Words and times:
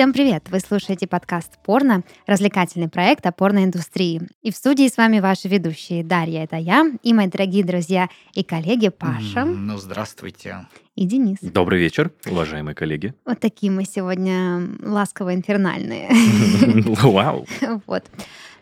Всем 0.00 0.14
привет! 0.14 0.48
Вы 0.48 0.60
слушаете 0.60 1.06
подкаст 1.06 1.58
«Порно», 1.62 2.04
развлекательный 2.26 2.88
проект 2.88 3.26
о 3.26 3.32
порноиндустрии. 3.32 4.22
И 4.40 4.50
в 4.50 4.56
студии 4.56 4.88
с 4.88 4.96
вами 4.96 5.20
ваши 5.20 5.46
ведущие 5.46 6.02
Дарья, 6.02 6.42
это 6.44 6.56
я, 6.56 6.90
и 7.02 7.12
мои 7.12 7.26
дорогие 7.26 7.62
друзья 7.62 8.08
и 8.32 8.42
коллеги 8.42 8.88
Паша. 8.88 9.44
Ну, 9.44 9.76
здравствуйте. 9.76 10.66
И 10.96 11.04
Денис. 11.04 11.36
Добрый 11.42 11.78
вечер, 11.80 12.10
уважаемые 12.24 12.74
коллеги. 12.74 13.12
Вот 13.26 13.40
такие 13.40 13.70
мы 13.70 13.84
сегодня 13.84 14.70
ласково-инфернальные. 14.80 16.08
Вау. 17.02 17.46
Вот. 17.86 18.04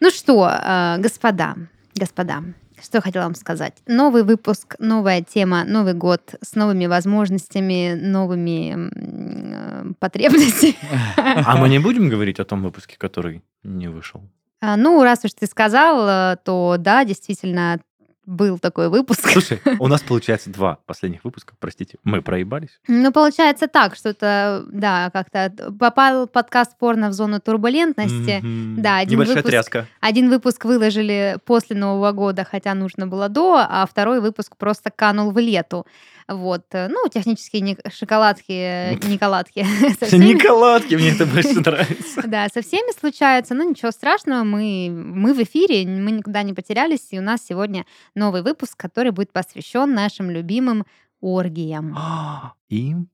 Ну 0.00 0.10
что, 0.10 0.50
э, 0.50 0.96
господа, 0.98 1.54
господа, 1.94 2.42
что 2.82 3.00
хотела 3.00 3.24
вам 3.24 3.34
сказать. 3.34 3.74
Новый 3.86 4.22
выпуск, 4.22 4.76
новая 4.78 5.22
тема, 5.22 5.64
Новый 5.64 5.94
год 5.94 6.34
с 6.42 6.54
новыми 6.54 6.86
возможностями, 6.86 7.94
новыми 7.94 8.90
э, 8.94 9.92
потребностями. 9.98 10.76
А 11.16 11.56
мы 11.56 11.68
не 11.68 11.78
будем 11.78 12.08
говорить 12.08 12.40
о 12.40 12.44
том 12.44 12.62
выпуске, 12.62 12.96
который 12.98 13.42
не 13.62 13.88
вышел? 13.88 14.22
А, 14.60 14.76
Ну, 14.76 15.02
раз 15.02 15.24
уж 15.24 15.32
ты 15.32 15.46
сказал, 15.46 16.08
э, 16.08 16.36
то 16.44 16.76
да, 16.78 17.04
действительно, 17.04 17.80
был 18.28 18.58
такой 18.58 18.90
выпуск. 18.90 19.30
Слушай, 19.30 19.60
у 19.78 19.88
нас 19.88 20.02
получается 20.02 20.50
два 20.50 20.78
последних 20.86 21.24
выпуска, 21.24 21.54
простите, 21.58 21.96
мы 22.04 22.20
проебались. 22.20 22.78
Ну, 22.86 23.10
получается 23.10 23.68
так, 23.68 23.96
что 23.96 24.10
это, 24.10 24.64
да, 24.70 25.10
как-то 25.12 25.52
попал 25.78 26.26
подкаст 26.26 26.76
порно 26.78 27.08
в 27.08 27.14
зону 27.14 27.40
турбулентности. 27.40 28.40
Мгм. 28.42 28.82
Да, 28.82 28.98
один 28.98 29.14
Небольшая 29.14 29.36
выпуск. 29.36 29.50
тряска. 29.50 29.86
Один 30.00 30.28
выпуск 30.28 30.64
выложили 30.66 31.38
после 31.46 31.74
Нового 31.74 32.12
года, 32.12 32.46
хотя 32.48 32.74
нужно 32.74 33.06
было 33.06 33.30
до, 33.30 33.66
а 33.66 33.86
второй 33.90 34.20
выпуск 34.20 34.56
просто 34.56 34.90
канул 34.90 35.30
в 35.30 35.38
лету. 35.38 35.86
Вот. 36.28 36.64
э, 36.72 36.88
Ну, 36.88 37.08
технические 37.08 37.62
не- 37.62 37.76
шоколадки, 37.90 38.52
э, 38.52 38.94
николадки. 39.08 39.60
Николадки, 40.14 40.94
мне 40.94 41.10
это 41.10 41.24
больше 41.26 41.60
нравится. 41.64 42.22
Да, 42.26 42.48
со 42.52 42.60
всеми 42.62 42.92
случается, 42.98 43.54
но 43.54 43.64
ничего 43.64 43.90
страшного, 43.90 44.44
мы, 44.44 44.90
мы 44.90 45.32
в 45.34 45.42
эфире, 45.42 45.86
мы 45.88 46.10
никуда 46.10 46.42
не 46.42 46.52
потерялись, 46.52 47.08
и 47.10 47.18
у 47.18 47.22
нас 47.22 47.40
сегодня 47.46 47.84
новый 48.14 48.42
выпуск, 48.42 48.76
который 48.76 49.10
будет 49.12 49.32
посвящен 49.32 49.94
нашим 49.94 50.30
любимым 50.30 50.84
оргиям. 51.20 51.96
А, 51.98 52.52
Им? 52.68 53.08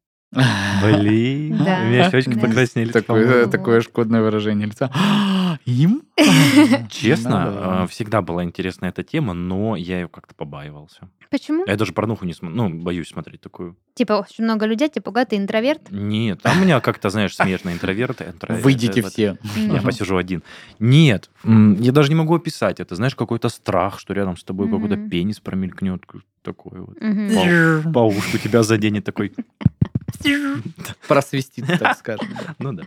Блин. 0.82 1.58
Да. 1.64 1.78
У 1.82 1.84
меня 1.86 2.10
щечки 2.10 2.30
Да. 2.34 2.40
покраснели. 2.40 2.90
Такое, 2.90 3.46
такое 3.46 3.80
шкодное 3.80 4.20
выражение 4.20 4.66
лица. 4.66 4.90
Им? 5.64 6.02
Честно, 6.90 7.50
Ну 7.78 7.84
э, 7.84 7.86
всегда 7.88 8.22
была 8.22 8.44
интересна 8.44 8.86
эта 8.86 9.02
тема, 9.02 9.34
но 9.34 9.76
я 9.76 10.00
ее 10.00 10.08
как-то 10.08 10.34
побаивался. 10.34 11.08
Почему? 11.30 11.64
Я 11.66 11.76
даже 11.76 11.92
порнуху 11.92 12.24
не 12.26 12.32
смотрю, 12.32 12.56
ну, 12.56 12.68
боюсь 12.82 13.08
смотреть 13.08 13.40
такую. 13.40 13.76
Типа, 13.94 14.12
очень 14.14 14.44
много 14.44 14.66
людей, 14.66 14.88
тебя 14.88 15.02
пугает, 15.02 15.30
ты 15.30 15.36
интроверт? 15.36 15.90
Нет, 15.90 16.40
там 16.42 16.58
у 16.58 16.64
меня 16.64 16.80
как-то, 16.80 17.10
знаешь, 17.10 17.34
смежно 17.34 17.70
интроверт. 17.72 18.20
интро- 18.20 18.60
Выйдите 18.60 19.02
все. 19.02 19.36
Я 19.56 19.82
посижу 19.82 20.16
один. 20.16 20.42
Нет, 20.78 21.30
я 21.44 21.92
даже 21.92 22.08
не 22.10 22.14
могу 22.14 22.34
описать 22.36 22.78
это. 22.80 22.94
Знаешь, 22.94 23.16
какой-то 23.16 23.48
страх, 23.48 23.98
что 23.98 24.14
рядом 24.14 24.36
с 24.36 24.44
тобой 24.44 24.68
какой-то 24.70 24.96
пенис 24.96 25.40
промелькнет. 25.40 26.02
Такой 26.42 26.80
вот. 26.80 26.98
По 27.92 28.00
ушку 28.06 28.38
тебя 28.38 28.62
заденет 28.62 29.04
такой. 29.04 29.32
Просвистит, 31.08 31.66
так 31.78 31.98
скажем. 31.98 32.28
Ну 32.58 32.72
да. 32.72 32.84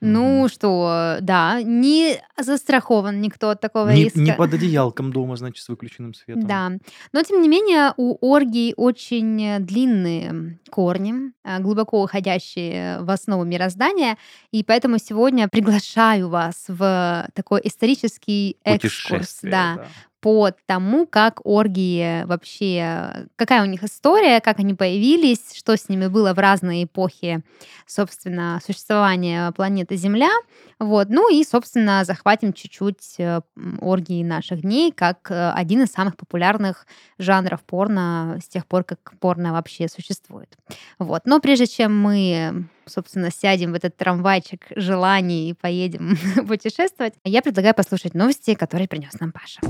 Ну 0.00 0.48
что, 0.48 1.18
да, 1.20 1.62
не 1.62 2.20
застрахован 2.38 3.20
никто 3.20 3.50
от 3.50 3.60
такого 3.60 3.90
Не, 3.90 4.04
риска. 4.04 4.20
не 4.20 4.32
под 4.32 4.54
одеялком 4.54 5.12
дома, 5.12 5.36
значит, 5.36 5.62
с 5.64 5.68
выключенным 5.68 6.14
светом. 6.14 6.46
Да, 6.46 6.72
но 7.12 7.22
тем 7.22 7.42
не 7.42 7.48
менее 7.48 7.92
у 7.96 8.16
оргий 8.20 8.72
очень 8.76 9.58
длинные 9.64 10.58
корни, 10.70 11.32
э, 11.44 11.58
глубоко 11.60 12.02
уходящие 12.02 13.00
в 13.02 13.10
основу 13.10 13.44
мироздания, 13.44 14.16
и 14.52 14.64
поэтому 14.64 14.98
сегодня 14.98 15.48
приглашаю 15.48 16.28
вас 16.28 16.64
в 16.68 17.28
такой 17.34 17.60
исторический 17.64 18.56
экскурс, 18.64 19.02
Путешествие. 19.02 19.50
да, 19.50 19.86
по 20.20 20.50
тому, 20.66 21.06
как 21.06 21.40
оргии 21.44 22.24
вообще, 22.24 23.26
какая 23.36 23.62
у 23.62 23.66
них 23.66 23.82
история, 23.82 24.40
как 24.40 24.58
они 24.58 24.74
появились, 24.74 25.54
что 25.54 25.76
с 25.76 25.88
ними 25.88 26.08
было 26.08 26.34
в 26.34 26.38
разные 26.38 26.84
эпохи, 26.84 27.42
собственно, 27.86 28.60
существования 28.64 29.52
планеты 29.52 29.96
Земля. 29.96 30.30
Вот. 30.78 31.08
Ну 31.08 31.32
и, 31.32 31.44
собственно, 31.44 32.04
захватим 32.04 32.52
чуть-чуть 32.52 33.16
э, 33.18 33.40
оргии 33.80 34.22
наших 34.22 34.62
дней, 34.62 34.92
как 34.92 35.30
э, 35.30 35.50
один 35.52 35.82
из 35.82 35.92
самых 35.92 36.16
популярных 36.16 36.86
жанров 37.18 37.62
порно 37.62 38.38
с 38.42 38.48
тех 38.48 38.66
пор, 38.66 38.84
как 38.84 39.12
порно 39.20 39.52
вообще 39.52 39.88
существует. 39.88 40.56
Вот. 40.98 41.22
Но 41.24 41.40
прежде 41.40 41.66
чем 41.66 41.98
мы, 41.98 42.64
собственно, 42.90 43.30
сядем 43.30 43.72
в 43.72 43.74
этот 43.74 43.96
трамвайчик 43.96 44.66
желаний 44.76 45.50
и 45.50 45.54
поедем 45.54 46.16
путешествовать, 46.46 47.14
я 47.24 47.40
предлагаю 47.42 47.74
послушать 47.74 48.14
новости, 48.14 48.54
которые 48.54 48.88
принес 48.88 49.18
нам 49.20 49.32
Паша. 49.32 49.60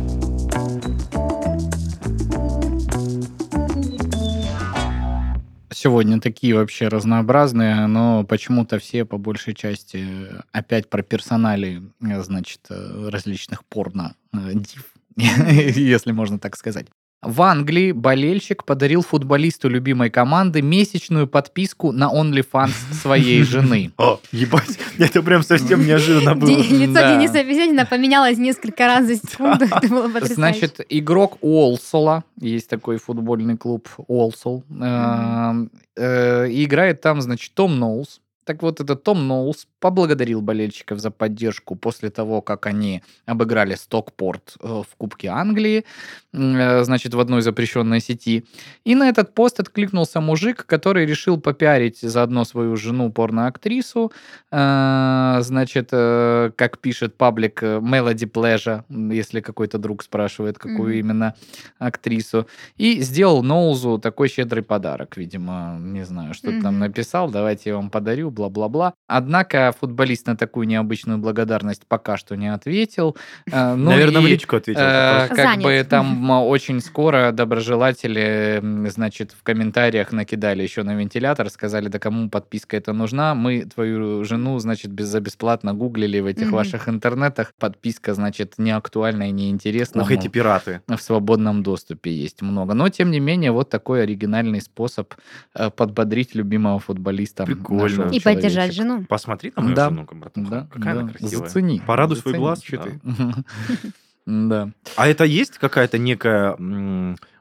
Сегодня 5.72 6.20
такие 6.20 6.54
вообще 6.54 6.88
разнообразные, 6.88 7.86
но 7.86 8.25
почему-то 8.25 8.78
все 8.78 9.04
по 9.04 9.16
большей 9.16 9.54
части 9.54 10.04
опять 10.53 10.91
про 10.91 11.03
персонали, 11.03 11.82
э, 12.03 12.22
значит, 12.22 12.60
э, 12.69 13.09
различных 13.10 13.64
порно 13.64 14.14
э, 14.34 14.53
див, 14.53 14.92
если 15.16 16.12
можно 16.12 16.38
так 16.38 16.56
сказать. 16.56 16.86
В 17.22 17.42
Англии 17.42 17.92
болельщик 17.92 18.64
подарил 18.64 19.03
футболисту 19.03 19.69
любимой 19.69 20.08
команды 20.08 20.62
месячную 20.62 21.26
подписку 21.26 21.92
на 21.92 22.10
OnlyFans 22.10 22.72
своей 22.94 23.42
жены. 23.42 23.92
О, 23.98 24.19
ебать, 24.32 24.78
это 24.98 25.22
прям 25.22 25.42
совсем 25.42 25.86
неожиданно 25.86 26.34
было. 26.34 26.48
Лицо. 26.48 26.70
Дениса 26.70 27.44
Безенина 27.44 27.84
поменялось 27.84 28.38
несколько 28.38 28.86
раз 28.86 29.06
за 29.06 29.16
секунду. 29.16 29.64
Это 29.70 29.88
было 29.88 30.09
потрясающе. 30.09 30.34
Значит, 30.34 30.80
игрок 30.88 31.36
Уолсола, 31.42 32.25
есть 32.41 32.70
такой 32.70 32.97
футбольный 32.97 33.59
клуб 33.59 33.86
Уолсол, 34.06 34.64
э, 34.70 35.66
э, 35.97 36.47
играет 36.50 37.03
там, 37.03 37.20
значит, 37.20 37.53
Том 37.53 37.78
Ноулс. 37.78 38.22
Так 38.45 38.62
вот, 38.62 38.81
этот 38.81 39.03
Том 39.05 39.28
Ноулс 39.28 39.67
поблагодарил 39.81 40.41
болельщиков 40.43 40.99
за 40.99 41.11
поддержку 41.11 41.77
после 41.77 42.11
того, 42.11 42.41
как 42.43 42.67
они 42.67 43.03
обыграли 43.27 43.75
Стокпорт 43.75 44.55
э, 44.61 44.67
в 44.67 44.97
Кубке 44.97 45.28
Англии, 45.28 45.84
э, 46.33 46.84
значит, 46.84 47.15
в 47.15 47.21
одной 47.21 47.43
запрещенной 47.43 48.01
сети. 48.01 48.45
И 48.84 48.95
на 48.95 49.09
этот 49.09 49.34
пост 49.34 49.61
откликнулся 49.61 50.21
мужик, 50.21 50.65
который 50.67 51.06
решил 51.06 51.39
попиарить 51.41 52.01
заодно 52.01 52.45
свою 52.45 52.77
жену 52.77 53.11
порноактрису. 53.12 54.11
Э, 54.51 55.39
Значит, 55.41 55.91
как 55.91 56.78
пишет 56.81 57.17
паблик 57.17 57.62
Melody 57.62 58.31
Pleasure, 58.31 58.84
если 59.15 59.41
какой-то 59.41 59.78
друг 59.78 60.03
спрашивает, 60.03 60.59
какую 60.59 60.91
Мгм. 60.91 60.99
именно 60.99 61.34
актрису. 61.78 62.47
И 62.77 63.01
сделал 63.03 63.43
Ноузу 63.43 63.99
такой 63.99 64.28
щедрый 64.28 64.62
подарок, 64.62 65.17
видимо, 65.17 65.77
не 65.81 66.05
знаю, 66.05 66.34
что 66.34 66.49
там 66.49 66.75
Мгм. 66.75 66.78
написал, 66.81 67.31
давайте 67.31 67.71
я 67.71 67.77
вам 67.77 67.91
подарю, 67.91 68.29
бла-бла-бла. 68.30 68.94
Однако 69.06 69.74
футболист 69.78 70.26
на 70.26 70.36
такую 70.36 70.66
необычную 70.66 71.18
благодарность 71.18 71.82
пока 71.86 72.16
что 72.16 72.36
не 72.36 72.52
ответил. 72.52 73.16
Э, 73.50 73.74
ну 73.74 73.91
Наверное, 73.91 74.20
в 74.22 74.26
и, 74.26 74.30
личку 74.30 74.56
ответил. 74.56 74.80
э, 74.80 75.28
как 75.28 75.36
Занят. 75.36 75.62
бы 75.64 75.86
там 75.88 76.30
очень 76.30 76.80
скоро 76.80 77.32
доброжелатели, 77.32 78.60
значит, 78.88 79.32
в 79.32 79.42
комментариях 79.42 80.12
накидали 80.12 80.62
еще 80.62 80.82
на 80.82 80.94
вентилятор, 80.94 81.48
сказали, 81.50 81.88
да 81.88 81.98
кому 81.98 82.28
подписка 82.30 82.76
это 82.76 82.92
нужна, 82.92 83.34
мы 83.34 83.64
твою 83.64 84.24
жену, 84.24 84.58
значит, 84.58 84.91
без, 84.92 85.06
за 85.08 85.20
бесплатно 85.20 85.74
гуглили 85.74 86.20
в 86.20 86.26
этих 86.26 86.47
Мгм. 86.47 86.54
ваших 86.56 86.88
интернетах, 86.88 87.52
подписка, 87.58 88.14
значит, 88.14 88.54
не 88.58 88.70
актуальна 88.70 89.28
и 89.28 89.32
неинтересна. 89.32 90.02
Ох, 90.02 90.10
эти 90.10 90.28
пираты. 90.28 90.80
в 90.88 90.98
свободном 90.98 91.62
доступе 91.62 92.12
есть 92.15 92.42
много. 92.42 92.74
Но, 92.74 92.88
тем 92.88 93.10
не 93.10 93.21
менее, 93.21 93.53
вот 93.53 93.71
такой 93.71 94.03
оригинальный 94.03 94.60
способ 94.60 95.15
э, 95.54 95.71
подбодрить 95.71 96.34
любимого 96.34 96.78
футболиста. 96.78 97.44
Прикольно. 97.44 97.83
нашего 97.83 98.20
И 98.21 98.25
поддержать 98.25 98.75
человечка. 98.75 98.83
жену. 98.83 99.05
Посмотри 99.09 99.53
на 99.57 99.63
мою 99.63 99.75
Да. 99.77 99.89
жену, 99.89 100.07
братуха. 100.13 100.51
Да, 100.51 100.69
Какая 100.72 100.95
да. 100.95 101.01
она 101.01 101.11
красивая. 101.11 101.49
Зацени. 101.49 101.83
Порадуй 101.87 102.17
свой 102.17 102.33
Зацени, 102.33 102.45
глаз, 102.45 102.61
чё 102.61 102.77
да. 102.78 102.84
ты. 102.84 103.01
Да. 104.27 104.71
А 104.97 105.09
это 105.09 105.25
есть 105.25 105.59
какая-то 105.59 105.99
некая 105.99 106.57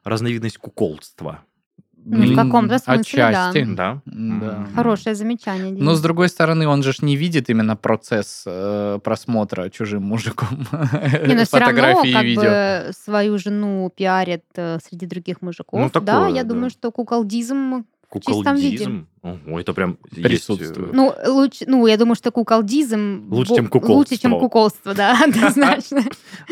разновидность 0.03 0.57
куколства? 0.57 1.39
Ну, 2.05 2.25
в 2.31 2.35
каком-то 2.35 2.79
смысле, 2.79 3.17
да. 3.17 3.49
Отчасти. 3.51 3.63
Да? 3.75 4.01
Да. 4.05 4.11
М. 4.15 4.67
Хорошее 4.73 5.15
замечание. 5.15 5.71
Но, 5.73 5.77
Денис. 5.79 5.97
с 5.97 6.01
другой 6.01 6.29
стороны, 6.29 6.65
он 6.67 6.81
же 6.81 6.93
ж 6.93 7.01
не 7.01 7.17
видит 7.17 7.49
именно 7.49 7.75
процесс 7.75 8.43
э, 8.47 8.99
просмотра 9.03 9.69
чужим 9.69 10.03
мужиком 10.03 10.47
Не, 10.71 11.35
но 11.35 11.43
все 11.43 11.59
равно 11.59 11.75
фотографии 11.75 12.09
и 12.09 12.13
как 12.13 12.23
видео. 12.23 12.41
бы 12.41 12.91
свою 12.93 13.37
жену 13.37 13.91
пиарит 13.95 14.45
э, 14.55 14.79
среди 14.89 15.05
других 15.05 15.41
мужиков. 15.41 15.79
Ну, 15.79 15.89
да, 15.93 15.99
такое, 15.99 16.29
я 16.29 16.43
да. 16.43 16.49
думаю, 16.49 16.69
что 16.71 16.89
куколдизм. 16.91 17.85
Куколдизм? 18.09 19.07
Ого, 19.21 19.59
это 19.59 19.73
прям 19.73 19.99
есть, 20.11 20.17
э, 20.17 20.23
Присутствует. 20.23 20.93
Ну, 20.93 21.13
лучше, 21.27 21.65
ну, 21.67 21.85
я 21.85 21.97
думаю, 21.97 22.15
что 22.15 22.31
куколдизм 22.31 23.27
Лучше, 23.29 23.55
чем 23.55 23.67
куколство. 23.67 23.93
Лучше, 23.93 24.17
чем 24.17 24.39
куколство, 24.39 24.95
да, 24.95 25.19
однозначно. 25.23 26.03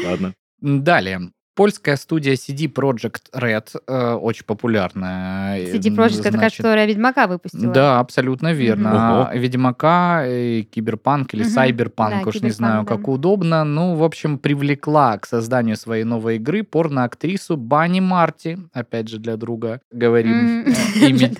Ладно. 0.03 0.33
Далее. 0.61 1.31
Польская 1.57 1.97
студия 1.97 2.33
CD 2.35 2.71
Projekt 2.71 3.31
Red, 3.33 3.75
э, 3.87 4.13
очень 4.13 4.45
популярная. 4.45 5.57
э, 5.59 5.73
CD 5.73 5.89
Projekt, 5.95 6.19
это 6.19 6.31
значит, 6.37 6.57
которая 6.57 6.85
Ведьмака 6.85 7.25
выпустила. 7.27 7.73
Да, 7.73 7.99
абсолютно 7.99 8.53
верно. 8.53 8.91
Ого. 9.23 9.29
Ведьмака, 9.33 10.21
э, 10.23 10.61
Киберпанк 10.61 11.33
или 11.33 11.41
Мгм. 11.41 11.51
Сайберпанк, 11.51 12.23
Да, 12.23 12.29
уж 12.29 12.41
не 12.41 12.51
знаю, 12.51 12.83
да. 12.83 12.95
как 12.95 13.07
удобно. 13.07 13.63
Ну, 13.63 13.95
в 13.95 14.03
общем, 14.03 14.37
привлекла 14.37 15.17
к 15.17 15.25
созданию 15.25 15.75
своей 15.75 16.03
новой 16.03 16.35
игры 16.35 16.61
порноактрису 16.63 17.57
Банни 17.57 18.01
Марти, 18.01 18.59
опять 18.73 19.09
же, 19.09 19.17
для 19.17 19.35
друга 19.35 19.81
говорим, 19.91 20.61
Мгм. 20.61 20.73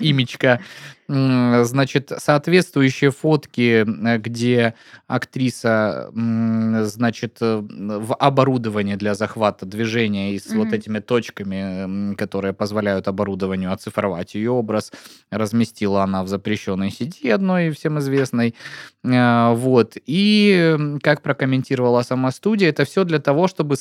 Значит, 1.10 2.12
соответствующие 2.18 3.10
фотки, 3.10 3.82
э, 3.86 4.18
где 4.18 4.74
актриса, 5.06 6.10
значит, 6.12 7.38
э, 7.40 7.62
в 7.62 8.14
оборудовании 8.14 8.94
для 8.94 9.14
захвата 9.14 9.64
движения 9.64 10.34
и 10.34 10.38
с 10.38 10.52
вот 10.52 10.66
Мгм. 10.66 10.74
этими 10.74 10.98
точками, 10.98 12.14
которые 12.14 12.52
позволяют 12.52 13.08
оборудованию 13.08 13.72
оцифровать 13.72 14.34
ее 14.34 14.50
образ, 14.50 14.92
разместила 15.30 16.02
она 16.02 16.22
в 16.24 16.28
запрещенной 16.28 16.90
сети 16.90 17.30
одной 17.30 17.70
всем 17.70 17.98
известной. 18.00 18.54
Э, 19.02 19.54
Вот. 19.54 19.94
И 20.04 20.76
как 21.02 21.22
прокомментировала 21.22 22.02
сама 22.02 22.30
студия, 22.32 22.68
это 22.68 22.84
все 22.84 23.04
для 23.04 23.18
того, 23.18 23.48
чтобы 23.48 23.76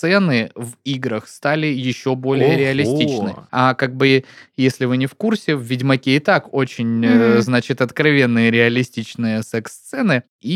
секс-сцены 0.00 0.50
в 0.54 0.74
играх 0.84 1.28
стали 1.28 1.66
еще 1.66 2.14
более 2.14 2.48
Ого. 2.48 2.56
реалистичны. 2.58 3.36
А 3.50 3.74
как 3.74 3.96
бы, 3.96 4.24
если 4.56 4.84
вы 4.86 4.96
не 4.96 5.06
в 5.06 5.14
курсе, 5.14 5.56
в 5.56 5.62
Ведьмаке 5.62 6.16
и 6.16 6.18
так 6.20 6.52
очень, 6.54 7.04
э, 7.04 7.34
Мгм. 7.34 7.42
значит, 7.42 7.80
откровенные 7.80 8.50
реалистичные 8.50 9.42
секс-сцены. 9.42 10.22
И 10.40 10.52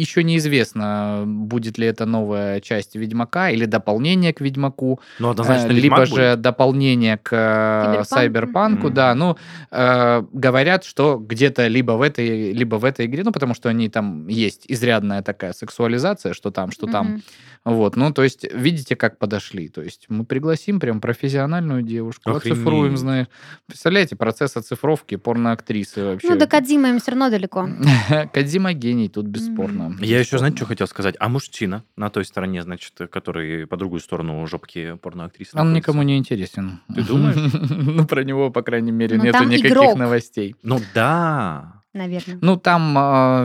еще 0.00 0.24
неизвестно, 0.24 1.22
будет 1.26 1.78
ли 1.78 1.86
это 1.86 2.06
новая 2.06 2.60
часть 2.60 2.96
Ведьмака 2.96 3.50
или 3.50 3.66
дополнение 3.66 4.32
к 4.32 4.40
Ведьмаку. 4.40 5.00
Ну, 5.20 5.30
однозначно, 5.30 5.68
Э, 5.68 5.72
либо 5.72 6.00
Ведьмак 6.00 6.06
же 6.08 6.14
будет. 6.14 6.40
дополнение 6.40 7.18
к 7.18 8.00
э? 8.00 8.04
Сайберпанку, 8.04 8.90
да, 8.90 9.14
ну, 9.14 9.36
э, 9.70 10.22
говорят, 10.32 10.84
что 10.84 11.18
где-то 11.18 11.68
либо 11.68 11.92
в 11.92 12.02
этой, 12.02 12.52
либо 12.52 12.76
в 12.76 12.84
этой 12.84 13.06
игре, 13.06 13.22
ну, 13.24 13.30
потому 13.30 13.54
что 13.54 13.68
они 13.68 13.88
там 13.88 14.26
есть 14.26 14.64
изрядная 14.66 15.22
такая 15.22 15.52
сексуализация, 15.52 16.32
что 16.32 16.50
там, 16.50 16.72
что 16.72 16.86
там, 16.86 17.22
вот, 17.64 17.96
ну, 17.96 18.12
то 18.12 18.24
есть, 18.24 18.44
видите, 18.52 18.96
как 18.96 19.18
подошли, 19.18 19.68
то 19.68 19.82
есть, 19.82 20.06
мы 20.08 20.24
пригласим 20.24 20.80
прям 20.80 21.00
профессиональную 21.00 21.82
девушку, 21.82 22.30
оцифруем, 22.30 22.94
Охренеть. 22.94 22.98
знаешь, 22.98 23.26
представляете, 23.66 24.16
процесс 24.16 24.56
оцифровки 24.56 25.16
порноактрисы 25.16 26.04
вообще. 26.04 26.28
Ну, 26.28 26.36
до 26.36 26.46
Кадзимы 26.46 26.88
им 26.88 26.98
все 26.98 27.12
равно 27.12 27.30
далеко. 27.30 27.68
Кадзима 28.32 28.72
гений, 28.72 29.08
тут 29.08 29.27
бесспорно. 29.28 29.96
Я 30.00 30.18
еще, 30.18 30.38
знаете, 30.38 30.56
что 30.58 30.66
хотел 30.66 30.86
сказать? 30.86 31.14
А 31.18 31.28
мужчина 31.28 31.84
на 31.96 32.10
той 32.10 32.24
стороне, 32.24 32.62
значит, 32.62 32.92
который 33.10 33.66
по 33.66 33.76
другую 33.76 34.00
сторону 34.00 34.46
жопки 34.46 34.96
порноактрисы 35.02 35.50
Он 35.54 35.68
находится? 35.68 35.90
никому 35.90 36.02
не 36.02 36.16
интересен. 36.18 36.80
Ты 36.94 37.02
думаешь? 37.02 37.36
Ну, 37.98 38.06
про 38.06 38.22
него, 38.24 38.50
по 38.50 38.62
крайней 38.62 38.92
мере, 38.92 39.18
нету 39.18 39.44
никаких 39.44 39.96
новостей. 39.96 40.54
Ну 40.62 40.80
да. 40.94 41.77
Наверное. 41.94 42.38
Ну, 42.42 42.56
там, 42.58 42.96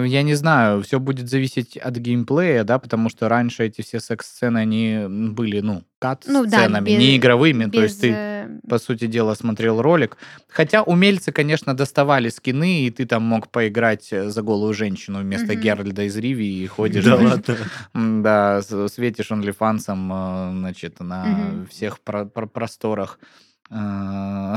э, 0.04 0.07
я 0.07 0.22
не 0.22 0.36
знаю, 0.36 0.81
все 0.84 1.00
будет 1.00 1.30
зависеть 1.30 1.78
от 1.78 1.95
геймплея, 1.95 2.63
да, 2.66 2.78
потому 2.78 3.10
что 3.10 3.30
раньше 3.30 3.63
эти 3.66 3.81
все 3.81 4.00
секс-сцены, 4.01 4.57
они 4.57 5.06
были, 5.07 5.62
ну, 5.62 5.74
Ну 5.74 5.81
да, 5.81 5.88
кат-сценами, 6.00 6.86
без- 6.90 7.00
не 7.00 7.16
игровыми, 7.18 7.63
то 7.66 7.72
Без, 7.72 7.81
есть 7.84 8.01
ты, 8.01 8.12
э, 8.13 8.60
по 8.69 8.78
сути 8.80 9.07
дела, 9.07 9.36
смотрел 9.36 9.81
ролик. 9.81 10.18
Хотя 10.50 10.84
умельцы, 10.84 11.31
конечно, 11.31 11.74
доставали 11.74 12.28
скины, 12.28 12.81
и 12.86 12.92
ты 12.92 13.06
там 13.06 13.24
мог 13.24 13.48
поиграть 13.50 14.12
э, 14.12 14.30
за 14.30 14.42
голую 14.42 14.74
женщину 14.74 15.19
вместо 15.22 15.54
Мгм. 15.54 15.62
Геральда 15.62 16.04
из 16.04 16.18
Ривии, 16.18 16.63
и 16.63 16.68
ходишь, 16.68 17.06
Да 17.06 17.18
значит, 17.18 17.46
да, 17.94 18.62
с- 18.62 18.89
светишь 18.89 19.31
онлифансом, 19.31 20.12
э, 20.12 20.51
значит, 20.60 21.00
на 21.00 21.24
Мгм. 21.25 21.68
всех 21.68 22.01
про- 22.01 22.25
про- 22.25 22.48
просторах. 22.48 23.19
Э, 23.74 24.56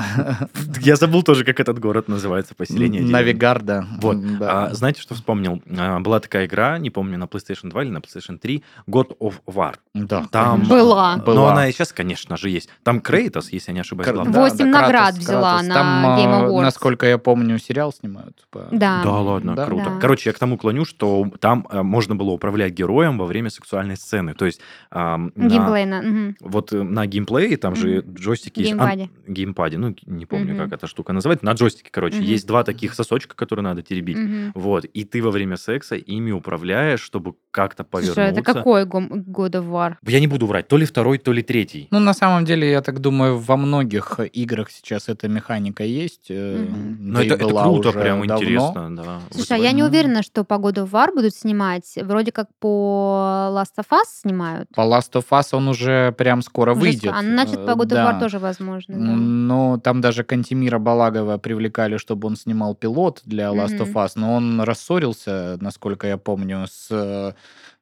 Я 0.80 0.96
забыл 0.96 1.22
тоже, 1.22 1.44
как 1.44 1.60
этот 1.60 1.78
город 1.78 2.08
называется, 2.08 2.54
поселение. 2.54 3.02
Навигарда. 3.02 3.86
Вот. 4.00 4.16
А, 4.40 4.72
знаете, 4.74 5.00
что 5.00 5.14
вспомнил? 5.14 5.62
А, 5.76 6.00
была 6.00 6.20
такая 6.20 6.46
игра, 6.46 6.78
не 6.78 6.90
помню, 6.90 7.18
на 7.18 7.24
PlayStation 7.24 7.70
2 7.70 7.84
или 7.84 7.90
на 7.90 7.98
PlayStation 7.98 8.38
3, 8.38 8.62
God 8.88 9.16
of 9.20 9.34
War. 9.46 9.74
Да, 9.94 10.26
Там... 10.30 10.62
Была. 10.64 11.16
Но 11.26 11.46
она 11.48 11.68
и 11.68 11.72
сейчас, 11.72 11.92
конечно 11.92 12.36
же, 12.36 12.50
есть. 12.50 12.68
Там 12.82 13.00
Крейтос, 13.00 13.50
если 13.50 13.70
я 13.70 13.74
не 13.74 13.80
ошибаюсь, 13.80 14.06
Кр- 14.06 14.14
главный. 14.14 14.32
да, 14.32 14.40
Восемь 14.40 14.58
да, 14.58 14.80
наград 14.82 14.90
Кратос, 15.14 15.18
взяла 15.18 15.50
Кратос. 15.52 15.68
на 15.68 15.74
Там, 15.74 16.04
Game 16.18 16.34
а, 16.34 16.48
Awards. 16.48 16.62
насколько 16.62 17.06
я 17.06 17.18
помню, 17.18 17.58
сериал 17.58 17.92
снимают. 17.92 18.46
по- 18.50 18.68
Да. 18.70 19.00
Да 19.02 19.12
ладно, 19.20 19.54
Да. 19.54 19.66
круто. 19.66 19.90
Да. 19.90 19.98
Короче, 20.00 20.30
я 20.30 20.34
к 20.34 20.38
тому 20.38 20.58
клоню, 20.58 20.84
что 20.84 21.26
там 21.40 21.66
можно 21.72 22.14
было 22.14 22.30
управлять 22.30 22.72
героем 22.74 23.18
во 23.18 23.26
время 23.26 23.50
сексуальной 23.50 23.96
сцены. 23.96 24.34
То 24.34 24.46
есть 24.46 24.60
на- 24.90 25.30
Геймплейно. 25.36 26.02
мгм. 26.02 26.36
вот 26.40 26.72
э, 26.72 26.82
на 26.82 27.06
геймплее 27.06 27.56
там 27.56 27.74
же 27.74 28.00
джойстики 28.00 28.60
есть. 28.60 28.72
А, 29.06 29.30
Геймпаде. 29.30 29.76
геймпаде, 29.76 29.78
ну, 29.78 29.94
не 30.06 30.26
помню, 30.26 30.54
Мгм. 30.54 30.64
как 30.64 30.72
эта 30.78 30.86
штука 30.86 31.12
называется. 31.12 31.44
На 31.46 31.52
джойстике, 31.52 31.90
короче, 31.90 32.16
Мгм. 32.16 32.24
есть 32.26 32.46
два 32.46 32.62
таких 32.64 32.94
сосочка, 32.94 33.34
которые 33.34 33.62
надо 33.64 33.82
теребить. 33.82 34.16
Мгм. 34.18 34.52
Вот, 34.54 34.84
и 34.84 35.04
ты 35.04 35.22
во 35.22 35.30
время 35.30 35.56
секса 35.56 35.96
ими 35.96 36.32
управляешь, 36.32 37.00
чтобы 37.00 37.34
как-то 37.50 37.84
повернуться. 37.84 38.22
Слушай, 38.22 38.32
это 38.32 38.42
какой 38.42 38.84
гом- 38.84 39.08
God 39.26 39.52
of 39.52 39.68
War? 39.70 39.94
Я 40.06 40.20
не 40.20 40.26
буду 40.26 40.46
врать, 40.46 40.68
то 40.68 40.76
ли 40.76 40.84
второй, 40.86 41.18
то 41.18 41.32
ли 41.32 41.42
третий. 41.42 41.88
Ну, 41.90 41.98
на 42.00 42.14
самом 42.14 42.44
деле, 42.44 42.70
я 42.70 42.82
так 42.82 43.00
думаю, 43.00 43.38
во 43.38 43.56
многих 43.56 44.20
играх 44.32 44.70
сейчас 44.70 45.08
эта 45.08 45.28
механика 45.28 45.84
есть. 45.84 46.30
Мгм. 46.30 46.96
Но 47.00 47.18
да 47.18 47.24
это, 47.24 47.34
это 47.34 47.46
круто, 47.48 47.92
прям 47.92 48.26
давно. 48.26 48.44
интересно, 48.44 48.96
да. 48.96 49.20
Слушай, 49.30 49.56
а 49.58 49.60
я 49.60 49.72
не 49.72 49.82
уверена, 49.82 50.22
что 50.22 50.44
по 50.44 50.54
God 50.54 50.74
of 50.84 50.90
War 50.90 51.12
будут 51.14 51.34
снимать. 51.34 51.94
Вроде 52.02 52.32
как 52.32 52.48
по 52.60 53.48
Last 53.52 53.76
of 53.78 53.86
Us 53.90 54.04
снимают. 54.20 54.68
По 54.74 54.82
Last 54.82 55.12
of 55.14 55.24
Us 55.30 55.48
он 55.52 55.68
уже 55.68 56.12
прям 56.12 56.42
скоро 56.42 56.72
Уже 56.72 56.80
выйдет. 56.80 57.04
ск- 57.04 57.14
А, 57.14 57.22
значит, 57.22 57.54
по 57.66 57.70
God 57.70 57.82
of 57.82 57.86
да. 57.86 58.12
War 58.12 58.20
тоже 58.20 58.38
возможно. 58.38 58.85
Да. 58.88 58.94
Но 58.96 59.78
там 59.78 60.00
даже 60.00 60.24
Кантимира 60.24 60.78
Балагова 60.78 61.38
привлекали, 61.38 61.96
чтобы 61.96 62.28
он 62.28 62.36
снимал 62.36 62.74
пилот 62.74 63.20
для 63.24 63.46
Last 63.46 63.78
of 63.78 63.88
Мгм. 63.90 63.98
Us, 63.98 64.12
но 64.14 64.34
он 64.34 64.60
рассорился, 64.60 65.56
насколько 65.60 66.06
я 66.06 66.16
помню, 66.16 66.66
с 66.66 66.88
э, 66.90 67.32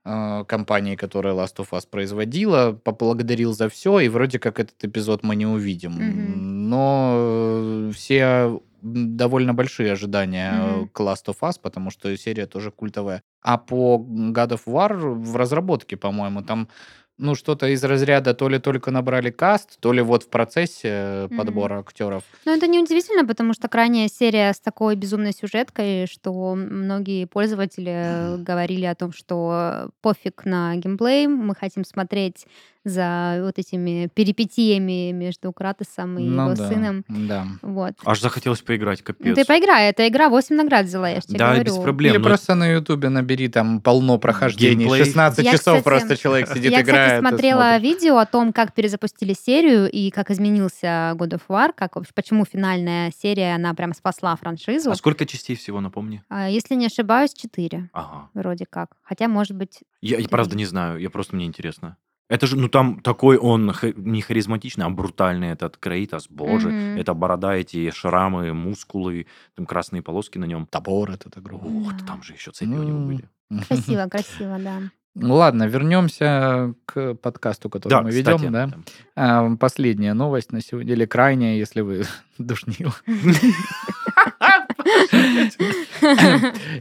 э, 0.05 0.45
компанией, 0.47 0.97
которая 0.97 1.35
Last 1.35 1.57
of 1.59 1.69
Us 1.73 1.87
производила, 1.91 2.73
поблагодарил 2.73 3.53
за 3.53 3.69
все, 3.69 4.01
и 4.01 4.09
вроде 4.09 4.39
как 4.39 4.61
этот 4.61 4.85
эпизод 4.85 5.23
мы 5.23 5.37
не 5.37 5.47
увидим. 5.47 5.93
Мгм. 5.93 6.69
Но 6.69 7.13
э, 7.17 7.91
все 7.95 8.61
довольно 8.83 9.55
большие 9.55 9.93
ожидания 9.93 10.53
Мгм. 10.53 10.89
к 10.89 11.01
Last 11.01 11.27
of 11.27 11.37
Us, 11.43 11.55
потому 11.63 11.91
что 11.91 12.15
серия 12.17 12.47
тоже 12.47 12.71
культовая. 12.71 13.23
А 13.43 13.57
по 13.59 13.97
God 13.97 14.51
of 14.51 14.61
War 14.67 14.97
в 14.97 15.37
разработке, 15.37 15.97
по-моему, 15.97 16.43
там 16.43 16.69
ну, 17.17 17.35
что-то 17.35 17.69
из 17.69 17.83
разряда 17.85 18.35
то 18.35 18.49
ли 18.49 18.59
только 18.59 18.91
набрали 18.91 19.31
каст, 19.31 19.79
то 19.81 19.93
ли 19.93 20.03
вот 20.03 20.25
в 20.25 20.29
процессе 20.29 20.89
э, 20.93 21.29
подбора 21.37 21.79
актеров. 21.79 22.25
Но 22.45 22.53
это 22.53 22.67
не 22.67 22.81
удивительно, 22.81 23.27
потому 23.27 23.55
что 23.55 23.69
крайняя 23.69 24.09
серия 24.09 24.53
с 24.53 24.61
такой 24.61 24.97
безумной 24.97 25.33
сюжеткой, 25.33 26.07
что 26.07 26.55
многие 26.55 27.27
пользователи 27.27 28.43
говорили 28.43 28.85
о 28.87 28.95
том, 28.95 29.13
что 29.13 29.91
пофиг 30.01 30.45
на 30.45 30.75
геймплей, 30.77 31.29
мы 31.29 31.55
хотим 31.55 31.85
смотреть 31.85 32.47
за 32.85 33.39
вот 33.43 33.59
этими 33.59 34.09
перипетиями 34.13 35.11
между 35.13 35.53
Кратосом 35.53 36.19
и 36.19 36.23
Ну 36.25 36.45
его 36.47 36.55
да, 36.55 36.69
сыном. 36.69 37.05
Да. 37.09 37.47
Вот. 37.63 37.95
Аж 38.05 38.21
захотелось 38.21 38.61
поиграть, 38.61 39.01
Ну, 39.01 39.05
капец. 39.07 39.35
ты 39.37 39.45
поиграй, 39.45 39.89
эта 39.89 40.07
игра 40.07 40.29
8 40.29 40.55
наград 40.57 40.87
взяла, 40.87 41.09
я 41.09 41.17
же 41.21 41.27
тебе 41.27 41.39
Да, 41.39 41.47
говорю. 41.55 41.65
без 41.65 41.77
проблем. 41.79 42.13
Или 42.13 42.19
но 42.19 42.25
просто 42.25 42.55
на 42.55 42.67
Ютубе 42.71 43.09
набери 43.09 43.49
там 43.49 43.81
полно 43.81 44.19
прохождений. 44.19 44.85
Геймплей. 44.85 45.05
16 45.05 45.45
Я, 45.45 45.53
часов 45.53 45.79
кстати, 45.79 45.83
просто 45.85 46.17
человек 46.17 46.49
сидит, 46.49 46.73
Я, 46.73 46.83
играет. 46.83 47.13
кстати, 47.23 47.25
и 47.25 47.29
смотрела 47.29 47.79
видео 47.79 48.19
о 48.19 48.27
том, 48.27 48.53
как 48.53 48.75
перезапустили 48.75 49.33
серию 49.33 49.91
и 49.91 50.11
как 50.11 50.31
изменился 50.31 51.15
God 51.17 51.31
of 51.31 51.43
War, 51.49 51.73
как, 51.75 51.97
вообще- 51.97 52.13
почему 52.15 52.45
финальная 52.45 53.13
серия, 53.19 53.55
она 53.55 53.73
прям 53.75 53.95
спасла 53.95 54.37
франшизу. 54.37 54.91
А 54.91 54.95
сколько 54.95 55.25
частей 55.27 55.57
всего, 55.57 55.81
напомни? 55.81 56.23
А, 56.29 56.49
Если 56.49 56.75
не 56.75 56.87
ошибаюсь, 56.87 57.33
4 57.35 57.89
Ага. 57.93 58.29
вроде 58.35 58.67
как. 58.69 58.91
Хотя, 59.03 59.29
может 59.29 59.57
быть... 59.57 59.81
Я, 60.03 60.19
я 60.19 60.29
правда 60.29 60.57
не 60.57 60.67
знаю, 60.67 60.99
я 61.01 61.09
просто 61.11 61.35
мне 61.35 61.47
интересно. 61.47 61.97
Это 62.31 62.47
же, 62.47 62.57
ну 62.57 62.69
там 62.69 63.01
такой 63.01 63.37
он 63.37 63.73
не 63.97 64.23
харизматичный, 64.23 64.87
а 64.87 64.91
брутальный 64.91 65.51
этот 65.51 65.77
Крейтос, 65.77 66.29
боже. 66.31 66.71
Мгм. 66.71 66.99
Это 67.01 67.13
борода, 67.15 67.55
эти 67.55 67.91
шрамы, 67.91 68.55
мускулы, 68.55 69.27
там 69.55 69.67
красные 69.67 70.01
полоски 70.03 70.39
на 70.39 70.47
нем. 70.47 70.67
Топор 70.67 71.11
этот 71.11 71.37
огромный. 71.37 71.83
Ух, 71.83 71.93
Да. 71.99 72.07
там 72.07 72.23
же 72.23 72.33
еще 72.33 72.51
цепи 72.51 72.71
у 72.71 72.83
него 72.83 72.99
были. 73.01 73.29
Красиво, 73.69 74.07
красиво, 74.11 74.59
да. 74.59 74.81
Ну 75.17 75.35
ладно, 75.37 75.69
вернемся 75.69 76.75
к 76.87 77.15
подкасту, 77.15 77.71
который 77.71 77.91
Да, 77.93 78.03
мы 78.03 78.11
кстати, 78.11 78.39
ведем. 78.41 78.53
Да? 78.53 78.67
да. 78.67 78.77
А, 79.15 79.57
Последняя 79.57 80.13
новость 80.15 80.51
на 80.51 80.61
сегодня, 80.61 80.93
или 80.95 81.05
крайняя, 81.07 81.57
если 81.57 81.83
вы 81.83 82.05
душнил. 82.39 82.93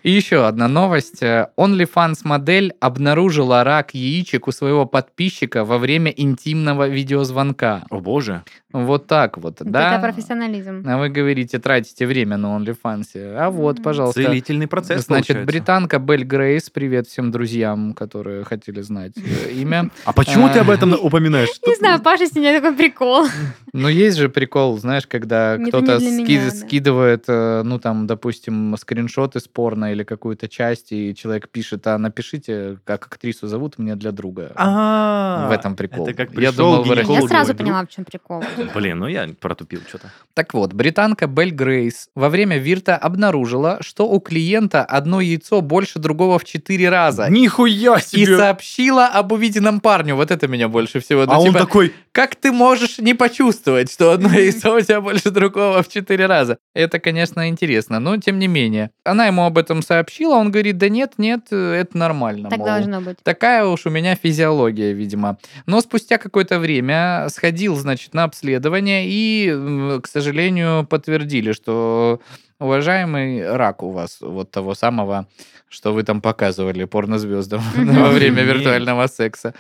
И 0.04 0.12
еще 0.12 0.46
одна 0.48 0.68
новость. 0.68 1.22
Э, 1.24 1.50
OnlyFans 1.58 2.20
модель 2.24 2.74
обнаружила 2.80 3.64
рак 3.64 3.94
яичек 3.94 4.48
у 4.48 4.52
своего 4.52 4.86
подписчика 4.86 5.64
во 5.66 5.78
время 5.78 6.12
интимного 6.16 6.88
видеозвонка. 6.88 7.86
О 7.90 8.00
боже. 8.00 8.44
Вот 8.72 9.06
так 9.08 9.38
вот, 9.38 9.58
да? 9.60 9.94
Это 9.96 10.02
профессионализм. 10.02 10.84
А 10.88 10.98
вы 10.98 11.10
говорите, 11.10 11.60
тратите 11.60 12.08
время 12.08 12.38
на 12.38 12.58
OnlyFans. 12.58 13.06
А 13.38 13.50
вот, 13.50 13.84
пожалуйста. 13.84 14.24
Целительный 14.24 14.68
процесс 14.68 15.06
Значит, 15.06 15.28
получается. 15.28 15.46
британка 15.46 16.00
Белль 16.00 16.24
Грейс, 16.24 16.70
привет 16.70 17.08
всем 17.08 17.30
друзьям, 17.32 17.94
которые 17.94 18.44
хотели 18.44 18.82
знать 18.82 19.14
э, 19.18 19.52
имя. 19.52 19.90
А 20.06 20.14
почему 20.14 20.50
ты 20.50 20.60
А. 20.60 20.62
об 20.64 20.70
этом 20.72 20.94
упоминаешь? 21.00 21.50
Не 21.68 21.76
знаю, 21.76 22.02
Паша 22.02 22.26
с 22.26 22.34
меня 22.36 22.60
такой 22.60 22.76
прикол. 22.76 23.28
Ну, 23.74 23.88
есть 23.88 24.18
же 24.18 24.30
прикол, 24.30 24.78
знаешь, 24.80 25.06
когда 25.08 25.56
Это 25.56 25.66
кто-то 25.68 26.00
скидывает, 26.00 27.26
э, 27.28 27.62
ну, 27.64 27.80
там, 27.80 28.08
допустим, 28.08 28.76
скриншоты 29.14 29.40
спорно 29.40 29.92
или 29.92 30.04
какую-то 30.04 30.48
часть, 30.48 30.92
и 30.92 31.14
человек 31.16 31.50
пишет, 31.50 31.86
а 31.88 31.98
напишите, 31.98 32.78
как 32.84 33.06
актрису 33.06 33.48
зовут 33.48 33.78
мне 33.78 33.96
для 33.96 34.12
друга. 34.12 34.52
А, 34.56 35.48
В 35.48 35.52
этом 35.52 35.76
прикол. 35.76 36.08
Это 36.08 36.26
как 36.26 36.34
Я 36.38 36.52
думал, 36.52 36.84
Я 36.86 37.04
сразу 37.06 37.28
говорит, 37.28 37.58
поняла, 37.58 37.86
в 37.86 37.90
чем 37.90 38.06
прикол. 38.06 38.44
«Друг, 38.58 38.74
Блин, 38.74 39.00
ну 39.00 39.08
я 39.08 39.30
протупил 39.40 39.82
что-то. 39.88 40.12
Так 40.34 40.54
вот, 40.54 40.74
британка 40.74 41.28
Белль 41.28 41.52
Грейс 41.52 42.10
во 42.16 42.30
время 42.30 42.58
вирта 42.58 42.98
обнаружила, 42.98 43.78
что 43.82 44.10
у 44.10 44.20
клиента 44.20 44.84
одно 44.84 45.22
яйцо 45.22 45.62
больше 45.62 46.00
другого 46.00 46.40
в 46.40 46.46
четыре 46.46 46.90
раза. 46.90 47.28
Нихуя 47.30 47.98
И 47.98 48.02
себе! 48.02 48.38
сообщила 48.38 49.08
об 49.08 49.32
увиденном 49.32 49.80
парню. 49.80 50.16
Вот 50.16 50.32
это 50.32 50.48
меня 50.48 50.68
больше 50.68 51.00
всего. 51.00 51.26
Ну, 51.26 51.32
А 51.34 51.40
он 51.40 51.48
типа, 51.48 51.60
такой, 51.60 51.94
Как 52.12 52.36
ты 52.36 52.52
можешь 52.52 52.98
не 53.00 53.14
почувствовать, 53.14 53.92
что 53.92 54.12
одно 54.12 54.30
яйцо 54.34 54.76
у 54.76 54.82
тебя 54.82 55.02
больше 55.02 55.30
другого 55.30 55.84
в 55.84 55.88
четыре 55.90 56.26
раза? 56.26 56.58
Это, 56.74 57.00
конечно, 57.00 57.48
интересно, 57.48 58.00
но 58.00 58.18
тем 58.18 58.40
не 58.40 58.48
менее. 58.48 58.90
Она 59.06 59.28
ему 59.28 59.44
об 59.44 59.58
этом 59.58 59.82
сообщила, 59.82 60.36
он 60.36 60.50
говорит, 60.50 60.78
да 60.78 60.88
нет, 60.88 61.14
нет, 61.18 61.52
это 61.52 61.98
нормально. 61.98 62.50
Так 62.50 62.60
мол. 62.60 62.68
должно 62.68 63.02
быть. 63.02 63.18
Такая 63.24 63.66
уж 63.66 63.86
у 63.86 63.90
меня 63.90 64.16
физиология, 64.16 64.94
видимо. 64.94 65.38
Но 65.66 65.82
спустя 65.82 66.18
какое-то 66.18 66.58
время 66.60 67.28
сходил, 67.30 67.76
значит, 67.76 68.14
на 68.14 68.24
обследование 68.24 69.04
и, 69.06 70.00
к 70.02 70.08
сожалению, 70.08 70.86
подтвердили, 70.86 71.52
что 71.52 72.22
уважаемый 72.60 73.52
рак 73.52 73.84
у 73.84 73.92
вас, 73.92 74.20
вот 74.22 74.52
того 74.52 74.74
самого, 74.74 75.28
что 75.74 75.92
вы 75.92 76.04
там 76.04 76.22
показывали 76.22 76.84
порнозвездам 76.84 77.62
во 77.76 78.10
время 78.10 78.44
виртуального 78.44 79.08
секса. 79.08 79.54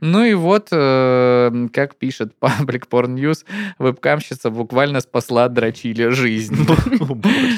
Ну 0.00 0.24
и 0.24 0.34
вот, 0.34 0.68
э, 0.72 1.68
как 1.72 1.94
пишет 1.94 2.32
Public 2.40 2.88
Porn 2.90 3.14
News, 3.14 3.44
вебкамщица 3.78 4.50
буквально 4.50 5.00
спасла 5.00 5.48
дрочили 5.48 6.08
жизнь. 6.08 6.56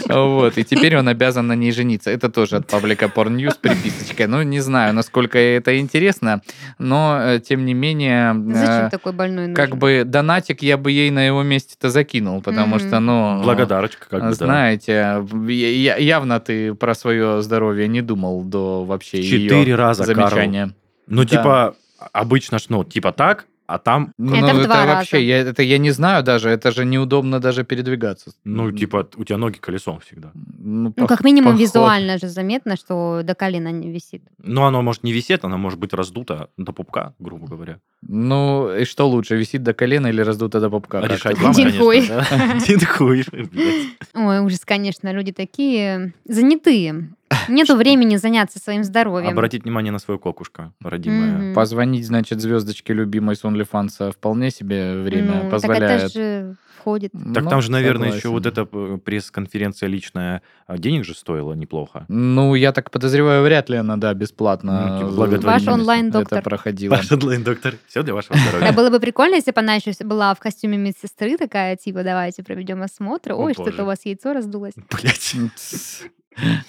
Вот, 0.08 0.58
и 0.58 0.64
теперь 0.64 0.96
он 0.96 1.08
обязан 1.08 1.46
на 1.46 1.54
ней 1.54 1.72
жениться. 1.72 2.10
Это 2.10 2.28
тоже 2.28 2.56
от 2.56 2.66
Паблика 2.66 3.06
Porn 3.06 3.36
News 3.36 3.56
приписочка. 3.60 4.28
Ну, 4.28 4.42
не 4.42 4.60
знаю, 4.60 4.94
насколько 4.94 5.38
это 5.38 5.78
интересно, 5.78 6.42
но, 6.78 7.18
э, 7.20 7.40
тем 7.40 7.64
не 7.64 7.74
менее, 7.74 8.34
Зачем 8.34 8.86
э, 8.86 8.90
такой 8.90 9.12
больной 9.12 9.46
нужен? 9.48 9.54
как 9.54 9.78
бы 9.78 10.02
донатик 10.04 10.62
я 10.62 10.76
бы 10.76 10.90
ей 10.90 11.10
на 11.10 11.26
его 11.26 11.42
месте-то 11.42 11.88
закинул, 11.88 12.42
потому 12.42 12.78
что, 12.78 13.00
ну... 13.00 13.42
Благодарочка, 13.42 14.06
как 14.08 14.22
бы. 14.28 14.34
Знаете, 14.34 15.24
явно 15.48 16.40
ты 16.40 16.74
про 16.74 16.94
свое 16.94 17.42
здоровье 17.42 17.88
не 17.88 18.01
думал 18.02 18.42
до 18.44 18.84
вообще 18.84 19.22
Четыре 19.22 19.74
раза, 19.74 20.04
Карл. 20.04 20.28
замечания. 20.30 20.74
Ну, 21.06 21.22
Да. 21.24 21.28
типа, 21.28 21.74
обычно 22.12 22.58
ну, 22.68 22.84
типа 22.84 23.12
так, 23.12 23.46
а 23.66 23.78
там, 23.78 24.12
Ну, 24.18 24.34
Это 24.36 24.54
в 24.54 24.58
это 24.58 24.64
два 24.66 24.84
вообще, 24.86 25.16
раза. 25.16 25.24
я, 25.24 25.38
это 25.38 25.62
я 25.62 25.78
не 25.78 25.92
знаю 25.92 26.22
даже, 26.22 26.50
это 26.50 26.72
же 26.72 26.84
неудобно 26.84 27.38
даже 27.40 27.64
передвигаться. 27.64 28.32
ну, 28.44 28.70
типа, 28.72 29.08
у 29.16 29.24
тебя 29.24 29.38
ноги 29.38 29.56
колесом 29.58 29.98
всегда. 30.00 30.30
Ну, 30.34 30.82
Ну, 30.82 30.90
пох- 30.90 31.06
как 31.08 31.24
минимум, 31.24 31.52
походу. 31.52 31.62
визуально 31.62 32.18
же 32.18 32.28
заметно, 32.28 32.76
что 32.76 33.22
до 33.24 33.34
колена 33.34 33.68
не 33.72 33.90
висит. 33.90 34.22
Ну, 34.42 34.62
оно, 34.64 34.82
может, 34.82 35.04
не 35.04 35.12
висит, 35.12 35.44
оно 35.44 35.56
может 35.58 35.78
быть 35.78 35.94
раздуто 35.94 36.48
до 36.58 36.72
пупка, 36.72 37.14
грубо 37.18 37.46
говоря. 37.46 37.78
Ну, 38.02 38.68
и 38.76 38.84
что 38.84 39.08
лучше, 39.08 39.36
висит 39.36 39.62
до 39.62 39.72
колена 39.72 40.08
или 40.08 40.20
раздуто 40.22 40.60
до 40.60 40.68
попка? 40.68 41.00
Решать 41.00 41.38
вам, 41.38 41.52
Один 41.52 41.64
конечно, 41.70 41.84
хуй. 41.84 42.08
да. 42.08 42.26
Один 42.56 42.80
хуй, 42.80 43.24
блядь. 43.30 43.86
Ой, 44.14 44.40
ужас, 44.40 44.60
конечно, 44.66 45.12
люди 45.12 45.32
такие 45.32 46.12
занятые. 46.26 47.10
Нету 47.48 47.76
времени 47.76 48.16
заняться 48.16 48.58
своим 48.58 48.84
здоровьем. 48.84 49.30
Обратить 49.30 49.64
внимание 49.64 49.92
на 49.92 49.98
свою 49.98 50.18
кокушка, 50.18 50.72
родимая. 50.82 51.32
Мгм. 51.38 51.54
Позвонить, 51.54 52.06
значит, 52.06 52.40
звездочке 52.40 52.92
любимой 52.92 53.36
с 53.36 53.44
OnlyFans 53.44 54.12
вполне 54.12 54.50
себе 54.50 55.00
время 55.00 55.42
Ну, 55.44 55.50
позволяет. 55.50 56.00
Так 56.02 56.10
это 56.10 56.18
же 56.18 56.56
входит. 56.78 57.12
Так 57.12 57.44
Ну, 57.44 57.50
там 57.50 57.62
же, 57.62 57.70
наверное, 57.70 58.08
еще 58.08 58.22
согласен. 58.22 58.30
вот 58.32 58.46
эта 58.46 58.68
э, 58.94 58.98
пресс-конференция 59.04 59.88
личная 59.88 60.42
а, 60.66 60.78
денег 60.78 61.04
же 61.04 61.14
стоила 61.14 61.52
неплохо. 61.52 62.04
Ну, 62.08 62.54
я 62.56 62.72
так 62.72 62.90
подозреваю, 62.90 63.44
вряд 63.44 63.68
ли 63.70 63.76
она, 63.76 63.96
да, 63.96 64.12
бесплатно 64.14 64.98
Ну, 65.00 65.10
типа. 65.28 65.46
Ваш 65.46 65.68
онлайн-доктор. 65.68 66.38
это 66.38 66.48
проходила. 66.50 66.96
Ваш 66.96 67.12
онлайн-доктор. 67.12 67.74
Все 67.86 68.02
для 68.02 68.14
вашего 68.14 68.34
Да 68.34 68.40
здоровья. 68.48 68.72
было 68.72 68.90
бы 68.90 68.98
прикольно, 68.98 69.36
если 69.36 69.52
бы 69.52 69.60
она 69.60 69.74
еще 69.74 69.92
была 70.04 70.34
в 70.34 70.40
костюме 70.40 70.76
медсестры 70.76 71.36
такая, 71.36 71.76
типа, 71.76 72.02
давайте 72.02 72.42
проведем 72.42 72.82
осмотр. 72.82 73.32
Ой, 73.34 73.54
что-то 73.54 73.84
у 73.84 73.86
вас 73.86 74.04
яйцо 74.04 74.32
раздулось. 74.32 74.74
Блять. 74.90 75.36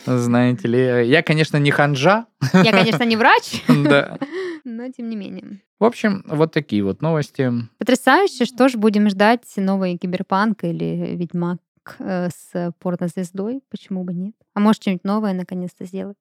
Знаете 0.05 0.67
ли, 0.67 1.07
я, 1.07 1.23
конечно, 1.23 1.57
не 1.57 1.71
ханжа, 1.71 2.25
Я, 2.53 2.71
конечно, 2.71 3.03
не 3.03 3.15
врач, 3.17 3.63
да. 3.67 4.17
но 4.63 4.89
тем 4.91 5.09
не 5.09 5.15
менее. 5.15 5.61
В 5.79 5.85
общем, 5.85 6.23
вот 6.27 6.53
такие 6.53 6.83
вот 6.83 7.01
новости. 7.01 7.51
Потрясающе. 7.77 8.45
Что 8.45 8.69
ж, 8.69 8.75
будем 8.75 9.09
ждать 9.09 9.43
новый 9.57 9.97
Киберпанк 9.97 10.63
или 10.63 11.15
Ведьмак 11.15 11.59
э, 11.99 12.29
с 12.29 12.73
порнозвездой. 12.79 13.61
Почему 13.69 14.03
бы 14.03 14.13
нет? 14.13 14.35
А 14.53 14.59
может, 14.59 14.81
что-нибудь 14.81 15.03
новое 15.03 15.33
наконец-то 15.33 15.85
сделать. 15.85 16.17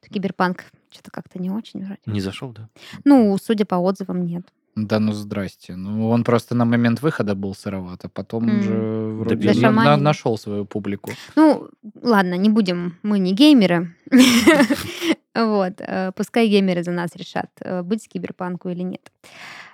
То 0.00 0.08
Киберпанк 0.08 0.64
что-то 0.90 1.10
как-то 1.10 1.38
не 1.40 1.50
очень 1.50 1.84
вроде. 1.84 2.00
Не 2.06 2.20
зашел, 2.20 2.52
да? 2.52 2.68
Ну, 3.04 3.36
судя 3.42 3.64
по 3.66 3.74
отзывам, 3.76 4.24
нет. 4.24 4.42
Да 4.76 4.98
ну 5.00 5.12
здрасте. 5.12 5.76
Ну, 5.76 6.08
он 6.10 6.24
просто 6.24 6.54
на 6.54 6.64
момент 6.64 7.02
выхода 7.02 7.34
был 7.34 7.54
сыроват, 7.54 8.04
а 8.04 8.08
потом 8.08 8.48
М. 8.48 8.58
уже 8.60 8.72
вроде 9.18 9.52
на- 9.60 9.70
на- 9.70 9.96
нашел 9.96 10.38
свою 10.38 10.64
публику. 10.64 11.10
Ну, 11.36 11.68
ладно, 12.02 12.34
не 12.38 12.48
будем, 12.48 12.94
мы 13.02 13.18
не 13.18 13.32
геймеры. 13.32 13.94
Вот, 15.34 15.72
э, 15.80 16.12
пускай 16.14 16.46
геймеры 16.48 16.82
за 16.82 16.90
нас 16.90 17.16
решат, 17.16 17.46
э, 17.62 17.82
быть 17.82 18.06
киберпанку 18.06 18.68
или 18.68 18.82
нет. 18.82 19.00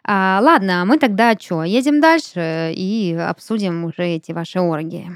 А, 0.05 0.39
ладно, 0.41 0.85
мы 0.87 0.99
тогда 0.99 1.35
что, 1.39 1.65
едем 1.65 2.01
дальше 2.01 2.73
и 2.77 3.13
обсудим 3.15 3.85
уже 3.85 4.05
эти 4.05 4.31
ваши 4.33 4.61
оргии. 4.61 5.11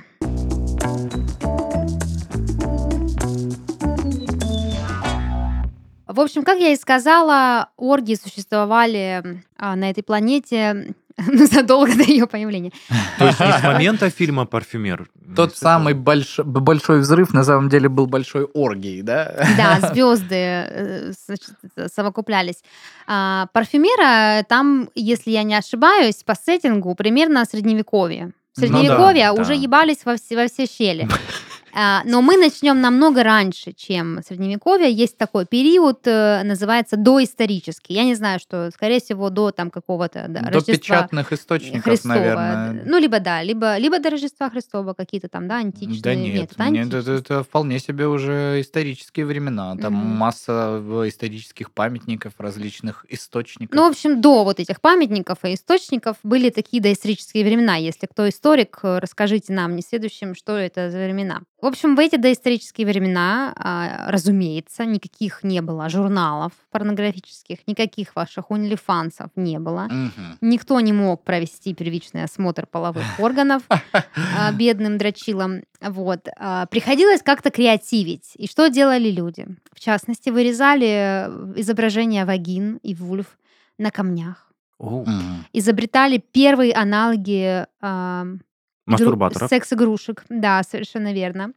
В 6.12 6.20
общем, 6.20 6.42
как 6.44 6.58
я 6.58 6.72
и 6.72 6.76
сказала, 6.76 7.70
оргии 7.76 8.14
существовали 8.14 9.42
а, 9.56 9.76
на 9.76 9.90
этой 9.90 10.02
планете 10.02 10.94
ну, 11.26 11.46
задолго 11.46 11.94
до 11.94 12.02
ее 12.02 12.26
появления. 12.26 12.72
То 13.18 13.26
есть 13.26 13.40
не 13.40 13.52
с 13.52 13.62
момента 13.64 14.10
фильма 14.10 14.44
«Парфюмер». 14.44 15.08
Тот 15.34 15.56
самый 15.56 15.94
больш- 15.94 16.42
большой 16.44 17.00
взрыв 17.00 17.32
на 17.32 17.44
самом 17.44 17.68
деле 17.68 17.88
был 17.88 18.06
большой 18.06 18.44
оргией, 18.44 19.02
да? 19.02 19.34
Да, 19.56 19.88
звезды 19.92 20.34
э, 20.34 21.12
значит, 21.26 21.54
совокуплялись. 21.94 22.62
А, 23.06 23.46
парфюмера 23.52 24.42
там, 24.44 24.90
если 24.94 25.30
я 25.30 25.42
не 25.42 25.54
ошибаюсь, 25.54 26.22
по 26.24 26.34
сеттингу 26.34 26.94
примерно 26.94 27.44
средневековье. 27.44 28.32
В 28.54 28.60
Ну 28.60 28.66
да, 28.68 28.74
Средневековье 28.74 29.24
да. 29.24 29.32
уже 29.32 29.54
ебались 29.54 30.04
во 30.04 30.16
все, 30.16 30.36
во 30.36 30.46
все 30.46 30.66
щели. 30.66 31.08
А, 31.74 32.02
Но 32.04 32.20
мы 32.22 32.36
начнем 32.36 32.80
намного 32.80 33.22
раньше, 33.22 33.72
чем 33.72 34.20
средневековье. 34.26 34.90
Есть 34.92 35.16
такой 35.16 35.46
период, 35.46 36.06
э, 36.06 36.42
называется 36.44 36.96
доисторический. 36.96 37.94
Я 37.94 38.04
не 38.04 38.14
знаю, 38.14 38.38
что, 38.40 38.70
скорее 38.72 39.00
всего, 39.00 39.30
до 39.30 39.50
там 39.52 39.70
какого-то 39.70 40.26
да, 40.28 40.42
До 40.50 40.60
печатных 40.60 41.32
источников, 41.32 41.84
Христова. 41.84 42.14
наверное. 42.14 42.82
Ну, 42.84 42.98
либо 42.98 43.20
да, 43.20 43.42
либо, 43.42 43.76
либо 43.78 43.98
до 43.98 44.10
Рождества 44.10 44.50
Христова 44.50 44.92
какие-то 44.94 45.28
там, 45.28 45.48
да, 45.48 45.56
античные. 45.58 46.02
Да 46.02 46.14
нет, 46.14 46.52
это 46.52 46.68
нет, 46.68 46.92
это, 46.92 47.12
это 47.12 47.42
вполне 47.42 47.78
себе 47.78 48.06
уже 48.06 48.60
исторические 48.60 49.26
времена. 49.26 49.76
Там 49.76 49.94
Мгм. 49.94 50.06
масса 50.16 50.78
в- 50.80 51.08
исторических 51.08 51.70
памятников, 51.72 52.34
различных 52.38 53.06
источников. 53.08 53.74
Ну, 53.74 53.86
в 53.86 53.90
общем, 53.90 54.20
до 54.20 54.44
вот 54.44 54.60
этих 54.60 54.80
памятников 54.80 55.38
и 55.44 55.54
источников 55.54 56.16
были 56.22 56.50
такие 56.50 56.82
доисторические 56.82 57.44
времена. 57.44 57.76
Если 57.76 58.06
кто 58.06 58.28
историк, 58.28 58.78
э, 58.82 58.98
расскажите 58.98 59.52
нам, 59.52 59.74
не 59.76 59.82
следующим, 59.82 60.34
что 60.34 60.56
это 60.56 60.90
за 60.90 60.98
времена. 60.98 61.42
В 61.62 61.66
общем, 61.66 61.94
в 61.94 62.00
эти 62.00 62.16
доисторические 62.16 62.88
времена, 62.88 63.54
а, 63.56 64.10
разумеется, 64.10 64.84
никаких 64.84 65.44
не 65.44 65.62
было 65.62 65.88
журналов 65.88 66.50
порнографических, 66.72 67.58
никаких 67.68 68.16
ваших 68.16 68.50
унилифансов 68.50 69.30
не 69.36 69.60
было. 69.60 69.82
Мгм. 69.82 70.38
Никто 70.40 70.80
не 70.80 70.92
мог 70.92 71.22
провести 71.22 71.72
первичный 71.72 72.24
осмотр 72.24 72.66
половых 72.66 73.04
органов 73.20 73.62
а, 73.70 74.52
бедным 74.52 74.98
дрочилам. 74.98 75.62
Вот. 75.80 76.26
А, 76.36 76.66
Приходилось 76.66 77.22
как-то 77.22 77.50
креативить. 77.50 78.32
И 78.34 78.48
что 78.48 78.68
делали 78.68 79.08
люди? 79.08 79.46
В 79.72 79.78
частности, 79.78 80.30
вырезали 80.30 80.88
э, 80.88 81.52
изображения 81.60 82.24
вагин 82.24 82.80
и 82.82 82.92
вульв 82.92 83.38
на 83.78 83.92
камнях. 83.92 84.52
Изобретали 85.52 86.18
первые 86.18 86.72
аналоги 86.74 87.66
Мастурбаторов. 88.86 89.48
секс-игрушек, 89.48 90.24
да, 90.28 90.62
совершенно 90.62 91.12
верно. 91.12 91.52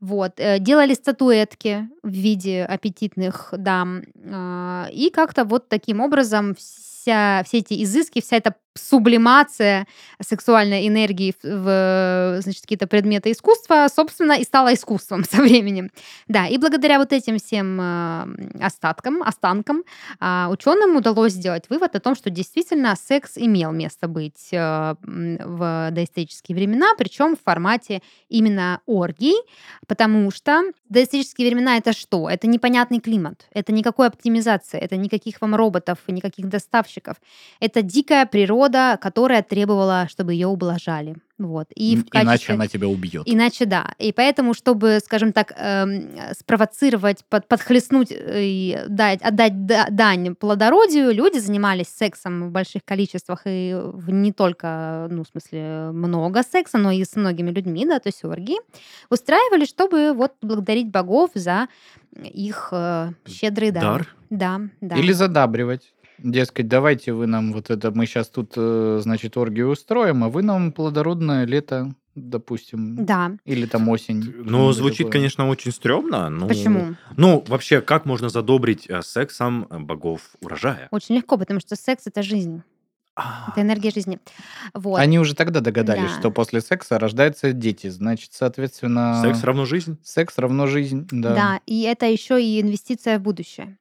Вот. 0.00 0.32
э, 0.38 0.58
Делали 0.58 0.94
статуэтки 0.94 1.88
в 2.02 2.10
виде 2.10 2.64
аппетитных 2.64 3.48
дам. 3.56 4.02
а, 4.30 4.88
И 4.92 5.10
как-то 5.10 5.44
вот 5.44 5.68
таким 5.68 6.00
образом 6.00 6.54
вся, 6.56 7.42
все 7.46 7.58
эти 7.58 7.82
изыски, 7.84 8.20
вся 8.20 8.36
эта 8.36 8.54
сублимация 8.76 9.86
сексуальной 10.20 10.88
энергии 10.88 11.34
в, 11.42 11.44
в, 11.44 12.42
значит, 12.42 12.62
какие-то 12.62 12.86
предметы 12.86 13.30
искусства, 13.30 13.86
собственно, 13.94 14.32
и 14.32 14.44
стала 14.44 14.74
искусством 14.74 15.24
со 15.30 15.42
временем. 15.42 15.90
Да, 16.28 16.46
и 16.46 16.58
благодаря 16.58 16.98
вот 16.98 17.12
этим 17.12 17.38
всем 17.38 17.80
э, 17.80 18.26
остаткам, 18.60 19.22
останкам 19.22 19.84
а, 20.20 20.48
ученым 20.50 20.96
удалось 20.96 21.32
сделать 21.32 21.64
вывод 21.70 21.94
о 21.94 22.00
том, 22.00 22.14
что 22.14 22.30
действительно 22.30 22.94
секс 22.96 23.32
имел 23.36 23.72
место 23.72 24.08
быть 24.08 24.48
э, 24.52 24.94
в 25.02 25.88
доисторические 25.90 26.56
времена, 26.56 26.94
причем 26.98 27.36
в 27.36 27.42
формате 27.42 28.02
именно 28.28 28.80
оргий, 28.86 29.36
потому 29.86 30.30
что 30.30 30.62
доисторические 30.88 31.48
времена 31.48 31.76
это 31.76 31.92
что? 31.92 32.28
Это 32.28 32.46
непонятный 32.46 33.00
климат, 33.00 33.46
это 33.52 33.72
никакой 33.72 34.08
оптимизации, 34.08 34.78
это 34.78 34.96
никаких 34.96 35.40
вам 35.40 35.54
роботов, 35.54 35.98
никаких 36.08 36.48
доставщиков. 36.48 37.16
Это 37.60 37.82
дикая 37.82 38.26
природа, 38.26 38.63
которая 39.00 39.42
требовала, 39.42 40.06
чтобы 40.08 40.32
ее 40.34 40.46
ублажали. 40.48 41.16
Вот. 41.36 41.66
И 41.74 41.96
в 41.96 42.00
М, 42.00 42.06
Иначе 42.12 42.26
качестве- 42.28 42.54
она 42.54 42.66
тебя 42.68 42.86
убьет. 42.86 43.22
Иначе 43.26 43.64
да. 43.66 43.90
И 43.98 44.12
поэтому, 44.12 44.54
чтобы, 44.54 45.00
скажем 45.04 45.32
так, 45.32 45.52
эм, 45.56 46.10
спровоцировать, 46.38 47.24
под- 47.28 47.48
подхлестнуть 47.48 48.12
э, 48.12 48.40
и 48.44 48.78
дать, 48.88 49.20
отдать 49.20 49.66
да- 49.66 49.88
дань 49.90 50.36
плодородию, 50.36 51.12
люди 51.12 51.38
занимались 51.38 51.88
сексом 51.88 52.48
в 52.48 52.50
больших 52.52 52.84
количествах 52.84 53.42
и 53.46 53.74
в- 53.74 54.10
не 54.10 54.32
только, 54.32 55.08
ну, 55.10 55.24
в 55.24 55.28
смысле, 55.28 55.90
много 55.92 56.42
секса, 56.44 56.78
но 56.78 56.92
и 56.92 57.02
с 57.04 57.16
многими 57.16 57.50
людьми, 57.50 57.84
да, 57.84 57.98
то 57.98 58.08
есть 58.08 58.24
оргии, 58.24 58.58
устраивали, 59.10 59.64
чтобы 59.64 60.12
вот 60.12 60.34
благодарить 60.40 60.88
богов 60.90 61.30
за 61.34 61.66
их 62.22 62.68
э, 62.70 63.10
щедрый 63.26 63.72
дар. 63.72 63.82
Дар? 63.82 64.14
Да, 64.30 64.60
да. 64.80 64.96
Или 64.96 65.10
задабривать. 65.12 65.93
Дескать, 66.18 66.68
давайте 66.68 67.12
вы 67.12 67.26
нам 67.26 67.52
вот 67.52 67.70
это, 67.70 67.90
мы 67.90 68.06
сейчас 68.06 68.28
тут, 68.28 68.52
э, 68.56 68.98
значит, 69.02 69.36
оргию 69.36 69.68
устроим, 69.70 70.24
а 70.24 70.28
вы 70.28 70.42
нам 70.42 70.72
плодородное 70.72 71.44
лето, 71.44 71.92
допустим, 72.14 73.04
Да. 73.04 73.32
или 73.44 73.66
там 73.66 73.88
осень. 73.88 74.22
Ну, 74.44 74.70
звучит, 74.72 74.98
такое. 74.98 75.12
конечно, 75.12 75.48
очень 75.48 75.72
стрёмно. 75.72 76.30
Ну, 76.30 76.46
Почему? 76.46 76.94
Ну, 77.16 77.44
вообще, 77.48 77.80
как 77.80 78.04
можно 78.06 78.28
задобрить 78.28 78.88
э, 78.88 79.02
сексом 79.02 79.66
э, 79.70 79.78
богов 79.78 80.20
урожая? 80.40 80.88
Очень 80.92 81.16
легко, 81.16 81.36
потому 81.36 81.58
что 81.60 81.74
секс 81.76 82.06
это 82.06 82.22
жизнь, 82.22 82.62
А, 83.16 83.50
это 83.52 83.60
энергия 83.62 83.90
жизни. 83.90 84.18
Вот. 84.74 84.98
Они 84.98 85.18
уже 85.18 85.34
тогда 85.34 85.60
догадались, 85.60 86.12
Да. 86.12 86.18
что 86.20 86.30
после 86.30 86.60
секса 86.60 86.98
рождаются 86.98 87.52
дети. 87.52 87.88
Значит, 87.88 88.30
соответственно... 88.32 89.20
Секс 89.22 89.42
равно 89.44 89.64
жизнь? 89.66 89.98
Секс 90.02 90.38
равно 90.38 90.66
жизнь, 90.66 91.06
да. 91.10 91.34
Да, 91.34 91.60
и 91.66 91.82
это 91.82 92.06
еще 92.06 92.42
и 92.42 92.60
инвестиция 92.60 93.18
в 93.18 93.22
будущее. 93.22 93.76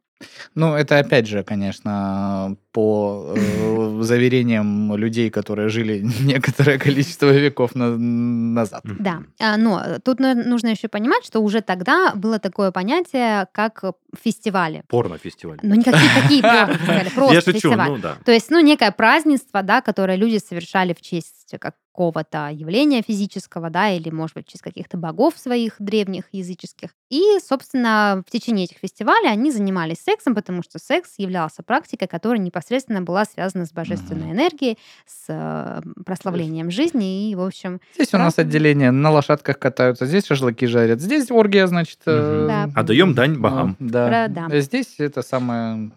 Ну, 0.55 0.75
это 0.75 0.99
опять 0.99 1.27
же, 1.27 1.43
конечно, 1.43 2.57
по 2.73 3.33
э, 3.37 3.99
заверениям 4.01 4.95
людей, 4.95 5.29
которые 5.29 5.69
жили 5.69 6.03
некоторое 6.21 6.77
количество 6.77 7.31
веков 7.31 7.75
на- 7.75 7.95
назад. 7.97 8.81
Да, 8.99 9.23
А, 9.39 9.57
но 9.57 9.81
тут 10.03 10.19
нужно 10.19 10.69
еще 10.69 10.87
понимать, 10.87 11.23
что 11.25 11.39
уже 11.39 11.61
тогда 11.61 12.13
было 12.15 12.39
такое 12.39 12.71
понятие, 12.71 13.47
как 13.53 13.83
фестивали. 14.21 14.83
Порно-фестиваль. 14.89 15.59
Ну, 15.61 15.75
никакие 15.75 16.09
такие 16.21 16.41
фестивали, 16.41 17.09
просто 17.15 17.33
Я 17.35 17.41
шучу, 17.41 17.53
фестиваль. 17.59 17.89
ну 17.91 17.97
да. 17.99 18.17
То 18.25 18.31
есть, 18.31 18.49
ну, 18.49 18.59
некое 18.59 18.91
празднество, 18.91 19.61
да, 19.63 19.81
которое 19.81 20.17
люди 20.17 20.37
совершали 20.37 20.93
в 20.93 21.01
честь 21.01 21.53
какого-то 21.59 22.49
явления 22.51 23.03
физического, 23.03 23.69
да, 23.69 23.91
или, 23.91 24.09
может 24.09 24.35
быть, 24.35 24.47
в 24.47 24.51
честь 24.51 24.63
каких-то 24.63 24.97
богов 24.97 25.35
своих 25.37 25.75
древних 25.77 26.23
языческих. 26.31 26.89
И, 27.11 27.21
собственно, 27.47 28.23
в 28.27 28.31
течение 28.31 28.65
этих 28.65 28.77
фестивалей 28.77 29.29
они 29.29 29.51
занимались 29.51 29.97
сексом, 30.03 30.33
потому 30.33 30.63
что 30.63 30.79
секс 30.79 31.13
являлся 31.17 31.61
практикой, 31.61 32.07
которая 32.07 32.39
непосредственно 32.39 32.62
была 33.01 33.25
связана 33.25 33.65
с 33.65 33.71
божественной 33.71 34.31
энергией, 34.31 34.77
с 35.05 35.25
э, 35.27 35.81
прославлением 36.05 36.71
жизни 36.71 37.29
и, 37.29 37.35
в 37.35 37.41
общем, 37.41 37.79
Здесь 37.95 38.13
у 38.13 38.17
нас 38.17 38.37
отделение 38.39 38.91
на 38.91 39.11
лошадках 39.11 39.59
катаются, 39.59 40.05
здесь 40.05 40.25
шашлыки 40.25 40.65
жарят, 40.67 41.01
здесь 41.01 41.31
оргия, 41.31 41.67
значит... 41.67 41.99
э, 42.05 42.45
Да. 42.47 42.69
Отдаем 42.79 43.13
дань 43.13 43.37
богам. 43.39 43.75
Да. 43.79 44.07
Про- 44.07 44.27
да. 44.33 44.47
А 44.51 44.59
Здесь 44.59 44.95
это 44.99 45.21
самое... 45.21 45.91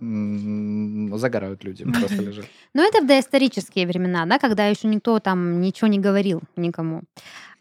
Загорают 1.18 1.64
люди, 1.64 1.84
просто 2.00 2.22
лежат. 2.22 2.46
Но 2.74 2.82
это 2.82 3.00
в 3.02 3.06
доисторические 3.06 3.86
времена, 3.86 4.26
да, 4.26 4.38
когда 4.38 4.66
еще 4.66 4.88
никто 4.88 5.18
там 5.20 5.60
ничего 5.60 5.88
не 5.88 5.98
говорил 5.98 6.42
никому. 6.56 7.02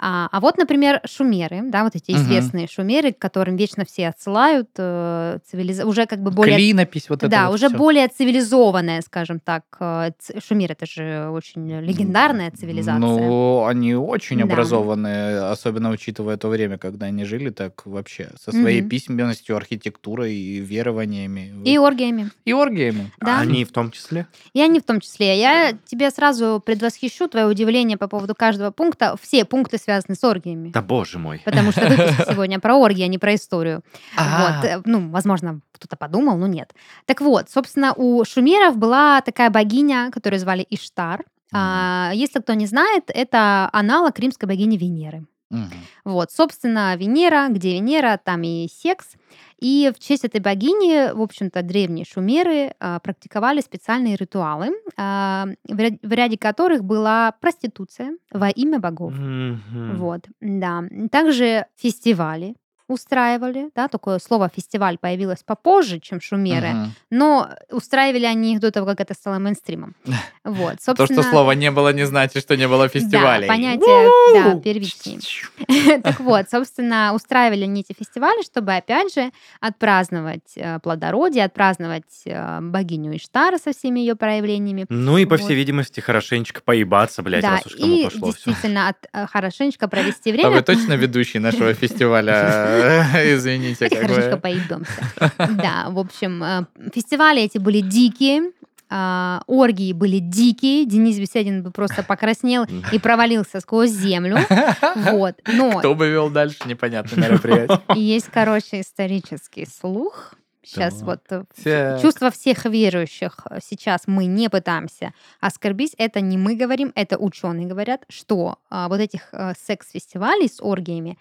А, 0.07 0.29
а 0.31 0.39
вот, 0.39 0.57
например, 0.59 1.01
шумеры, 1.05 1.61
да, 1.63 1.83
вот 1.83 1.95
эти 1.95 2.11
известные 2.11 2.67
шумеры, 2.67 3.11
к 3.11 3.17
которым 3.17 3.55
вечно 3.55 3.85
все 3.85 4.09
отсылают, 4.09 4.69
э, 4.77 5.39
цивилиза- 5.51 5.83
уже 5.85 6.05
как 6.05 6.19
бы 6.21 6.29
более... 6.29 6.57
Клинопись 6.57 7.09
вот 7.09 7.23
это 7.23 7.27
да, 7.27 7.47
вот 7.47 7.55
уже 7.55 7.69
всё. 7.69 7.77
более 7.77 8.07
цивилизованная, 8.07 9.01
скажем 9.01 9.39
так. 9.39 9.63
э, 9.79 10.11
ц- 10.19 10.39
Шумер 10.39 10.73
это 10.73 10.85
же 10.85 11.29
очень 11.31 11.67
легендарная 11.81 12.51
цивилизация. 12.51 12.99
Ну, 12.99 13.65
они 13.65 13.95
очень 13.95 14.37
Да. 14.37 14.43
образованные, 14.43 15.39
особенно 15.49 15.89
учитывая 15.89 16.37
то 16.37 16.49
время, 16.49 16.77
когда 16.77 17.07
они 17.07 17.25
жили 17.25 17.49
так 17.49 17.83
вообще, 17.87 18.29
со 18.39 18.51
своей 18.51 18.81
Мгм. 18.81 18.89
письменностью, 18.89 19.55
архитектурой 19.57 20.35
и 20.35 20.59
верованиями. 20.59 21.51
И 21.65 21.79
оргиями. 21.79 22.29
И 22.45 22.53
оргиями. 22.53 23.11
Да. 23.19 23.39
А 23.39 23.41
Они 23.41 23.65
в 23.65 23.71
том 23.71 23.89
числе? 23.89 24.27
И 24.53 24.61
они 24.61 24.79
в 24.79 24.83
том 24.83 24.99
числе. 24.99 25.39
Я 25.39 25.73
тебе 25.87 26.11
сразу 26.11 26.61
предвосхищу 26.63 27.27
твое 27.27 27.47
удивление 27.47 27.97
по 27.97 28.07
поводу 28.07 28.35
каждого 28.35 28.69
пункта. 28.69 29.15
Все 29.19 29.45
пункты 29.45 29.79
связаны 29.79 29.94
с 30.01 30.23
оргиями. 30.23 30.69
Да 30.69 30.81
боже 30.81 31.19
мой. 31.19 31.41
Потому 31.45 31.71
что 31.71 31.87
выпуск 31.87 32.25
сегодня 32.29 32.59
про 32.59 32.75
оргии, 32.75 33.03
а 33.03 33.07
не 33.07 33.17
про 33.17 33.35
историю. 33.35 33.83
А. 34.17 34.59
Вот, 34.61 34.65
э, 34.65 34.81
ну, 34.85 35.09
возможно, 35.09 35.61
кто-то 35.71 35.95
подумал, 35.95 36.37
но 36.37 36.47
нет. 36.47 36.73
Так 37.05 37.21
вот, 37.21 37.49
собственно, 37.49 37.93
у 37.93 38.23
шумеров 38.25 38.77
была 38.77 39.21
такая 39.21 39.49
богиня, 39.49 40.11
которую 40.11 40.39
звали 40.39 40.65
Иштар. 40.69 41.23
А, 41.53 42.11
если 42.13 42.39
кто 42.39 42.53
не 42.53 42.65
знает, 42.65 43.03
это 43.07 43.69
аналог 43.71 44.19
римской 44.19 44.47
богини 44.47 44.77
Венеры. 44.77 45.25
Мгм. 45.55 45.71
Вот, 46.05 46.31
собственно, 46.31 46.95
Венера, 46.95 47.47
где 47.49 47.73
Венера, 47.73 48.19
там 48.23 48.43
и 48.43 48.67
секс. 48.71 49.13
И 49.59 49.91
в 49.95 49.99
честь 49.99 50.25
этой 50.25 50.41
богини, 50.41 51.13
в 51.13 51.21
общем-то, 51.21 51.61
древние 51.61 52.05
шумеры 52.05 52.73
а, 52.79 52.99
практиковали 52.99 53.61
специальные 53.61 54.15
ритуалы, 54.17 54.71
а, 54.97 55.47
в 55.67 55.77
ря- 55.79 55.97
в 56.01 56.11
ряде 56.11 56.37
которых 56.37 56.83
была 56.83 57.31
проституция 57.39 58.17
во 58.31 58.49
имя 58.49 58.79
богов. 58.79 59.13
Мгм. 59.13 59.95
Вот, 59.97 60.27
да. 60.41 60.83
Также 61.11 61.65
фестивали 61.77 62.55
устраивали, 62.87 63.69
да, 63.75 63.87
такое 63.87 64.19
слово 64.19 64.49
фестиваль 64.53 64.97
появилось 64.97 65.43
попозже, 65.43 65.99
чем 65.99 66.21
шумеры, 66.21 66.67
Мгм. 66.69 66.93
но 67.09 67.49
устраивали 67.71 68.25
они 68.25 68.53
их 68.53 68.59
до 68.59 68.71
того, 68.71 68.85
как 68.85 68.99
это 69.01 69.13
стало 69.13 69.39
мейнстримом. 69.39 69.95
Вот, 70.43 70.75
То, 70.77 70.95
собственно... 70.95 71.21
что 71.23 71.31
слова 71.31 71.53
не 71.55 71.71
было, 71.71 71.91
не 71.91 72.05
значит, 72.05 72.43
что 72.43 72.55
не 72.55 72.67
было 72.67 72.87
фестивалей. 72.87 73.47
Да, 73.47 73.53
понятие, 73.53 74.11
да, 74.35 74.59
первичнее. 74.59 75.19
Так 76.03 76.19
вот, 76.19 76.45
собственно, 76.51 77.13
устраивали 77.15 77.63
они 77.63 77.81
эти 77.81 77.97
фестивали, 77.97 78.43
чтобы, 78.43 78.75
опять 78.75 79.11
же, 79.13 79.31
отпраздновать 79.59 80.53
э, 80.55 80.79
плодородие, 80.79 81.45
отпраздновать 81.45 82.03
э, 82.25 82.59
богиню 82.61 83.15
Иштара 83.17 83.57
со 83.57 83.71
всеми 83.73 83.99
ее 84.01 84.15
проявлениями. 84.15 84.85
Ну 84.89 85.17
и, 85.17 85.25
по 85.25 85.35
Вот. 85.37 85.41
всей 85.45 85.55
видимости, 85.55 85.99
хорошенечко 85.99 86.61
поебаться, 86.63 87.23
блядь, 87.23 87.41
да, 87.41 87.51
раз 87.51 87.65
уж 87.65 87.75
кому 87.75 87.95
и 87.95 88.03
пошло 88.05 88.27
действительно 88.31 88.89
от- 88.89 89.07
э, 89.11 89.25
хорошенечко 89.27 89.87
провести 89.87 90.29
А 90.29 90.33
время. 90.33 90.49
вы 90.51 90.61
точно 90.61 90.93
ведущий 90.93 91.39
нашего 91.39 91.73
фестиваля? 91.73 92.74
Извините, 93.35 93.89
бы. 93.89 94.37
поебемся. 94.37 95.11
Да, 95.37 95.87
в 95.89 95.99
общем, 95.99 96.43
э, 96.43 96.65
фестивали 96.93 97.41
эти 97.41 97.57
были 97.57 97.81
дикие, 97.81 98.51
а, 98.89 99.41
оргии 99.47 99.93
были 99.93 100.19
дикие. 100.19 100.85
Денис 100.85 101.17
Беседин 101.17 101.63
бы 101.63 101.71
просто 101.71 102.03
покраснел 102.03 102.65
и 102.91 102.99
провалился 102.99 103.59
сквозь 103.59 103.91
землю. 103.91 104.37
Вот. 104.95 105.35
Но 105.47 105.79
Кто 105.79 105.95
бы 105.95 106.09
вел 106.09 106.29
дальше, 106.29 106.59
непонятно 106.65 107.19
мероприятие. 107.19 107.81
есть, 107.95 108.27
короче, 108.31 108.81
исторический 108.81 109.65
слух. 109.65 110.33
Сейчас 110.65 110.95
Так. 110.95 111.03
вот 111.07 111.21
э, 111.29 111.43
Так. 111.63 112.01
чувство 112.01 112.31
всех 112.31 112.65
верующих 112.65 113.37
э, 113.49 113.59
сейчас 113.61 114.03
мы 114.07 114.25
не 114.25 114.49
пытаемся 114.49 115.13
оскорбить. 115.39 115.93
Это 115.97 116.21
не 116.21 116.37
мы 116.37 116.55
говорим, 116.55 116.91
это 116.95 117.17
ученые 117.17 117.67
говорят, 117.67 118.03
что 118.09 118.57
а, 118.69 118.87
вот 118.89 118.99
этих 118.99 119.29
э, 119.31 119.53
секс-фестивалей 119.59 120.47
с 120.47 120.61
оргиями 120.61 121.17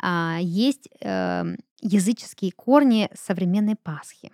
а, 0.00 0.38
есть 0.40 0.88
э, 1.00 1.44
языческие 1.80 2.50
корни 2.52 3.08
современной 3.14 3.76
Пасхи. 3.80 4.32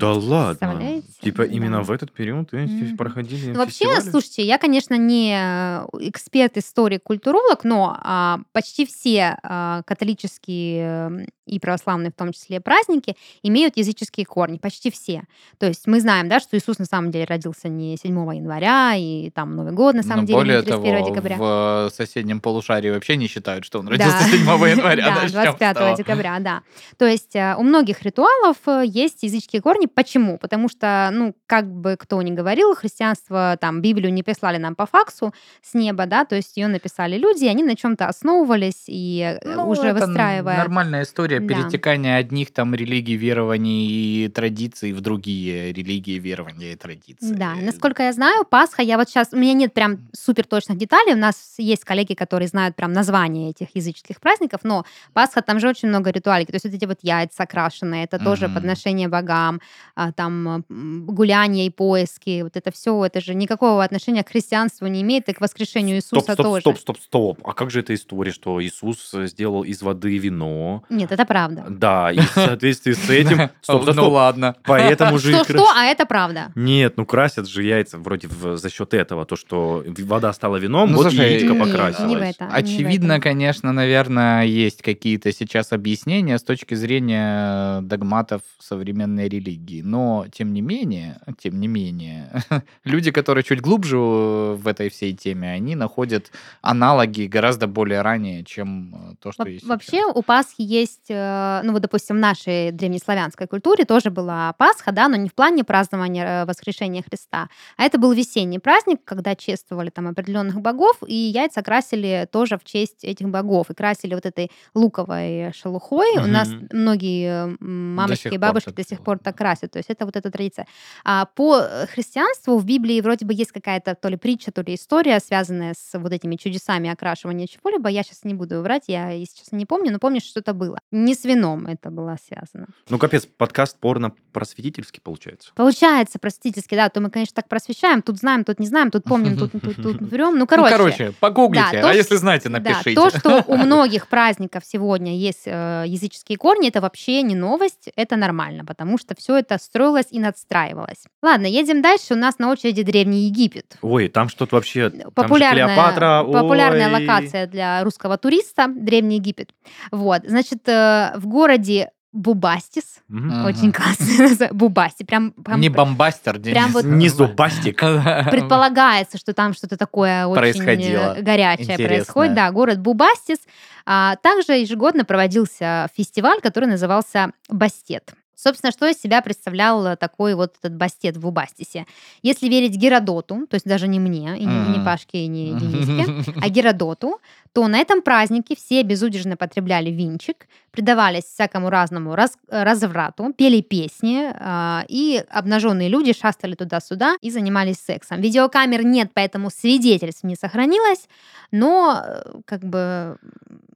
Да 0.00 0.12
ладно. 0.12 0.48
Представляете? 0.58 1.06
Типа 1.20 1.42
именно 1.42 1.78
Да. 1.78 1.82
в 1.82 1.90
этот 1.90 2.12
период 2.12 2.52
Мгм. 2.52 2.96
проходили 2.96 3.50
Ну, 3.52 3.58
вообще, 3.58 4.00
слушайте, 4.00 4.42
я, 4.46 4.58
конечно, 4.58 4.94
не 4.94 5.32
э, 5.36 5.86
эксперт, 6.08 6.56
историк, 6.56 7.02
культуролог, 7.02 7.64
но 7.64 7.96
а, 8.00 8.38
почти 8.52 8.86
все 8.86 9.36
а, 9.42 9.82
католические 9.86 10.82
м, 11.06 11.26
и 11.46 11.58
православные, 11.58 12.10
в 12.10 12.14
том 12.14 12.32
числе, 12.32 12.60
праздники 12.60 13.16
имеют 13.42 13.76
языческие 13.76 14.26
корни, 14.26 14.58
почти 14.58 14.90
все. 14.90 15.22
То 15.58 15.66
есть 15.66 15.86
мы 15.86 15.98
знаем, 16.00 16.28
да, 16.28 16.40
что 16.40 16.56
Иисус 16.58 16.78
на 16.78 16.84
самом 16.84 17.10
деле 17.10 17.24
родился 17.24 17.68
не 17.68 17.96
7 17.96 18.34
января, 18.36 18.94
и 18.96 19.30
там 19.30 19.56
Новый 19.56 19.72
год 19.72 19.94
на 19.94 20.02
самом 20.02 20.20
Но 20.20 20.26
деле 20.26 20.38
более 20.38 20.56
не 20.58 20.62
31 20.64 20.94
того, 20.98 21.08
декабря. 21.08 21.36
в 21.38 21.86
э, 21.88 21.90
соседнем 21.94 22.40
полушарии 22.40 22.90
вообще 22.90 23.16
не 23.16 23.26
считают, 23.28 23.64
что 23.64 23.78
он 23.80 23.86
Да. 23.86 23.92
родился 23.92 24.24
7 24.30 24.40
января. 24.68 25.06
Да, 25.08 25.14
Начнем 25.22 25.28
с 25.30 25.32
25 25.32 25.76
того. 25.76 25.96
декабря, 25.96 26.38
да. 26.40 26.62
То 26.96 27.06
есть 27.06 27.34
э, 27.36 27.54
у 27.56 27.62
многих 27.62 28.02
ритуалов 28.02 28.56
э, 28.66 28.82
есть 28.86 29.22
языческие 29.22 29.62
корни. 29.62 29.86
Почему? 29.86 30.38
Потому 30.38 30.68
что, 30.68 31.10
ну, 31.12 31.34
как 31.46 31.70
бы 31.70 31.96
кто 31.98 32.20
ни 32.22 32.30
говорил, 32.30 32.74
христианство, 32.74 33.56
там, 33.60 33.80
Библию 33.82 34.12
не 34.12 34.22
прислали 34.22 34.58
нам 34.58 34.74
по 34.74 34.86
факсу 34.86 35.32
с 35.62 35.74
неба, 35.74 36.06
да, 36.06 36.24
то 36.24 36.36
есть 36.36 36.56
ее 36.56 36.68
написали 36.68 37.16
люди, 37.16 37.44
и 37.44 37.48
они 37.48 37.62
на 37.62 37.76
чем-то 37.76 38.06
основывались, 38.06 38.84
и 38.86 39.38
э, 39.42 39.54
Ну, 39.54 39.68
уже 39.68 39.88
это 39.88 40.06
выстраивая... 40.06 40.58
нормальная 40.58 41.02
история 41.02 41.40
Да. 41.40 41.46
перетекания 41.46 42.16
одних 42.16 42.52
там 42.52 42.74
религий, 42.74 43.16
верований 43.16 43.86
и 43.86 44.28
традиций 44.28 44.92
в 44.92 45.00
другие 45.00 45.72
религии, 45.72 46.18
верования 46.18 46.72
и 46.72 46.76
традиции. 46.76 47.34
Да, 47.34 47.54
насколько 47.54 48.02
я 48.02 48.12
знаю, 48.12 48.44
Пасха, 48.44 48.82
я 48.82 48.96
вот 48.98 49.08
сейчас, 49.08 49.28
у 49.32 49.36
меня 49.36 49.52
нет 49.54 49.72
прям 49.74 50.08
супер 50.12 50.46
точных 50.46 50.78
деталей, 50.78 51.14
у 51.14 51.18
нас 51.18 51.54
есть 51.58 51.84
коллеги, 51.84 52.14
которые 52.14 52.48
знают 52.48 52.76
прям 52.76 52.92
название 52.92 53.50
этих 53.50 53.68
языческих 53.74 54.20
праздников, 54.20 54.60
но 54.64 54.84
Пасха, 55.12 55.42
там 55.42 55.60
же 55.60 55.68
очень 55.68 55.88
много 55.88 56.10
ритуалики, 56.10 56.50
то 56.50 56.56
есть 56.58 56.66
вот 56.66 56.74
эти 56.74 56.84
вот 56.84 56.98
яйца 57.02 57.44
окрашенные, 57.44 58.04
это 58.04 58.18
тоже 58.18 58.46
Мгм. 58.46 58.54
подношение 58.54 59.08
богам, 59.08 59.60
а, 59.94 60.12
там 60.12 60.64
м, 60.68 61.06
гуляние 61.06 61.66
и 61.66 61.70
поиски, 61.70 62.42
вот 62.42 62.56
это 62.56 62.70
все, 62.70 63.04
это 63.04 63.20
же 63.20 63.34
никакого 63.34 63.82
отношения 63.84 64.22
к 64.22 64.28
христианству 64.30 64.86
не 64.86 65.02
имеет, 65.02 65.28
и 65.28 65.32
к 65.32 65.40
воскрешению 65.40 65.96
Иисуса 65.96 66.20
Стоп, 66.20 66.34
стоп, 66.34 66.46
тоже. 66.46 66.60
стоп, 66.60 66.78
стоп, 66.78 66.98
стоп. 66.98 67.40
А 67.48 67.52
как 67.52 67.70
же 67.70 67.80
эта 67.80 67.94
история, 67.94 68.32
что 68.32 68.62
Иисус 68.62 69.12
э, 69.14 69.26
сделал 69.26 69.62
из 69.62 69.82
воды 69.82 70.16
вино? 70.18 70.82
Нет, 70.90 71.12
это 71.12 71.24
правда. 71.24 71.64
Да, 71.68 72.10
и 72.12 72.18
в 72.18 72.30
соответствии 72.34 72.92
с 72.92 73.08
этим... 73.10 73.50
Стоп, 73.60 73.86
Ну 73.94 74.10
ладно. 74.10 74.56
Поэтому 74.64 75.18
же 75.18 75.32
и 75.32 75.44
Что, 75.44 75.66
а 75.74 75.84
это 75.84 76.06
правда. 76.06 76.52
Нет, 76.54 76.96
ну 76.96 77.06
красят 77.06 77.48
же 77.48 77.62
яйца 77.62 77.98
вроде 77.98 78.28
за 78.28 78.70
счет 78.70 78.94
этого, 78.94 79.24
то, 79.24 79.36
что 79.36 79.84
вода 79.98 80.32
стала 80.32 80.56
вином, 80.56 80.90
Ну, 80.90 80.96
вот 80.98 81.12
яичко 81.12 81.54
покрасилось. 81.54 82.36
Очевидно, 82.38 83.20
конечно, 83.20 83.72
наверное, 83.72 84.44
есть 84.44 84.82
какие-то 84.82 85.32
сейчас 85.32 85.72
объяснения 85.72 86.38
с 86.38 86.42
точки 86.48 86.74
зрения 86.74 87.82
догматов 87.82 88.40
современной 88.58 89.28
религии. 89.28 89.82
Но, 89.82 90.24
тем 90.32 90.54
не 90.54 90.62
менее, 90.62 91.20
тем 91.38 91.60
не 91.60 91.68
менее, 91.68 92.42
люди, 92.84 93.10
которые 93.10 93.44
чуть 93.44 93.60
глубже 93.60 93.96
э, 93.96 94.54
в 94.54 94.66
этой 94.66 94.88
всей 94.88 95.12
теме, 95.12 95.52
они 95.52 95.76
находят 95.76 96.32
аналоги 96.62 97.26
гораздо 97.26 97.66
более 97.66 98.00
ранее, 98.00 98.44
чем 98.44 98.94
э, 98.94 99.14
то, 99.20 99.30
что 99.30 99.44
Во- 99.44 99.50
есть 99.50 99.66
Вообще 99.66 99.98
сейчас. 99.98 100.16
у 100.16 100.22
Пасхи 100.22 100.62
есть, 100.62 101.10
э, 101.10 101.60
ну 101.64 101.72
вот, 101.74 101.82
допустим, 101.82 102.16
в 102.16 102.20
нашей 102.20 102.72
древнеславянской 102.72 103.46
культуре 103.46 103.84
тоже 103.84 104.10
была 104.10 104.54
Пасха, 104.54 104.90
да, 104.90 105.08
но 105.08 105.16
не 105.16 105.28
в 105.28 105.34
плане 105.34 105.64
празднования 105.64 106.24
э, 106.24 106.44
воскрешения 106.46 107.02
Христа, 107.02 107.50
а 107.76 107.84
это 107.84 107.98
был 107.98 108.12
весенний 108.12 108.58
праздник, 108.58 109.00
когда 109.04 109.34
чествовали 109.36 109.90
там 109.90 110.08
определенных 110.08 110.62
богов, 110.62 110.96
и 111.06 111.14
яйца 111.14 111.62
красили 111.62 112.26
тоже 112.32 112.56
в 112.56 112.64
честь 112.64 113.04
этих 113.04 113.28
богов, 113.28 113.68
и 113.68 113.74
красили 113.74 114.14
вот 114.14 114.24
этой 114.24 114.50
луковой 114.74 115.52
шелухой. 115.52 116.16
У 116.16 116.37
нас 116.38 116.48
многие 116.72 117.52
э, 117.52 117.56
мамочки 117.60 118.28
и 118.28 118.38
бабушки 118.38 118.70
до 118.70 118.84
сих 118.84 119.00
пор 119.00 119.18
да. 119.18 119.24
так 119.24 119.38
красят, 119.38 119.72
то 119.72 119.78
есть 119.78 119.90
это 119.90 120.04
вот 120.04 120.16
эта 120.16 120.30
традиция. 120.30 120.66
А 121.04 121.26
по 121.26 121.58
э, 121.60 121.86
христианству 121.86 122.58
в 122.58 122.64
Библии 122.64 123.00
вроде 123.00 123.24
бы 123.24 123.34
есть 123.34 123.52
какая-то 123.52 123.94
то 123.94 124.08
ли 124.08 124.16
притча, 124.16 124.50
то 124.52 124.62
ли 124.62 124.74
история, 124.74 125.20
связанная 125.20 125.74
с 125.78 125.98
вот 125.98 126.12
этими 126.12 126.36
чудесами 126.36 126.90
окрашивания 126.90 127.46
чего-либо. 127.46 127.88
Я 127.88 128.02
сейчас 128.02 128.24
не 128.24 128.34
буду 128.34 128.60
врать, 128.62 128.84
я, 128.88 129.10
если 129.10 129.38
честно, 129.38 129.56
не 129.56 129.66
помню, 129.66 129.92
но 129.92 129.98
помню, 129.98 130.20
что 130.20 130.40
это 130.40 130.54
было. 130.54 130.78
Не 130.90 131.14
с 131.14 131.24
вином 131.24 131.66
это 131.66 131.90
было 131.90 132.16
связано. 132.26 132.66
Ну, 132.88 132.98
капец, 132.98 133.26
подкаст 133.26 133.78
порно-просветительский 133.78 135.00
получается. 135.00 135.50
Получается, 135.54 136.18
простительски, 136.18 136.74
да, 136.74 136.88
то 136.88 137.00
мы, 137.00 137.10
конечно, 137.10 137.34
так 137.34 137.48
просвещаем, 137.48 138.02
тут 138.02 138.18
знаем, 138.18 138.44
тут 138.44 138.60
не 138.60 138.66
знаем, 138.66 138.90
тут 138.90 139.04
помним, 139.04 139.36
тут, 139.36 139.52
тут, 139.52 139.76
тут 139.76 139.96
врем. 140.00 140.34
Ну, 140.34 140.40
Ну, 140.40 140.46
короче. 140.46 140.70
короче, 140.70 141.12
погуглите, 141.20 141.64
да, 141.72 141.80
то, 141.82 141.90
а 141.90 141.94
если 141.94 142.16
знаете, 142.16 142.48
Да, 142.48 142.58
напишите. 142.58 142.94
то, 142.94 143.10
что 143.10 143.44
у 143.46 143.56
многих 143.68 144.08
праздников 144.08 144.64
сегодня 144.66 145.16
есть 145.16 145.42
э, 145.46 145.84
языческие 146.28 146.38
корни, 146.38 146.68
это 146.68 146.80
вообще 146.80 147.22
не 147.22 147.34
новость, 147.34 147.88
это 147.96 148.16
нормально, 148.16 148.64
потому 148.64 148.98
что 148.98 149.14
все 149.16 149.36
это 149.36 149.58
строилось 149.58 150.06
и 150.10 150.20
надстраивалось. 150.20 151.04
Ладно, 151.22 151.46
едем 151.46 151.82
дальше. 151.82 152.14
У 152.14 152.16
нас 152.16 152.38
на 152.38 152.50
очереди 152.50 152.82
Древний 152.82 153.26
Египет. 153.26 153.76
Ой, 153.82 154.08
там 154.08 154.28
что-то 154.28 154.56
вообще... 154.56 154.90
Там 154.90 155.10
Популярная, 155.12 155.66
Клеопатра, 155.66 156.24
популярная 156.24 156.88
ой. 156.88 157.06
локация 157.06 157.46
для 157.46 157.82
русского 157.84 158.18
туриста 158.18 158.66
Древний 158.68 159.16
Египет. 159.16 159.52
Вот, 159.90 160.22
значит, 160.24 160.68
э, 160.68 161.12
в 161.16 161.26
городе 161.26 161.90
Бубастис. 162.18 163.00
Ага. 163.10 163.46
очень 163.48 163.72
классно, 163.72 164.48
Бубасти, 164.52 165.04
прям, 165.04 165.30
прям 165.32 165.60
Не 165.60 165.68
бомбастер, 165.68 166.40
прям 166.40 166.72
вот- 166.72 166.84
Не 166.84 167.08
зубастик. 167.08 167.78
предполагается, 168.30 169.18
что 169.18 169.32
там 169.34 169.54
что-то 169.54 169.76
такое 169.76 170.26
очень 170.26 170.40
Происходило. 170.40 171.14
э, 171.16 171.22
горячее 171.22 171.62
Интересное. 171.64 171.86
происходит. 171.88 172.34
Да, 172.34 172.50
город 172.50 172.80
Бубастис. 172.80 173.38
А, 173.86 174.16
также 174.16 174.52
ежегодно 174.52 175.04
проводился 175.04 175.88
фестиваль, 175.96 176.40
который 176.40 176.68
назывался 176.68 177.30
Бастет. 177.48 178.12
Собственно, 178.38 178.70
что 178.70 178.86
из 178.86 179.00
себя 179.00 179.20
представлял 179.20 179.96
такой 179.96 180.36
вот 180.36 180.54
этот 180.60 180.76
бастет 180.76 181.16
в 181.16 181.20
Бубастисе? 181.22 181.86
Если 182.22 182.48
верить 182.48 182.76
Геродоту, 182.76 183.48
то 183.48 183.54
есть 183.54 183.66
даже 183.66 183.88
не 183.88 183.98
мне, 183.98 184.38
и 184.38 184.44
не, 184.44 184.78
не. 184.78 184.84
Пашке, 184.84 185.24
и 185.24 185.26
не 185.26 185.52
Дениске, 185.58 186.32
а 186.40 186.48
Геродоту, 186.48 187.18
то 187.52 187.66
на 187.66 187.78
этом 187.78 188.00
празднике 188.00 188.54
все 188.54 188.82
безудержно 188.82 189.36
потребляли 189.36 189.90
винчик, 189.90 190.46
предавались 190.70 191.24
всякому 191.24 191.68
разному 191.68 192.14
раз- 192.14 192.38
разврату, 192.48 193.32
пели 193.36 193.60
песни, 193.60 194.30
а, 194.38 194.84
и 194.86 195.24
обнаженные 195.30 195.88
люди 195.88 196.12
шастали 196.12 196.54
туда-сюда 196.54 197.16
и 197.20 197.32
занимались 197.32 197.78
сексом. 197.78 198.20
Видеокамер 198.20 198.84
нет, 198.84 199.10
поэтому 199.12 199.50
свидетельств 199.50 200.22
не 200.22 200.36
сохранилось, 200.36 201.08
но 201.50 202.00
э, 202.04 202.22
как 202.44 202.60
бы 202.60 203.16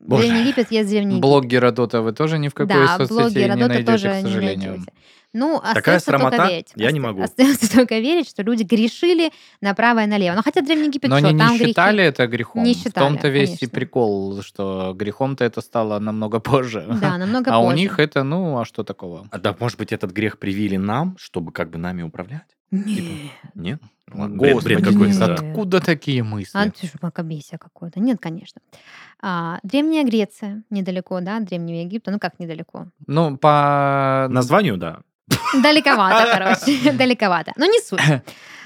Боже. 0.03 0.23
Древний 0.25 0.41
Египет 0.43 0.71
есть 0.71 0.89
Древний 0.91 1.11
Египет. 1.13 1.23
Блог 1.23 1.45
Геродота 1.47 2.03
вы 2.03 2.13
тоже 2.13 2.39
ни 2.39 2.49
в 2.49 2.55
какой 2.55 2.69
Да, 2.75 2.97
блог 2.99 3.09
соцсети 3.09 3.39
не 3.39 3.45
Геродота 3.45 3.69
найдете, 3.69 3.93
тоже 3.93 4.09
к 4.11 4.15
не 4.17 4.23
сожалению. 4.23 4.71
найдете. 4.73 4.93
Ну, 5.35 5.61
Такая 5.61 5.97
остается 5.97 6.13
только 6.31 6.47
верить. 6.49 6.73
я 6.77 6.91
не 6.91 7.01
могу. 7.01 7.23
Остается 7.23 7.73
только 7.73 7.99
верить, 8.01 8.29
что 8.29 8.43
люди 8.43 8.65
грешили 8.65 9.31
направо 9.63 10.03
и 10.05 10.07
налево. 10.07 10.35
Но 10.37 10.43
хотя 10.43 10.61
Древний 10.61 10.89
Египет 10.89 11.09
Но 11.09 11.19
что, 11.19 11.29
они 11.29 11.39
там 11.39 11.53
не 11.53 11.59
грехи- 11.59 11.69
считали 11.71 12.05
это 12.05 12.27
грехом. 12.27 12.65
Не 12.65 12.75
В 12.75 12.77
считали, 12.77 12.93
том-то 13.07 13.29
весь 13.29 13.63
и 13.63 13.67
прикол, 13.67 14.43
что 14.43 14.93
грехом-то 14.95 15.43
это 15.45 15.63
стало 15.63 15.99
намного 16.01 16.39
позже. 16.39 16.85
Да, 17.01 17.17
намного 17.19 17.51
А 17.51 17.59
у 17.61 17.65
позже. 17.65 17.77
них 17.77 17.99
это, 17.99 18.25
ну, 18.25 18.59
а 18.59 18.67
что 18.67 18.85
такого? 18.85 19.27
А 19.31 19.39
да, 19.39 19.57
может 19.59 19.79
быть, 19.79 19.91
этот 19.93 20.11
грех 20.13 20.39
привили 20.39 20.77
нам, 20.77 21.17
чтобы 21.19 21.51
как 21.51 21.71
бы 21.71 21.79
нами 21.79 22.03
управлять? 22.03 22.43
Не. 22.71 23.31
Нет? 23.55 23.81
Ладно, 23.81 23.81
бред, 23.81 24.02
Господи, 24.15 24.75
бред 24.75 24.85
какой-то. 24.85 25.19
да. 25.27 25.35
откуда 25.35 25.81
такие 25.81 26.23
мысли? 26.23 26.51
А 26.59 26.71
ты 26.71 26.87
же 26.87 26.93
макабейся 27.03 27.59
какой-то. 27.59 28.01
Нет, 28.01 28.19
конечно. 28.21 28.61
А, 29.21 29.59
Древняя 29.63 30.05
Греция 30.05 30.63
недалеко, 30.71 31.21
да, 31.21 31.41
Древнего 31.41 31.77
Египта. 31.77 32.11
Ну 32.11 32.19
как 32.19 32.39
недалеко? 32.39 32.87
Ну, 33.07 33.37
по... 33.37 34.27
Названию, 34.31 34.77
да. 34.77 35.01
Далековато, 35.63 36.31
короче. 36.33 36.93
Далековато. 36.99 37.53
Но 37.57 37.67
не 37.67 37.81
суть. 37.81 38.01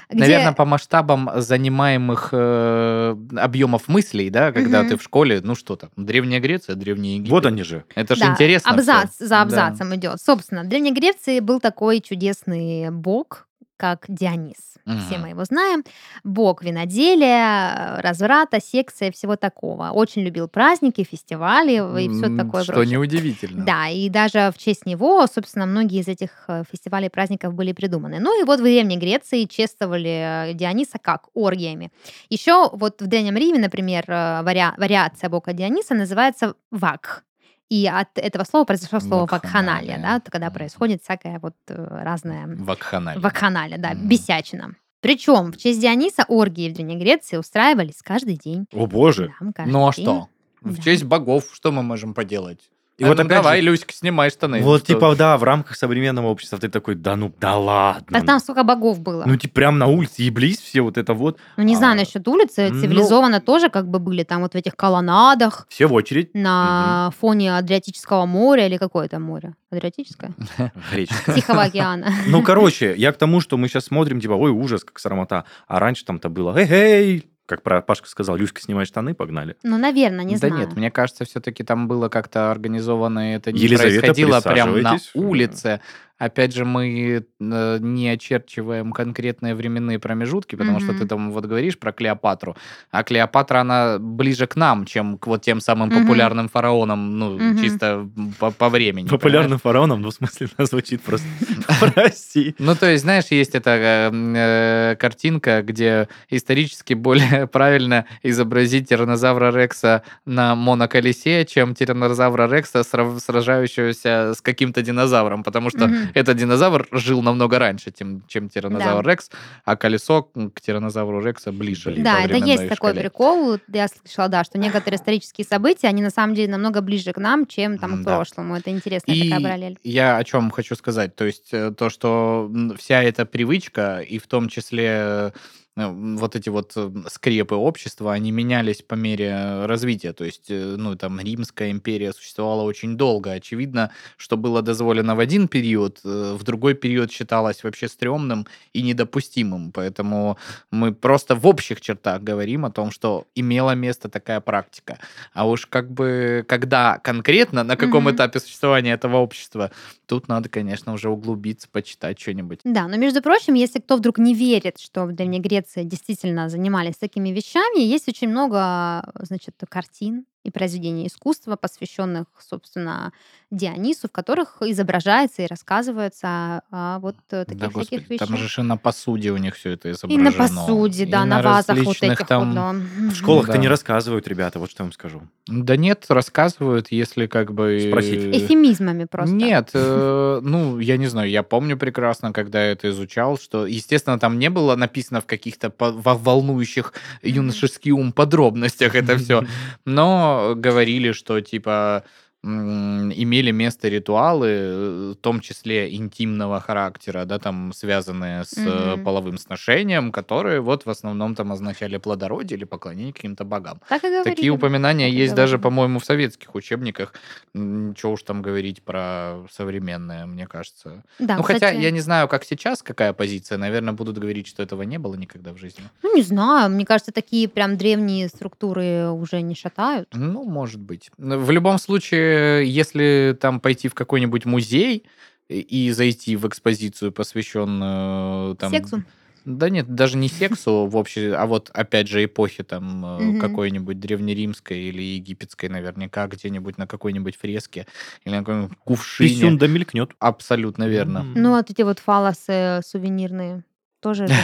Где- 0.09 0.19
Наверное, 0.21 0.53
по 0.53 0.63
масштабам 0.63 1.29
занимаемых 1.35 2.29
э, 2.31 3.15
объемов 3.35 3.89
мыслей, 3.89 4.29
да, 4.29 4.53
когда 4.53 4.79
Мгм. 4.79 4.89
ты 4.89 4.97
в 4.97 5.03
школе, 5.03 5.41
ну 5.43 5.53
что 5.53 5.75
там, 5.75 5.89
Древняя 5.97 6.39
Греция, 6.39 6.75
Древний 6.75 7.15
Египет. 7.15 7.31
Вот 7.31 7.45
они 7.45 7.63
же. 7.63 7.83
Это 7.93 8.15
же 8.15 8.21
Да, 8.21 8.27
интересно. 8.31 8.71
Абзац 8.71 9.15
всё. 9.15 9.25
за 9.25 9.29
Да. 9.29 9.41
абзацем 9.41 9.93
идет. 9.95 10.21
Собственно, 10.21 10.63
в 10.63 10.69
Древней 10.69 10.93
Греции 10.93 11.41
был 11.41 11.59
такой 11.59 11.99
чудесный 11.99 12.89
бог, 12.89 13.46
как 13.77 14.05
Дионис. 14.07 14.57
Все 14.85 15.15
Мгм. 15.17 15.21
мы 15.21 15.29
его 15.29 15.43
знаем. 15.45 15.83
Бог 16.23 16.63
виноделия, 16.63 17.99
разврата, 18.01 18.59
секса 18.61 19.05
и 19.05 19.11
всего 19.11 19.35
такого. 19.35 19.89
Очень 19.91 20.23
любил 20.23 20.47
праздники, 20.47 21.03
фестивали 21.03 21.73
и 22.03 22.09
все 22.09 22.35
такое 22.35 22.63
Что 22.63 22.73
прочее. 22.73 22.93
неудивительно. 22.93 23.65
Да, 23.65 23.87
и 23.89 24.09
даже 24.09 24.51
в 24.53 24.57
честь 24.57 24.85
него, 24.85 25.25
собственно, 25.27 25.65
многие 25.65 25.99
из 25.99 26.07
этих 26.07 26.31
э, 26.47 26.63
фестивалей 26.71 27.09
праздников 27.09 27.53
были 27.53 27.73
придуманы. 27.73 28.19
Ну 28.19 28.39
и 28.41 28.45
вот 28.45 28.59
в 28.59 28.63
Древней 28.63 28.97
Греции 28.97 29.43
чествовали 29.45 30.49
э, 30.51 30.53
Диониса 30.53 30.97
как 31.01 31.27
оргиями. 31.33 31.91
Еще 32.29 32.69
вот 32.71 33.01
в 33.01 33.07
Древнем 33.07 33.35
Риме, 33.35 33.59
например, 33.59 34.03
э, 34.07 34.41
вариа- 34.43 34.73
вариация 34.77 35.29
бога 35.29 35.53
Диониса 35.53 35.93
называется 35.95 36.53
вак. 36.71 37.23
И 37.69 37.85
от 37.85 38.07
этого 38.17 38.43
слова 38.45 38.63
произошло 38.65 38.99
слово 39.01 39.21
Вакханалия. 39.25 39.97
вакханалия, 39.97 40.19
да, 40.23 40.31
когда 40.31 40.49
происходит 40.49 41.03
всякая 41.03 41.39
вот 41.39 41.55
э, 41.67 41.73
разная 42.03 42.47
Вакханалия. 42.47 43.19
вакханалия, 43.21 43.77
да, 43.77 43.89
Мгм. 43.93 44.07
бесячина. 44.07 44.75
Причем 45.01 45.51
в 45.51 45.57
честь 45.57 45.79
Диониса 45.81 46.23
оргии 46.27 46.69
в 46.69 46.73
Древней 46.73 46.97
Греции 46.97 47.37
устраивались 47.37 48.01
каждый 48.01 48.35
день. 48.37 48.65
О 48.73 48.87
боже. 48.87 49.33
Да, 49.41 49.65
Ну 49.65 49.87
а 49.87 49.93
день. 49.93 50.03
что? 50.05 50.27
В 50.61 50.77
Да. 50.77 50.81
честь 50.81 51.03
богов 51.03 51.49
что 51.53 51.71
мы 51.71 51.83
можем 51.83 52.13
поделать? 52.13 52.61
И 52.97 53.03
А 53.03 53.09
вот 53.09 53.17
ну 53.17 53.25
опять 53.25 53.37
давай, 53.37 53.61
же, 53.61 53.67
Люська, 53.67 53.93
снимай 53.93 54.31
штаны. 54.31 54.61
вот 54.63 54.83
Что? 54.83 54.93
типа, 54.93 55.15
да, 55.15 55.37
в 55.37 55.43
рамках 55.43 55.75
современного 55.75 56.27
общества 56.27 56.57
ты 56.57 56.67
такой, 56.67 56.95
да 56.95 57.15
ну, 57.15 57.31
да 57.39 57.55
ладно. 57.55 58.07
Так 58.09 58.25
там 58.25 58.39
сколько 58.39 58.63
богов 58.63 58.99
было. 58.99 59.23
Ну, 59.27 59.35
типа, 59.35 59.53
прям 59.53 59.77
на 59.77 59.85
улице 59.85 60.23
еблись 60.23 60.59
все 60.59 60.81
вот 60.81 60.97
это 60.97 61.13
вот. 61.13 61.37
Ну, 61.57 61.63
не 61.63 61.75
знаю 61.75 61.93
а, 61.93 61.95
насчет 61.95 62.27
улицы, 62.27 62.69
ну- 62.71 62.81
цивилизованно 62.81 63.39
тоже 63.39 63.69
как 63.69 63.87
бы 63.87 63.99
были 63.99 64.23
там 64.23 64.41
вот 64.41 64.53
в 64.53 64.55
этих 64.55 64.75
колоннадах, 64.75 65.67
Все 65.69 65.85
в 65.85 65.93
очередь. 65.93 66.33
на 66.33 67.11
фоне 67.19 67.55
Адриатического 67.57 68.25
моря 68.25 68.65
или 68.65 68.77
какое 68.77 69.07
там 69.07 69.21
море? 69.21 69.53
Адриатическое? 69.69 70.33
Греческая. 70.91 71.35
Тихого 71.35 71.63
океана. 71.63 72.11
Ну, 72.27 72.41
короче, 72.41 72.95
я 72.97 73.11
к 73.11 73.17
тому, 73.17 73.41
что 73.41 73.57
мы 73.57 73.67
сейчас 73.67 73.85
смотрим, 73.85 74.19
типа, 74.19 74.33
ой, 74.33 74.49
ужас, 74.49 74.83
как 74.83 74.97
срамота. 74.99 75.43
А 75.67 75.79
раньше 75.79 76.03
там-то 76.03 76.29
было, 76.29 76.57
эй-эй, 76.57 77.27
как 77.47 77.63
про 77.63 77.81
Пашка 77.81 78.07
сказал, 78.07 78.35
Люська, 78.35 78.61
снимай 78.61 78.85
штаны, 78.85 79.15
погнали. 79.15 79.55
Ну, 79.63 79.77
наверное, 79.77 80.25
не 80.25 80.33
да 80.37 80.49
знаю. 80.49 80.67
нет, 80.67 80.75
мне 80.75 80.91
кажется, 80.91 81.25
все-таки 81.25 81.63
там 81.63 81.87
было 81.87 82.09
как-то 82.09 82.51
организовано, 82.51 83.35
это 83.35 83.51
не 83.51 83.59
Елизавета, 83.61 83.99
происходило 84.01 84.41
прям 84.41 84.81
на 84.81 84.97
улице. 85.15 85.81
Опять 86.17 86.55
же, 86.55 86.65
мы 86.65 87.23
э, 87.39 87.77
не 87.79 88.09
очерчиваем 88.09 88.91
конкретные 88.91 89.53
временные 89.53 89.99
промежутки, 89.99 90.55
потому 90.55 90.79
что 90.79 90.91
Мгм. 90.93 90.97
ты 90.97 91.07
там 91.07 91.31
вот 91.31 91.45
говоришь 91.45 91.77
про 91.77 91.91
Клеопатру, 91.91 92.55
а 92.89 93.03
Клеопатра, 93.03 93.59
она 93.59 93.97
ближе 93.99 94.47
к 94.47 94.55
нам, 94.55 94.85
чем 94.85 95.19
к 95.19 95.27
вот 95.27 95.43
тем 95.43 95.61
самым 95.61 95.89
Мгм. 95.89 96.01
популярным 96.01 96.49
фараонам, 96.49 97.19
ну, 97.19 97.37
Мгм. 97.37 97.61
чисто 97.61 98.09
по, 98.39 98.49
по 98.51 98.69
времени. 98.69 99.07
Популярным 99.07 99.59
фараоном, 99.59 100.01
ну, 100.01 100.09
в 100.09 100.13
смысле, 100.13 100.47
она 100.57 100.65
звучит 100.65 101.01
просто 101.03 101.27
прости. 101.95 102.55
Ну, 102.57 102.75
то 102.75 102.89
есть, 102.89 103.03
знаешь, 103.03 103.25
есть 103.29 103.53
эта 103.53 104.09
э, 104.11 104.95
картинка, 104.99 105.61
где 105.61 106.07
исторически 106.31 106.95
более 106.95 107.45
правильно 107.51 108.05
изобразить 108.23 108.89
тираннозавра 108.89 109.55
Рекса 109.55 110.01
на 110.25 110.55
моноколесе, 110.55 111.45
чем 111.45 111.75
тираннозавра 111.75 112.51
Рекса, 112.51 112.83
сражающегося 112.83 114.33
с 114.35 114.41
каким-то 114.41 114.81
динозавром, 114.81 115.43
потому 115.43 115.69
что. 115.69 116.06
этот 116.13 116.37
динозавр 116.37 116.87
жил 116.91 117.21
намного 117.21 117.59
раньше, 117.59 117.91
тем, 117.91 118.23
чем 118.27 118.49
тиранозавр 118.49 119.03
Да. 119.03 119.11
Рекс, 119.11 119.29
а 119.65 119.75
колесо 119.75 120.23
к 120.23 120.61
тиранозавру 120.61 121.21
Рекса 121.23 121.51
ближе. 121.51 121.95
Да, 121.97 122.21
это 122.23 122.35
есть 122.35 122.63
такой 122.69 122.91
шкале. 122.91 123.01
прикол. 123.01 123.59
Я 123.73 123.87
слышала, 123.87 124.27
да, 124.29 124.43
что 124.43 124.57
некоторые 124.57 124.97
исторические 124.97 125.45
события, 125.45 125.87
они 125.87 126.01
на 126.01 126.09
самом 126.09 126.35
деле 126.35 126.51
намного 126.51 126.81
ближе 126.81 127.11
к 127.13 127.17
нам, 127.17 127.45
чем 127.45 127.77
там 127.77 128.01
к 128.01 128.05
Да. 128.05 128.15
прошлому. 128.17 128.55
Это 128.55 128.69
интересная 128.71 129.15
И 129.15 129.29
такая 129.29 129.43
параллель. 129.43 129.77
я 129.83 130.17
о 130.17 130.23
чем 130.23 130.51
хочу 130.51 130.75
сказать. 130.75 131.15
То 131.15 131.25
есть 131.25 131.49
э, 131.53 131.71
то, 131.71 131.89
что 131.89 132.51
вся 132.77 133.01
эта 133.03 133.25
привычка, 133.25 133.99
и 133.99 134.17
в 134.19 134.27
том 134.27 134.49
числе 134.49 135.33
вот 135.77 136.35
эти 136.35 136.49
вот 136.49 136.75
скрепы 137.09 137.55
общества, 137.55 138.13
они 138.13 138.31
менялись 138.31 138.81
по 138.81 138.95
мере 138.95 139.65
развития. 139.65 140.11
То 140.13 140.25
есть, 140.25 140.49
э, 140.49 140.75
ну, 140.77 140.95
там, 140.95 141.19
Римская 141.19 141.69
империя 141.71 142.13
существовала 142.13 142.63
очень 142.63 142.97
долго. 142.97 143.31
Очевидно, 143.31 143.91
что 144.17 144.37
было 144.37 144.61
дозволено 144.63 145.15
в 145.15 145.19
один 145.19 145.47
период, 145.47 145.99
э, 146.03 146.33
в 146.37 146.43
другой 146.43 146.73
период 146.73 147.11
считалось 147.11 147.63
вообще 147.63 147.87
стрёмным 147.87 148.47
и 148.73 148.81
недопустимым. 148.81 149.71
Поэтому 149.71 150.37
мы 150.71 150.93
просто 150.93 151.35
в 151.35 151.45
общих 151.45 151.79
чертах 151.79 152.21
говорим 152.23 152.65
о 152.65 152.71
том, 152.71 152.89
что 152.91 153.25
имела 153.35 153.75
место 153.75 154.09
такая 154.09 154.39
практика. 154.41 154.97
А 155.33 155.47
уж 155.47 155.67
как 155.67 155.91
бы, 155.91 156.43
когда 156.47 156.97
конкретно, 157.03 157.63
на 157.63 157.75
каком 157.75 158.05
Мгм. 158.05 158.15
этапе 158.15 158.39
существования 158.39 158.93
этого 158.93 159.17
общества, 159.17 159.69
тут 160.07 160.27
надо, 160.27 160.49
конечно, 160.49 160.93
уже 160.93 161.09
углубиться, 161.09 161.67
почитать 161.71 162.19
что-нибудь. 162.19 162.61
Да, 162.63 162.87
но 162.87 162.97
между 162.97 163.21
прочим, 163.21 163.53
если 163.53 163.79
кто 163.79 163.97
вдруг 163.97 164.17
не 164.17 164.33
верит, 164.33 164.79
что 164.79 165.05
в 165.05 165.11
Древней 165.13 165.39
Греции 165.39 165.66
действительно 165.75 166.49
занимались 166.49 166.97
такими 166.97 167.29
вещами, 167.29 167.81
есть 167.81 168.07
очень 168.07 168.29
много, 168.29 169.03
значит, 169.21 169.55
картин 169.69 170.25
и 170.43 170.51
произведений 170.51 171.07
искусства, 171.07 171.55
посвященных, 171.55 172.25
собственно, 172.39 173.11
Дионису, 173.51 174.07
в 174.07 174.11
которых 174.11 174.57
изображается 174.61 175.41
и 175.41 175.47
рассказывается 175.47 176.61
о 176.71 176.99
вот 176.99 177.15
э, 177.31 177.45
таких 177.45 177.57
да, 177.61 177.69
всяких 177.69 177.99
господи, 178.07 178.17
там 178.17 178.37
же 178.37 178.61
и 178.61 178.63
на 178.63 178.77
посуде 178.77 179.31
у 179.31 179.37
них 179.37 179.55
все 179.55 179.71
это 179.71 179.89
И 179.89 179.91
изображено. 179.91 180.23
на 180.23 180.31
посуде, 180.31 181.05
да, 181.05 181.23
И 181.23 181.25
на, 181.25 181.41
вазах 181.41 181.77
вот 181.83 181.97
этих 182.01 182.27
там... 182.27 182.45
вот, 182.47 182.55
да. 182.55 182.73
В 183.11 183.15
школах-то 183.15 183.53
Да. 183.53 183.57
не 183.57 183.67
рассказывают, 183.67 184.27
ребята, 184.27 184.59
вот 184.59 184.71
что 184.71 184.83
я 184.83 184.85
вам 184.85 184.93
скажу. 184.93 185.21
Да 185.47 185.77
нет, 185.77 186.05
рассказывают, 186.09 186.91
если 186.91 187.27
как 187.27 187.53
бы... 187.53 187.85
Спросить. 187.89 188.19
э, 188.23 188.31
Эфемизмами 188.37 189.05
просто. 189.05 189.33
Нет, 189.33 189.69
э, 189.73 190.39
ну, 190.43 190.79
я 190.79 190.97
не 190.97 191.07
знаю, 191.07 191.29
я 191.29 191.43
помню 191.43 191.77
прекрасно, 191.77 192.33
когда 192.33 192.65
я 192.65 192.71
это 192.71 192.89
изучал, 192.89 193.37
что, 193.37 193.65
естественно, 193.65 194.19
там 194.19 194.39
не 194.39 194.49
было 194.49 194.75
написано 194.75 195.21
в 195.21 195.25
каких-то 195.25 195.73
волнующих 195.77 196.93
юношеский 197.21 197.91
ум 197.91 198.11
подробностях 198.11 198.95
это 198.95 199.17
все, 199.17 199.43
но 199.85 200.26
говорили, 200.55 201.11
что, 201.11 201.41
типа, 201.41 202.03
имели 202.43 203.51
место 203.51 203.87
ритуалы, 203.89 204.47
э, 204.47 205.13
в 205.13 205.21
том 205.21 205.39
числе 205.41 205.93
интимного 205.95 206.59
характера, 206.59 207.25
да, 207.25 207.39
там, 207.39 207.73
связанные 207.73 208.43
с 208.45 208.55
Мгм. 208.57 209.03
половым 209.03 209.37
сношением, 209.37 210.11
которые 210.11 210.61
вот 210.61 210.85
в 210.85 210.89
основном 210.89 211.35
там 211.35 211.51
означали 211.51 211.97
плодородие 211.97 212.57
или 212.57 212.65
поклонение 212.65 213.13
каким-то 213.13 213.43
богам. 213.43 213.81
Так 213.89 214.03
и 214.03 214.07
говорили. 214.07 214.35
Такие 214.35 214.51
упоминания 214.51 215.07
так 215.09 215.15
есть 215.15 215.35
даже, 215.35 215.57
говорили. 215.57 215.63
по-моему, 215.63 215.99
в 215.99 216.05
советских 216.05 216.55
учебниках. 216.55 217.13
Ничего 217.53 218.13
уж 218.13 218.23
там 218.23 218.41
говорить 218.41 218.81
про 218.83 219.45
современное, 219.51 220.25
мне 220.25 220.47
кажется. 220.47 221.03
Да, 221.19 221.37
ну, 221.37 221.43
хотя 221.43 221.67
кстати, 221.67 221.81
я 221.81 221.91
не 221.91 221.99
знаю, 222.01 222.27
как 222.27 222.43
сейчас, 222.45 222.81
какая 222.83 223.13
позиция. 223.13 223.57
Наверное, 223.57 223.93
будут 223.93 224.17
говорить, 224.19 224.47
что 224.47 224.63
этого 224.63 224.83
не 224.83 224.99
было 224.99 225.15
никогда 225.15 225.51
в 225.53 225.57
жизни. 225.57 225.83
Ну, 226.03 226.15
не 226.15 226.21
знаю, 226.23 226.69
мне 226.69 226.85
кажется, 226.85 227.11
такие 227.11 227.47
прям 227.47 227.77
древние 227.77 228.27
структуры 228.29 229.09
уже 229.09 229.41
не 229.41 229.55
шатают. 229.55 230.09
Ну, 230.13 230.43
может 230.43 230.79
быть. 230.79 231.09
В 231.17 231.51
любом 231.51 231.77
случае, 231.79 232.26
если 232.65 233.37
там 233.39 233.59
пойти 233.59 233.87
в 233.87 233.93
какой-нибудь 233.93 234.45
музей 234.45 235.05
и 235.49 235.91
зайти 235.91 236.35
в 236.35 236.47
экспозицию, 236.47 237.11
посвященную 237.11 238.55
там... 238.55 238.71
Сексу? 238.71 239.03
Да 239.45 239.69
нет, 239.69 239.95
даже 239.95 240.17
не 240.17 240.27
сексу 240.29 240.87
в 240.87 240.97
общей, 240.97 241.31
а 241.31 241.45
вот 241.45 241.69
опять 241.73 242.09
же 242.09 242.23
эпохи 242.25 242.63
там 242.63 243.05
э, 243.05 243.19
Мгм. 243.19 243.39
какой-нибудь 243.39 243.97
древнеримской 243.97 244.77
или 244.77 245.01
египетской 245.01 245.69
наверняка 245.69 246.27
где-нибудь 246.27 246.77
на 246.77 246.85
какой-нибудь 246.85 247.37
фреске 247.37 247.87
или 248.25 248.33
на 248.33 248.39
каком-нибудь 248.39 248.77
кувшине. 248.83 249.29
Писюн 249.29 249.57
да 249.57 249.67
мелькнет. 249.67 250.11
Абсолютно 250.19 250.87
верно. 250.87 251.23
Ну, 251.35 251.51
вот 251.51 251.69
эти 251.69 251.81
вот 251.83 251.99
фалосы 251.99 252.81
сувенирные 252.85 253.63
тоже 254.07 254.27
же 254.27 254.35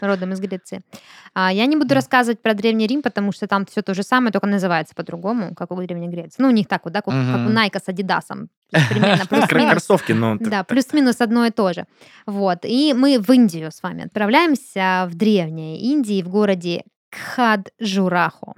родом 0.00 0.32
из 0.32 0.40
Греции. 0.40 0.80
А, 1.34 1.52
я 1.52 1.66
не 1.66 1.76
буду 1.76 1.94
рассказывать 1.94 2.42
про 2.42 2.54
Древний 2.54 2.86
Рим, 2.86 3.02
потому 3.02 3.32
что 3.32 3.46
там 3.46 3.64
все 3.66 3.82
то 3.82 3.94
же 3.94 4.02
самое, 4.02 4.32
только 4.32 4.46
называется 4.46 4.94
по-другому, 4.94 5.54
как 5.54 5.70
у 5.70 5.76
Древней 5.76 6.08
Греции. 6.08 6.42
Ну, 6.42 6.48
у 6.48 6.50
них 6.50 6.66
так 6.66 6.84
вот, 6.84 6.92
да, 6.92 7.02
как, 7.02 7.14
как 7.14 7.46
у. 7.46 7.50
Найка 7.50 7.78
с 7.78 7.88
Адидасом. 7.88 8.48
Примерно 8.90 9.26
плюс-минус. 9.26 9.70
Кроссовки, 9.70 10.12
но... 10.12 10.36
Да, 10.40 10.64
плюс-минус 10.64 11.20
одно 11.20 11.46
и 11.46 11.50
то 11.50 11.72
же. 11.72 11.84
Вот. 12.26 12.64
И 12.64 12.94
мы 12.94 13.18
в 13.20 13.30
Индию 13.30 13.70
с 13.70 13.82
вами 13.82 14.04
отправляемся, 14.04 15.06
в 15.08 15.14
древней 15.14 15.78
Индии, 15.92 16.22
в 16.22 16.28
городе 16.28 16.82
Кхаджурахо. 17.10 18.54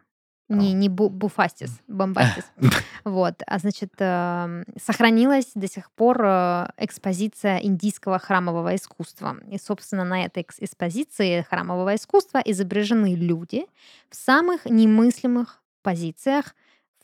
Не, 0.48 0.72
не 0.74 0.88
Бу- 0.88 1.08
Буфастис, 1.08 1.80
Бомбастис. 1.88 2.44
Вот. 3.04 3.42
А 3.46 3.58
значит, 3.58 3.92
эм, 3.98 4.64
сохранилась 4.80 5.50
до 5.54 5.68
сих 5.68 5.90
пор 5.90 6.22
э, 6.24 6.68
экспозиция 6.78 7.58
индийского 7.58 8.18
храмового 8.18 8.74
искусства. 8.76 9.36
И, 9.50 9.58
собственно, 9.58 10.04
на 10.04 10.24
этой 10.24 10.40
экс- 10.42 10.56
экспозиции 10.60 11.42
храмового 11.42 11.94
искусства 11.94 12.40
изображены 12.44 13.14
люди 13.14 13.66
в 14.10 14.16
самых 14.16 14.64
немыслимых 14.64 15.60
позициях, 15.82 16.54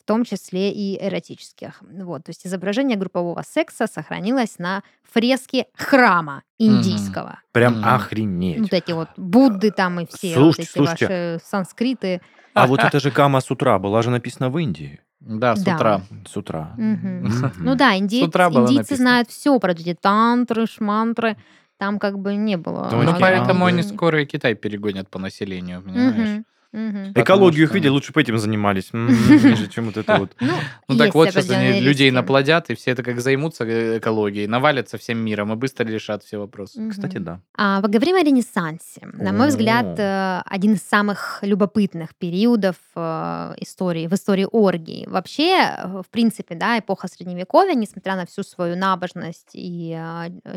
в 0.00 0.04
том 0.04 0.24
числе 0.24 0.72
и 0.72 0.98
эротических. 1.02 1.82
Вот, 1.82 2.24
то 2.24 2.30
есть 2.30 2.46
изображение 2.46 2.96
группового 2.96 3.42
секса 3.46 3.86
сохранилось 3.86 4.58
на 4.58 4.82
фреске 5.02 5.66
храма 5.74 6.42
индийского. 6.58 7.40
Прям 7.52 7.84
охренеть. 7.84 8.60
Вот 8.60 8.72
эти 8.72 8.92
вот 8.92 9.08
Будды 9.16 9.70
там 9.70 10.00
и 10.00 10.06
все 10.06 10.34
Слушайте, 10.34 10.80
вот 10.80 10.88
эти 10.88 10.96
слушайте. 10.96 11.06
ваши 11.06 11.44
санскриты. 11.44 12.20
А 12.62 12.66
вот 12.66 12.80
это 12.82 13.00
же 13.00 13.10
Кама 13.10 13.40
с 13.40 13.50
утра 13.50 13.78
была 13.78 14.02
же 14.02 14.10
написана 14.10 14.50
в 14.50 14.58
Индии. 14.58 15.00
Да, 15.20 15.54
с 15.54 15.62
Да. 15.62 15.74
утра. 15.74 16.00
С 16.26 16.36
утра. 16.36 16.74
Мгм. 16.78 17.30
Ну 17.58 17.74
да, 17.74 17.96
индейцы, 17.98 18.26
утра 18.28 18.48
было 18.50 18.64
индийцы 18.64 18.78
написано. 18.78 18.96
знают 18.96 19.28
все 19.30 19.58
про 19.58 19.72
эти 19.72 19.94
тантры, 19.94 20.66
шмантры. 20.66 21.36
Там 21.78 21.98
как 21.98 22.18
бы 22.18 22.34
не 22.36 22.56
было. 22.56 22.88
Ну, 22.92 23.14
поэтому 23.18 23.64
А, 23.64 23.68
они 23.68 23.82
скоро 23.82 24.22
и 24.22 24.26
Китай 24.26 24.54
перегонят 24.54 25.08
по 25.08 25.18
населению, 25.18 25.82
понимаешь? 25.82 26.28
Мгм, 26.28 26.44
Потому 26.72 27.10
Экологию 27.14 27.64
их 27.64 27.70
что- 27.70 27.74
видели, 27.78 27.90
лучше 27.90 28.12
бы 28.12 28.20
этим 28.20 28.38
занимались. 28.38 28.90
Нежели 28.92 29.66
чем 29.70 29.86
вот 29.86 29.96
это 29.96 30.18
вот. 30.18 30.36
Ну, 30.40 30.52
Ну 30.88 30.96
так 30.96 31.14
вот, 31.14 31.28
сейчас 31.30 31.50
они 31.50 31.80
людей 31.80 32.12
наплодят, 32.12 32.70
и 32.70 32.74
все 32.76 32.92
это 32.92 33.02
как 33.02 33.20
займутся 33.20 33.64
э, 33.64 33.98
экологией, 33.98 34.46
навалятся 34.46 34.96
всем 34.96 35.18
миром 35.18 35.52
и 35.52 35.56
быстро 35.56 35.84
решат 35.84 36.22
все 36.22 36.38
вопросы. 36.38 36.88
Кстати, 36.88 37.18
да. 37.18 37.40
А, 37.56 37.80
поговорим 37.82 38.14
о 38.16 38.22
Ренессансе. 38.22 39.00
На 39.14 39.32
мой 39.32 39.48
взгляд, 39.48 39.98
э, 39.98 40.42
один 40.46 40.74
из 40.74 40.82
самых 40.82 41.40
любопытных 41.42 42.14
периодов 42.14 42.76
э, 42.94 43.54
истории, 43.58 44.06
в 44.06 44.12
истории 44.12 44.46
оргии. 44.50 45.06
Вообще, 45.08 45.76
в 45.84 46.06
принципе, 46.10 46.54
да, 46.54 46.78
эпоха 46.78 47.08
Средневековья, 47.08 47.74
несмотря 47.74 48.14
на 48.14 48.26
всю 48.26 48.44
свою 48.44 48.76
набожность 48.76 49.50
и 49.54 49.98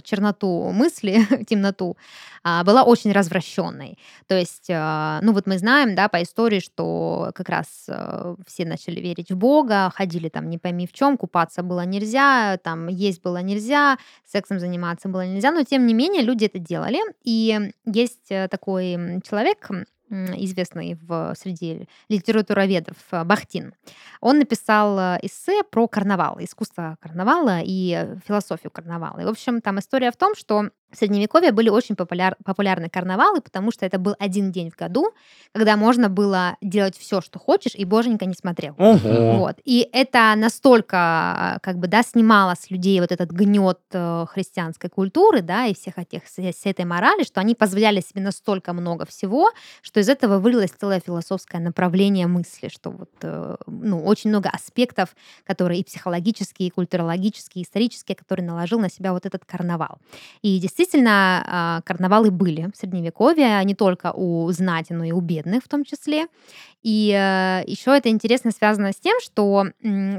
черноту 0.03 0.69
мысли, 0.71 1.25
темноту, 1.47 1.97
а, 2.43 2.63
была 2.63 2.83
очень 2.83 3.11
развращенной. 3.11 3.97
То 4.27 4.37
есть, 4.37 4.67
ну 4.69 5.33
вот 5.33 5.47
мы 5.47 5.57
знаем, 5.57 5.95
да, 5.95 6.02
да, 6.03 6.09
по 6.09 6.21
истории, 6.21 6.59
что 6.59 7.31
как 7.33 7.49
раз 7.49 7.85
э, 7.87 8.35
все 8.45 8.65
начали 8.65 8.99
верить 8.99 9.31
в 9.31 9.37
Бога, 9.37 9.91
ходили 9.95 10.29
там 10.29 10.49
не 10.49 10.57
пойми 10.57 10.85
в 10.85 10.91
чем, 10.91 11.17
купаться 11.17 11.63
было 11.63 11.85
нельзя, 11.85 12.57
там 12.57 12.87
есть 12.87 13.21
было 13.21 13.41
нельзя, 13.41 13.97
сексом 14.25 14.59
заниматься 14.59 15.07
было 15.07 15.25
нельзя, 15.25 15.51
но 15.51 15.63
тем 15.63 15.85
не 15.85 15.93
менее 15.93 16.21
люди 16.21 16.45
это 16.45 16.59
делали. 16.59 16.99
И 17.23 17.71
есть 17.85 18.31
э, 18.31 18.47
такой 18.49 19.21
человек, 19.23 19.69
известный 20.09 20.95
в 21.01 21.33
среди 21.35 21.87
литературоведов 22.07 22.97
э, 23.11 23.23
Бахтин. 23.23 23.73
Он 24.21 24.37
написал 24.37 25.17
эссе 25.23 25.63
про 25.63 25.87
карнавал, 25.87 26.37
искусство 26.39 26.97
карнавала 26.99 27.61
и 27.63 28.17
философию 28.27 28.69
карнавала. 28.69 29.19
И, 29.19 29.25
в 29.25 29.29
общем, 29.29 29.59
там 29.61 29.79
история 29.79 30.11
в 30.11 30.17
том, 30.17 30.35
что 30.35 30.69
в 30.93 30.97
Средневековье 30.97 31.51
были 31.51 31.69
очень 31.69 31.95
популяр, 31.95 32.35
популярны 32.43 32.89
карнавалы, 32.89 33.41
потому 33.41 33.71
что 33.71 33.85
это 33.85 33.97
был 33.99 34.15
один 34.19 34.51
день 34.51 34.71
в 34.71 34.75
году, 34.75 35.11
когда 35.51 35.75
можно 35.75 36.09
было 36.09 36.57
делать 36.61 36.97
все, 36.97 37.21
что 37.21 37.39
хочешь, 37.39 37.73
и 37.75 37.85
боженька 37.85 38.25
не 38.25 38.33
смотрел. 38.33 38.75
Ого. 38.77 39.37
Вот. 39.37 39.57
И 39.65 39.89
это 39.91 40.33
настолько, 40.35 41.59
как 41.61 41.77
бы, 41.77 41.87
да, 41.87 42.03
снимало 42.03 42.55
с 42.55 42.69
людей 42.69 42.99
вот 42.99 43.11
этот 43.11 43.31
гнет 43.31 43.79
э, 43.91 44.25
христианской 44.29 44.89
культуры, 44.89 45.41
да, 45.41 45.65
и 45.65 45.73
всех 45.73 45.97
этих, 45.97 46.27
с 46.27 46.37
с 46.37 46.65
этой 46.65 46.85
морали, 46.85 47.23
что 47.23 47.41
они 47.41 47.55
позволяли 47.55 48.01
себе 48.01 48.21
настолько 48.21 48.73
много 48.73 49.05
всего, 49.05 49.51
что 49.81 49.99
из 49.99 50.09
этого 50.09 50.39
вылилось 50.39 50.71
целое 50.71 50.99
философское 50.99 51.59
направление 51.59 52.27
мысли, 52.27 52.69
что 52.69 52.91
вот, 52.91 53.09
э, 53.21 53.55
ну, 53.67 54.03
очень 54.03 54.29
много 54.29 54.49
аспектов, 54.49 55.15
которые 55.45 55.81
и 55.81 55.83
психологические, 55.83 56.67
и 56.67 56.71
культурологические, 56.71 57.63
и 57.63 57.65
исторические, 57.65 58.15
которые 58.15 58.45
наложил 58.45 58.79
на 58.79 58.89
себя 58.89 59.13
вот 59.13 59.25
этот 59.25 59.45
карнавал. 59.45 59.97
И 60.41 60.59
действительно, 60.59 60.82
а, 60.95 61.81
карнавалы 61.85 62.31
были 62.31 62.69
в 62.73 62.77
Средневековье, 62.77 63.63
не 63.63 63.75
только 63.75 64.11
у 64.13 64.51
знати, 64.51 64.93
но 64.93 65.03
и 65.03 65.11
у 65.11 65.21
бедных 65.21 65.63
в 65.63 65.67
том 65.67 65.83
числе. 65.83 66.27
И 66.83 67.11
э, 67.17 67.63
еще 67.65 67.95
это 67.95 68.09
интересно 68.09 68.51
связано 68.51 68.91
с 68.91 68.97
тем, 68.97 69.17
что 69.21 69.67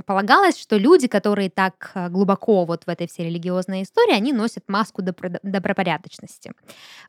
полагалось, 0.07 0.59
что 0.59 0.79
люди, 0.79 1.09
которые 1.09 1.50
так 1.50 1.90
э, 1.94 2.09
глубоко 2.09 2.64
вот 2.64 2.85
в 2.85 2.88
этой 2.88 3.07
всей 3.07 3.27
религиозной 3.27 3.83
истории, 3.83 4.14
они 4.14 4.33
носят 4.33 4.64
маску 4.66 5.03
добро- 5.03 5.38
добропорядочности. 5.42 6.53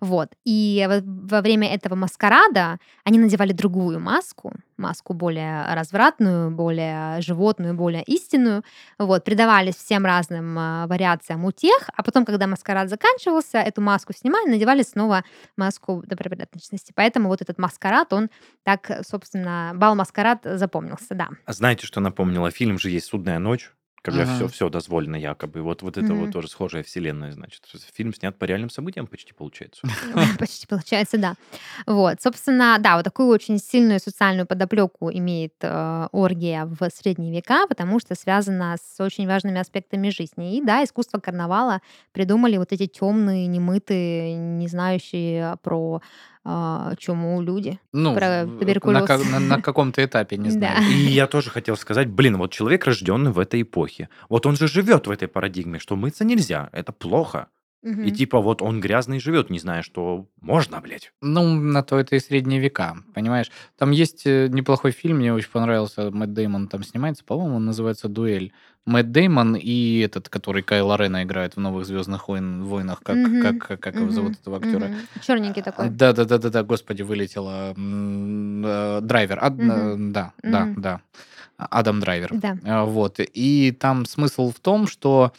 Вот. 0.01 0.29
И 0.43 0.85
во, 1.05 1.41
время 1.41 1.73
этого 1.73 1.95
маскарада 1.95 2.79
они 3.05 3.17
надевали 3.17 3.53
другую 3.53 4.01
маску, 4.01 4.51
маску 4.75 5.13
более 5.13 5.73
развратную, 5.73 6.51
более 6.51 7.21
животную, 7.21 7.75
более 7.75 8.03
истинную. 8.03 8.61
Вот. 8.99 9.23
Предавались 9.23 9.75
всем 9.75 10.05
разным 10.05 10.59
э, 10.59 10.87
вариациям 10.87 11.45
утех, 11.45 11.89
а 11.95 12.03
потом, 12.03 12.25
когда 12.25 12.45
маскарад 12.45 12.89
заканчивался, 12.89 13.44
эту 13.53 13.81
маску 13.81 14.13
снимали, 14.13 14.49
надевали 14.49 14.83
снова 14.83 15.23
маску 15.57 16.03
добропорядочности. 16.05 16.91
Поэтому 16.95 17.29
вот 17.29 17.41
этот 17.41 17.57
маскарад, 17.57 18.13
он 18.13 18.29
так, 18.63 19.01
собственно, 19.07 19.73
бал-маскарад 19.75 20.41
запомнился, 20.43 21.13
да. 21.15 21.29
А 21.45 21.53
знаете, 21.53 21.85
что 21.85 21.99
напомнило? 21.99 22.49
Фильм 22.51 22.79
же 22.79 22.89
есть 22.89 23.07
«Судная 23.07 23.39
ночь», 23.39 23.71
когда 24.05 24.21
Ага. 24.21 24.35
все, 24.35 24.47
все 24.47 24.69
дозволено 24.69 25.15
якобы. 25.15 25.61
Вот, 25.63 25.81
вот 25.81 25.97
это 25.97 26.13
Мгм. 26.13 26.21
вот 26.21 26.31
тоже 26.31 26.47
схожая 26.47 26.83
вселенная, 26.83 27.31
значит. 27.31 27.63
Фильм 27.93 28.13
снят 28.13 28.37
по 28.37 28.45
реальным 28.45 28.69
событиям 28.69 29.07
почти 29.07 29.33
получается. 29.33 29.81
Почти 30.39 30.67
получается, 30.67 31.17
да. 31.17 31.33
Вот, 31.87 32.21
собственно, 32.21 32.77
да, 32.79 32.97
вот 32.97 33.03
такую 33.03 33.29
очень 33.29 33.57
сильную 33.57 33.99
социальную 33.99 34.45
подоплеку 34.45 35.09
имеет 35.11 35.53
э, 35.61 36.07
оргия 36.11 36.65
в 36.65 36.87
средние 36.93 37.31
века, 37.33 37.65
потому 37.67 37.99
что 37.99 38.13
связана 38.13 38.75
с 38.79 39.01
очень 39.03 39.27
важными 39.27 39.59
аспектами 39.59 40.09
жизни. 40.09 40.57
И 40.57 40.61
да, 40.63 40.83
искусство 40.83 41.19
карнавала 41.19 41.81
придумали 42.11 42.57
вот 42.57 42.71
эти 42.71 42.85
темные, 42.85 43.47
немытые, 43.47 44.35
не 44.35 44.67
знающие 44.67 45.57
про 45.63 46.01
чуму 46.99 47.41
люди. 47.41 47.79
Ну, 47.93 48.13
Про 48.15 48.45
в- 48.45 48.59
туберкулез. 48.59 49.07
на, 49.09 49.17
на- 49.17 49.39
на 49.39 49.61
каком-то 49.61 50.03
этапе, 50.03 50.37
не 50.37 50.49
Да. 50.49 50.51
знаю. 50.51 50.83
И 50.91 50.95
я 51.11 51.27
тоже 51.27 51.49
хотел 51.49 51.75
сказать, 51.77 52.07
блин, 52.07 52.37
вот 52.37 52.51
человек, 52.51 52.85
рожденный 52.85 53.31
в 53.31 53.39
этой 53.39 53.61
эпохе, 53.63 54.09
вот 54.29 54.45
он 54.45 54.55
же 54.55 54.67
живет 54.67 55.07
в 55.07 55.11
этой 55.11 55.27
парадигме, 55.27 55.79
что 55.79 55.95
мыться 55.95 56.23
нельзя, 56.25 56.69
это 56.71 56.91
плохо. 56.91 57.47
И 57.85 57.89
Мгм. 57.89 58.11
типа 58.15 58.39
вот 58.41 58.63
он 58.63 58.79
грязный 58.81 59.19
живет, 59.19 59.51
не 59.51 59.59
зная, 59.59 59.83
что 59.83 60.25
можно, 60.41 60.81
блядь. 60.81 61.11
Ну, 61.21 61.53
на 61.53 61.83
то 61.83 61.99
это 61.99 62.15
и 62.15 62.19
средние 62.19 62.59
века, 62.59 62.95
понимаешь? 63.13 63.51
Там 63.77 63.91
есть 63.91 64.23
э, 64.25 64.47
неплохой 64.47 64.89
фильм, 64.91 65.17
мне 65.17 65.31
очень 65.31 65.51
понравился, 65.51 66.09
Мэтт 66.09 66.33
Деймон 66.33 66.67
там 66.67 66.83
снимается, 66.83 67.23
по-моему, 67.23 67.57
он 67.57 67.65
называется 67.65 68.07
«Дуэль». 68.09 68.51
Мэтт 68.87 69.11
Деймон 69.11 69.55
и 69.55 69.99
этот, 69.99 70.29
который 70.29 70.63
Кайло 70.63 70.97
Рена 70.97 71.21
играет 71.23 71.55
в 71.55 71.59
«Новых 71.59 71.85
Звездных 71.85 72.27
войн, 72.27 72.63
войнах», 72.63 73.01
как, 73.03 73.17
Мгм. 73.17 73.41
как, 73.41 73.57
как, 73.67 73.79
как 73.79 73.95
его 74.01 74.09
зовут 74.09 74.33
этого 74.41 74.57
актера? 74.57 74.89
Черненький 75.21 75.61
такой. 75.61 75.89
Да, 75.89 76.11
да, 76.13 76.25
да, 76.25 76.39
да, 76.39 76.49
да, 76.49 76.63
господи, 76.63 77.03
вылетело. 77.03 77.73
м, 77.77 78.63
э, 78.65 78.99
Драйвер. 79.01 79.37
Ад- 79.43 79.59
э, 79.59 79.95
Да, 79.97 80.33
да, 80.43 80.65
Мгм. 80.65 80.81
да. 80.81 81.01
Адам 81.57 81.99
Драйвер. 81.99 82.31
Да. 82.33 82.57
А, 82.65 82.83
Вот. 82.85 83.19
И 83.19 83.71
там 83.79 84.05
смысл 84.05 84.51
в 84.51 84.59
том, 84.59 84.87
что 84.87 85.31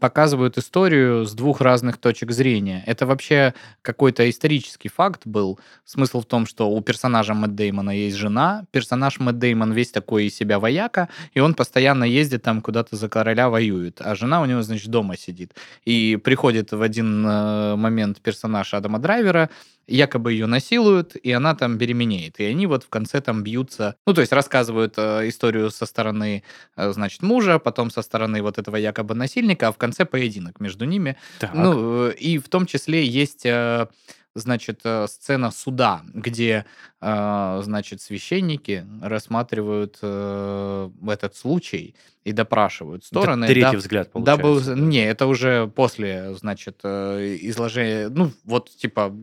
показывают 0.00 0.58
историю 0.58 1.24
с 1.24 1.32
двух 1.32 1.60
разных 1.62 1.96
точек 1.96 2.30
зрения. 2.30 2.82
Это 2.86 3.06
вообще 3.06 3.54
какой-то 3.80 4.28
исторический 4.28 4.88
факт 4.88 5.22
был. 5.24 5.58
Смысл 5.84 6.20
в 6.20 6.26
том, 6.26 6.46
что 6.46 6.70
у 6.70 6.80
персонажа 6.82 7.32
Мэтт 7.32 7.54
Деймона 7.54 7.90
есть 7.90 8.16
жена, 8.16 8.64
персонаж 8.70 9.18
Мэтт 9.18 9.38
Деймон 9.38 9.72
весь 9.72 9.90
такой 9.90 10.26
из 10.26 10.36
себя 10.36 10.58
вояка, 10.58 11.08
и 11.32 11.40
он 11.40 11.54
постоянно 11.54 12.04
ездит 12.04 12.42
там 12.42 12.60
куда-то 12.60 12.96
за 12.96 13.08
короля 13.08 13.48
воюет, 13.48 14.00
а 14.00 14.14
жена 14.14 14.42
у 14.42 14.44
него, 14.44 14.60
значит, 14.62 14.88
дома 14.88 15.16
сидит. 15.16 15.54
И 15.84 16.18
приходит 16.22 16.72
в 16.72 16.82
один 16.82 17.26
э, 17.26 17.76
момент 17.76 18.20
персонаж 18.20 18.74
Адама 18.74 18.98
Драйвера, 18.98 19.48
якобы 19.86 20.32
ее 20.32 20.46
насилуют, 20.46 21.16
и 21.16 21.32
она 21.32 21.54
там 21.54 21.78
беременеет. 21.78 22.40
И 22.40 22.44
они 22.44 22.66
вот 22.66 22.84
в 22.84 22.88
конце 22.88 23.20
там 23.20 23.42
бьются, 23.42 23.96
ну, 24.06 24.14
то 24.14 24.20
есть 24.20 24.32
рассказывают 24.32 24.94
э, 24.96 25.28
историю 25.28 25.70
со 25.70 25.86
стороны, 25.86 26.42
э, 26.76 26.92
значит, 26.92 27.22
мужа, 27.22 27.58
потом 27.58 27.90
со 27.90 28.02
стороны 28.02 28.42
вот 28.42 28.58
этого 28.58 28.76
якобы 28.76 29.14
насильника, 29.14 29.68
а 29.68 29.72
в 29.72 29.78
конце 29.78 30.04
поединок 30.04 30.60
между 30.60 30.84
ними. 30.84 31.16
Так. 31.40 31.54
Ну, 31.54 32.08
э, 32.08 32.14
и 32.14 32.38
в 32.38 32.48
том 32.48 32.66
числе 32.66 33.06
есть, 33.06 33.46
э, 33.46 33.86
значит, 34.34 34.80
э, 34.84 35.06
сцена 35.08 35.50
суда, 35.50 36.02
где, 36.14 36.64
э, 37.00 37.60
значит, 37.62 38.00
священники 38.00 38.86
рассматривают 39.02 39.98
э, 40.02 40.90
этот 41.08 41.36
случай 41.36 41.94
и 42.24 42.32
допрашивают 42.32 43.04
стороны. 43.04 43.44
Это 43.44 43.52
третий 43.52 43.72
да- 43.72 43.78
взгляд, 43.78 44.10
Дабы, 44.14 44.42
получается. 44.42 44.72
уз- 44.72 44.78
не, 44.78 45.04
это 45.04 45.26
уже 45.26 45.66
после, 45.74 46.34
значит, 46.34 46.84
изложения, 46.84 48.08
ну, 48.08 48.30
вот, 48.44 48.70
типа, 48.70 49.14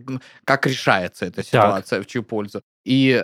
как 0.43 0.67
решается 0.67 1.25
эта 1.25 1.43
ситуация, 1.43 2.01
в 2.01 2.05
чью 2.07 2.23
пользу. 2.23 2.61
И 2.85 3.23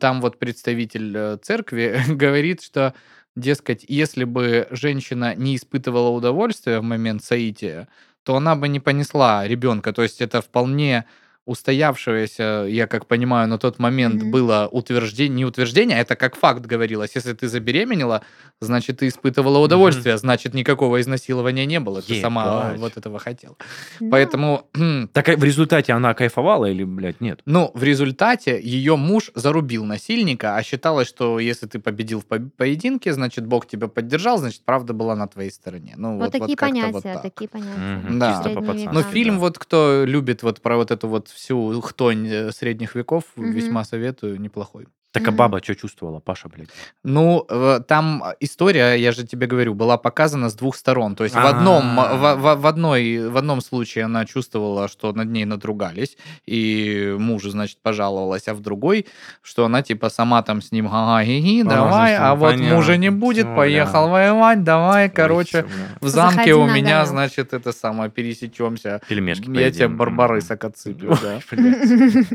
там 0.00 0.20
вот 0.20 0.38
представитель 0.38 1.38
церкви 1.42 2.00
говорит, 2.08 2.62
что, 2.62 2.94
дескать, 3.36 3.84
если 3.86 4.24
бы 4.24 4.66
женщина 4.70 5.34
не 5.34 5.56
испытывала 5.56 6.10
удовольствия 6.10 6.80
в 6.80 6.82
момент 6.82 7.22
соития, 7.22 7.88
то 8.26 8.34
она 8.34 8.56
бы 8.56 8.66
не 8.66 8.80
понесла 8.80 9.46
ребенка. 9.46 9.92
То 9.92 10.02
есть 10.02 10.20
это 10.20 10.42
вполне 10.42 11.04
устоявшееся, 11.46 12.66
я 12.68 12.86
как 12.86 13.06
понимаю, 13.06 13.48
на 13.48 13.58
тот 13.58 13.78
момент 13.78 14.22
Мгм. 14.22 14.30
было 14.30 14.68
утверждение, 14.70 15.36
не 15.36 15.44
утверждение, 15.44 15.98
а 15.98 16.00
это 16.00 16.16
как 16.16 16.36
факт 16.36 16.66
говорилось. 16.66 17.12
Если 17.14 17.32
ты 17.32 17.48
забеременела, 17.48 18.22
значит, 18.60 18.98
ты 18.98 19.08
испытывала 19.08 19.58
удовольствие, 19.58 20.16
значит, 20.18 20.54
никакого 20.54 21.00
изнасилования 21.00 21.66
не 21.66 21.80
было. 21.80 22.02
Ты 22.02 22.20
сама 22.20 22.68
Ебать. 22.70 22.80
вот 22.80 22.96
этого 22.96 23.18
хотела. 23.18 23.56
Да. 24.00 24.08
Поэтому, 24.10 24.66
Так 25.12 25.28
а 25.28 25.36
в 25.36 25.44
результате 25.44 25.92
она 25.92 26.14
кайфовала 26.14 26.66
или, 26.66 26.84
блядь, 26.84 27.20
нет? 27.20 27.40
ну, 27.46 27.70
в 27.74 27.82
результате 27.82 28.60
ее 28.60 28.96
муж 28.96 29.30
зарубил 29.34 29.84
насильника, 29.84 30.56
а 30.56 30.62
считалось, 30.62 31.08
что 31.08 31.38
если 31.38 31.66
ты 31.66 31.78
победил 31.78 32.20
в 32.20 32.26
по- 32.26 32.38
поединке, 32.56 33.12
значит, 33.12 33.46
Бог 33.46 33.66
тебя 33.66 33.88
поддержал, 33.88 34.38
значит, 34.38 34.62
правда 34.64 34.92
была 34.92 35.14
на 35.16 35.26
твоей 35.28 35.50
стороне. 35.50 35.94
Ну, 35.96 36.16
Вот, 36.16 36.24
вот, 36.24 36.32
такие 36.32 36.48
вот 36.48 36.58
понятия, 36.58 36.92
вот 36.92 37.02
так. 37.02 37.22
такие 37.22 37.48
понятия. 37.48 37.78
Мгм, 37.78 38.18
Да. 38.18 38.28
Чисто 38.30 38.42
Средние 38.44 38.66
по-пацански. 38.66 38.94
Ну, 38.94 39.02
фильм 39.12 39.34
да. 39.34 39.40
вот, 39.40 39.58
кто 39.58 40.04
любит 40.06 40.42
вот 40.42 40.60
про 40.60 40.76
вот 40.76 40.90
эту 40.90 41.08
вот 41.08 41.28
всю 41.36 41.80
хтонь 41.80 42.26
э, 42.26 42.50
средних 42.52 42.94
веков, 42.94 43.24
Мгм. 43.36 43.52
весьма 43.52 43.84
советую, 43.84 44.40
неплохой. 44.40 44.86
Так 45.18 45.28
а 45.28 45.32
баба 45.32 45.60
что 45.62 45.74
чувствовала, 45.74 46.20
Паша, 46.20 46.48
блядь? 46.48 46.68
Ну, 47.04 47.44
э, 47.48 47.80
там 47.88 48.22
история, 48.40 48.94
я 48.96 49.12
же 49.12 49.26
тебе 49.26 49.46
говорю, 49.46 49.74
была 49.74 49.96
показана 49.96 50.48
с 50.48 50.54
двух 50.54 50.76
сторон. 50.76 51.14
То 51.14 51.24
есть 51.24 51.34
в 51.36 51.46
одном, 51.46 51.98
А. 52.00 52.14
в, 52.14 52.36
в- 52.40 52.60
в 52.62 52.66
одной, 52.66 53.28
в 53.28 53.36
одном 53.36 53.60
случае 53.60 54.04
она 54.04 54.24
чувствовала, 54.26 54.88
что 54.88 55.12
над 55.12 55.28
ней 55.30 55.44
надругались, 55.44 56.16
и 56.44 57.14
мужу, 57.18 57.50
значит, 57.50 57.78
пожаловалась, 57.82 58.48
а 58.48 58.54
в 58.54 58.60
другой, 58.60 59.06
что 59.42 59.64
она 59.64 59.82
типа 59.82 60.10
сама 60.10 60.42
там 60.42 60.60
с 60.60 60.72
ним 60.72 60.86
ага 60.86 61.24
ги 61.24 61.62
давай, 61.62 62.16
а 62.16 62.34
вот 62.34 62.52
понятно. 62.52 62.74
мужа 62.76 62.96
не 62.96 63.10
будет, 63.10 63.46
поехал 63.54 64.08
воевать, 64.08 64.62
давай, 64.64 65.08
короче, 65.10 65.66
в 66.00 66.08
замке 66.08 66.36
Заходи 66.36 66.52
у 66.52 66.66
меня, 66.66 67.06
значит, 67.06 67.52
это 67.52 67.72
самое, 67.72 68.10
пересечемся. 68.10 69.00
Пельмешки 69.08 69.50
Я 69.50 69.70
тебе 69.70 69.88
барбарысок 69.88 70.64
отсыплю, 70.64 71.14
да. 71.22 71.40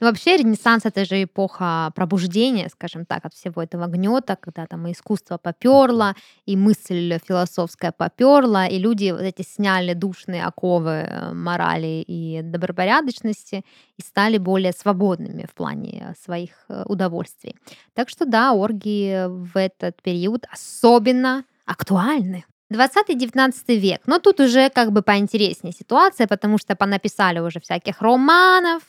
Ну, 0.00 0.08
вообще, 0.08 0.36
Ренессанс— 0.36 0.82
это 0.84 1.06
же 1.06 1.22
эпоха 1.22 1.90
пробуждение, 1.96 2.68
скажем 2.68 3.06
так, 3.06 3.24
от 3.24 3.34
всего 3.34 3.62
этого 3.62 3.86
гнета, 3.86 4.36
когда 4.36 4.66
там 4.66 4.86
и 4.86 4.92
искусство 4.92 5.38
поперло, 5.38 6.14
и 6.44 6.56
мысль 6.56 7.18
философская 7.26 7.90
поперла, 7.90 8.66
и 8.68 8.78
люди 8.78 9.10
вот 9.12 9.22
эти 9.22 9.42
сняли 9.42 9.94
душные 9.94 10.44
оковы 10.44 10.90
э, 10.90 11.32
морали 11.32 12.04
и 12.06 12.42
добропорядочности 12.42 13.64
и 13.98 14.02
стали 14.02 14.38
более 14.38 14.72
свободными 14.72 15.46
в 15.50 15.54
плане 15.54 16.14
своих 16.22 16.50
э, 16.68 16.84
удовольствий. 16.86 17.56
Так 17.94 18.10
что 18.10 18.26
да, 18.26 18.52
оргии 18.52 19.26
в 19.26 19.56
этот 19.56 20.02
период 20.02 20.46
особенно 20.52 21.44
актуальны. 21.64 22.44
20-19 22.72 23.76
век. 23.76 24.00
Но 24.06 24.18
тут 24.18 24.40
уже 24.40 24.70
как 24.70 24.92
бы 24.92 25.02
поинтереснее 25.02 25.72
ситуация, 25.72 26.26
потому 26.26 26.58
что 26.58 26.74
понаписали 26.76 27.38
уже 27.38 27.60
всяких 27.60 28.00
романов. 28.02 28.82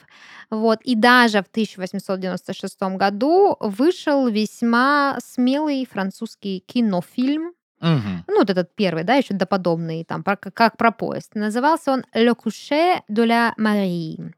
Вот. 0.49 0.79
И 0.83 0.95
даже 0.95 1.41
в 1.43 1.47
1896 1.47 2.81
году 2.97 3.55
вышел 3.59 4.27
весьма 4.27 5.17
смелый 5.23 5.85
французский 5.91 6.63
кинофильм. 6.65 7.53
Мгм. 7.79 8.23
Ну, 8.27 8.39
вот 8.39 8.49
этот 8.49 8.73
первый, 8.75 9.03
да, 9.03 9.15
еще 9.15 9.35
доподобный, 9.35 10.03
там, 10.03 10.23
про- 10.23 10.35
как 10.37 10.77
про 10.77 10.91
поезд. 10.91 11.35
Назывался 11.35 11.91
он 11.91 12.03
«Le 12.15 12.33
coucher 12.35 13.01
de 13.09 13.25
la 13.25 13.51
Marie». 13.59 14.33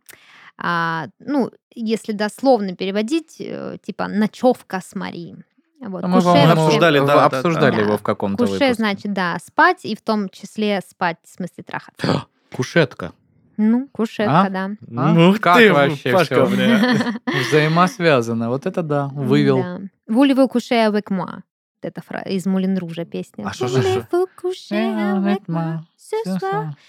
А, 0.57 1.07
ну, 1.19 1.49
если 1.73 2.11
дословно 2.11 2.75
переводить, 2.75 3.37
э, 3.39 3.77
типа 3.81 4.07
«ночевка 4.09 4.81
с 4.85 4.93
Мари». 4.93 5.35
Вот. 5.81 6.03
А 6.03 6.07
Мы, 6.07 6.15
Куше 6.17 6.27
вообще- 6.27 6.51
обсуждали, 6.51 6.99
да, 6.99 7.05
да, 7.05 7.25
обсуждали 7.25 7.75
да. 7.77 7.81
его 7.81 7.97
в 7.97 8.01
каком-то 8.03 8.43
Куше 8.43 8.53
выпуске. 8.53 8.73
значит, 8.73 9.13
да, 9.13 9.37
спать, 9.43 9.85
и 9.85 9.95
в 9.95 10.01
том 10.01 10.29
числе 10.29 10.81
спать, 10.87 11.17
в 11.23 11.29
смысле 11.29 11.63
трахаться. 11.63 12.25
Кушетка. 12.53 13.13
Ну, 13.57 13.87
кушетка, 13.91 14.41
А? 14.41 14.49
да. 14.49 14.69
А? 14.95 15.13
Ну 15.13 15.35
Как 15.39 15.57
ты, 15.57 15.73
вообще 15.73 16.11
Пашка, 16.13 16.45
бля. 16.45 16.79
Взаимосвязано. 17.49 18.49
Вот 18.49 18.65
это 18.65 18.81
да, 18.83 19.07
вывел. 19.13 19.61
Да. 19.61 19.79
Voulez-vous 20.07 20.47
coucher 20.47 20.85
avec 20.87 21.09
moi? 21.09 21.41
Это 21.81 22.01
из 22.29 22.45
Мулин 22.45 22.77
Ружа 22.77 23.05
песня. 23.05 23.45
А 23.47 23.53
что 23.53 23.67
же-? 23.67 23.79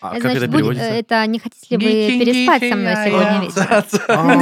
А 0.01 0.17
Это 0.17 0.23
как 0.23 0.37
это 0.37 0.49
переводится? 0.49 0.85
это 0.87 1.27
не 1.27 1.39
хотите 1.39 1.77
ли 1.77 1.87
вы 2.19 2.25
переспать 2.25 2.63
со 2.71 2.77
мной 2.77 2.95
сегодня 3.07 3.41
вечером? 3.43 4.41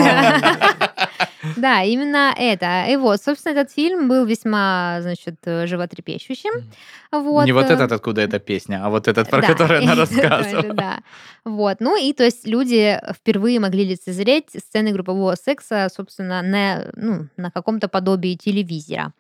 Да, 1.57 1.83
именно 1.83 2.35
это. 2.37 2.87
И 2.89 2.97
вот, 2.97 3.23
собственно, 3.23 3.53
этот 3.53 3.73
фильм 3.73 4.09
был 4.09 4.25
весьма, 4.25 4.99
значит, 5.01 5.37
э, 5.45 5.67
животрепещущим. 5.67 6.71
Вот. 7.11 7.47
Не 7.47 7.53
вот 7.53 7.71
э, 7.71 7.75
этот, 7.75 7.93
откуда 7.93 8.21
эта 8.21 8.39
песня, 8.39 8.85
а 8.85 8.91
вот 8.91 9.09
этот, 9.09 9.31
про 9.31 9.41
Да, 9.41 9.47
который 9.47 9.79
она 9.79 9.95
рассказывала. 9.97 10.75
Да. 10.75 10.99
Вот. 11.45 11.81
Ну 11.81 11.97
и 11.97 12.13
то 12.13 12.25
есть 12.25 12.47
люди 12.47 13.01
впервые 13.15 13.61
могли 13.61 13.85
лицезреть 13.85 14.51
сцены 14.51 14.93
группового 14.93 15.35
секса, 15.35 15.89
собственно, 15.95 16.43
на, 16.43 16.91
ну, 16.95 17.29
на 17.37 17.51
каком-то 17.51 17.89
подобии 17.89 18.35
телевизора. 18.35 19.13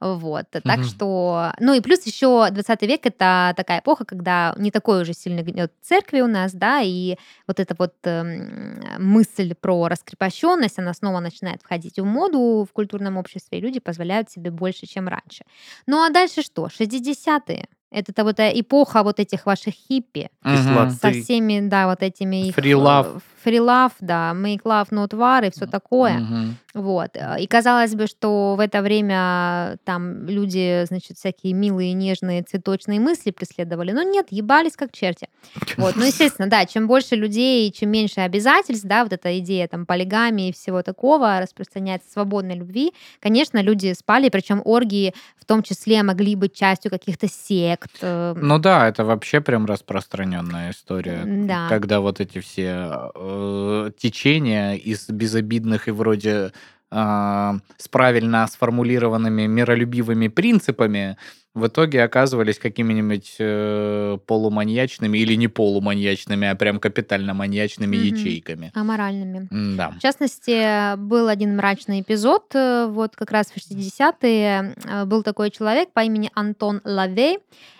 Вот. 0.00 0.46
Так 0.50 0.84
что... 0.84 1.52
Ну 1.60 1.74
и 1.74 1.80
плюс 1.80 2.06
еще 2.06 2.48
20 2.50 2.82
век— 2.82 3.00
это 3.04 3.52
такая 3.56 3.80
эпоха, 3.80 4.04
когда 4.04 4.54
не 4.56 4.70
такой 4.70 5.02
уже 5.02 5.12
сильный 5.12 5.42
гнет 5.42 5.72
церкви 5.82 6.20
у 6.20 6.26
нас, 6.26 6.52
да, 6.52 6.80
и 6.82 7.16
вот 7.46 7.60
эта 7.60 7.74
вот 7.78 7.94
эм, 8.04 8.82
мысль 8.98 9.54
про 9.54 9.88
раскрепощенность, 9.88 10.78
она 10.78 10.94
снова 10.94 11.20
начинает 11.20 11.55
входить 11.62 11.98
в 11.98 12.04
моду 12.04 12.66
в 12.68 12.72
культурном 12.72 13.16
обществе, 13.16 13.58
и 13.58 13.60
люди 13.60 13.80
позволяют 13.80 14.30
себе 14.30 14.50
больше, 14.50 14.86
чем 14.86 15.08
раньше. 15.08 15.44
Ну 15.86 16.02
а 16.04 16.10
дальше 16.10 16.42
что? 16.42 16.66
60-е. 16.66 17.68
Это 17.90 18.24
вот 18.24 18.40
э, 18.40 18.50
эпоха 18.60 19.02
вот 19.02 19.20
этих 19.20 19.46
ваших 19.46 19.72
хиппи 19.74 20.28
Мгм. 20.42 20.90
со 20.90 21.10
всеми, 21.12 21.60
да, 21.68 21.86
вот 21.86 22.02
этими 22.02 22.48
их... 22.48 22.58
Free 22.58 22.72
love. 22.74 23.16
э, 23.16 23.20
Free 23.48 23.58
love, 23.64 23.92
да, 24.00 24.32
make 24.34 24.62
love, 24.64 24.88
not 24.90 25.10
war 25.10 25.46
и 25.46 25.50
все 25.52 25.66
такое. 25.66 26.14
Мгм. 26.18 26.56
Вот. 26.74 27.10
э, 27.14 27.36
И 27.40 27.46
казалось 27.46 27.94
бы, 27.94 28.08
что 28.08 28.56
в 28.56 28.60
это 28.60 28.82
время 28.82 29.78
там 29.84 30.26
люди, 30.28 30.84
значит, 30.88 31.16
всякие 31.16 31.52
милые, 31.52 31.92
нежные, 31.92 32.42
цветочные 32.42 32.98
мысли 32.98 33.30
преследовали. 33.30 33.92
Но 33.92 34.02
нет, 34.02 34.26
ебались 34.30 34.74
как 34.76 34.90
черти. 34.92 35.28
Вот. 35.76 35.94
Ну, 35.94 36.04
естественно, 36.04 36.48
да, 36.50 36.66
чем 36.66 36.88
больше 36.88 37.14
людей, 37.14 37.70
чем 37.70 37.90
меньше 37.90 38.20
обязательств, 38.20 38.84
да, 38.84 39.04
вот 39.04 39.12
эта 39.12 39.38
идея 39.38 39.68
там 39.68 39.86
полигамии 39.86 40.48
и 40.48 40.52
всего 40.52 40.82
такого 40.82 41.38
распространяется 41.40 42.10
свободной 42.10 42.56
любви, 42.56 42.92
конечно, 43.20 43.62
люди 43.62 43.94
спали, 43.94 44.28
причем 44.28 44.60
оргии 44.64 45.14
в 45.40 45.44
том 45.44 45.62
числе 45.62 46.02
могли 46.02 46.34
быть 46.34 46.54
частью 46.54 46.90
каких-то 46.90 47.28
сект. 47.28 47.75
Э, 48.00 48.34
Ну 48.36 48.58
да, 48.58 48.88
это 48.88 49.04
вообще 49.04 49.40
прям 49.40 49.66
распространенная 49.66 50.70
история. 50.70 51.22
Да. 51.24 51.68
Когда 51.68 52.00
вот 52.00 52.20
эти 52.20 52.40
все 52.40 53.10
э, 53.14 53.90
течения 53.98 54.74
из 54.74 55.08
безобидных 55.08 55.88
и 55.88 55.90
вроде 55.90 56.52
а, 56.90 57.56
с 57.78 57.88
правильно 57.88 58.46
сформулированными 58.46 59.46
миролюбивыми 59.46 60.28
принципами 60.28 61.16
в 61.56 61.66
итоге 61.66 62.02
оказывались 62.04 62.58
какими-нибудь 62.58 63.36
э, 63.38 64.18
полуманьячными 64.26 65.16
или 65.16 65.34
не 65.36 65.48
полуманьячными, 65.48 66.46
а 66.48 66.54
прям 66.54 66.78
капитально 66.78 67.32
маньячными 67.32 67.96
Мгм. 67.96 68.04
ячейками. 68.06 68.70
аморальными. 68.74 69.48
Да. 69.76 69.90
В 69.90 70.00
частности, 70.00 70.96
был 70.96 71.28
один 71.28 71.56
мрачный 71.56 72.02
эпизод, 72.02 72.54
э, 72.54 72.86
вот 72.90 73.16
как 73.16 73.30
раз 73.30 73.46
в 73.46 73.56
60-е 73.56 74.74
э, 74.84 75.04
был 75.06 75.22
такой 75.22 75.50
человек 75.50 75.92
по 75.92 76.00
имени 76.00 76.30
Антон 76.34 76.82
Лавей, 76.84 77.38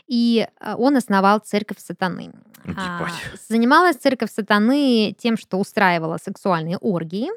и 0.09 0.47
э, 0.61 0.75
он 0.79 0.97
основал 0.97 1.41
церковь 1.41 1.79
сатаны. 1.79 2.33
А. 2.77 3.07
Занималась 3.49 3.97
церковь 3.97 4.33
сатаны 4.33 5.15
тем, 5.19 5.37
что 5.37 5.59
устраивала 5.59 6.19
сексуальные 6.23 6.79
оргии, 6.79 7.29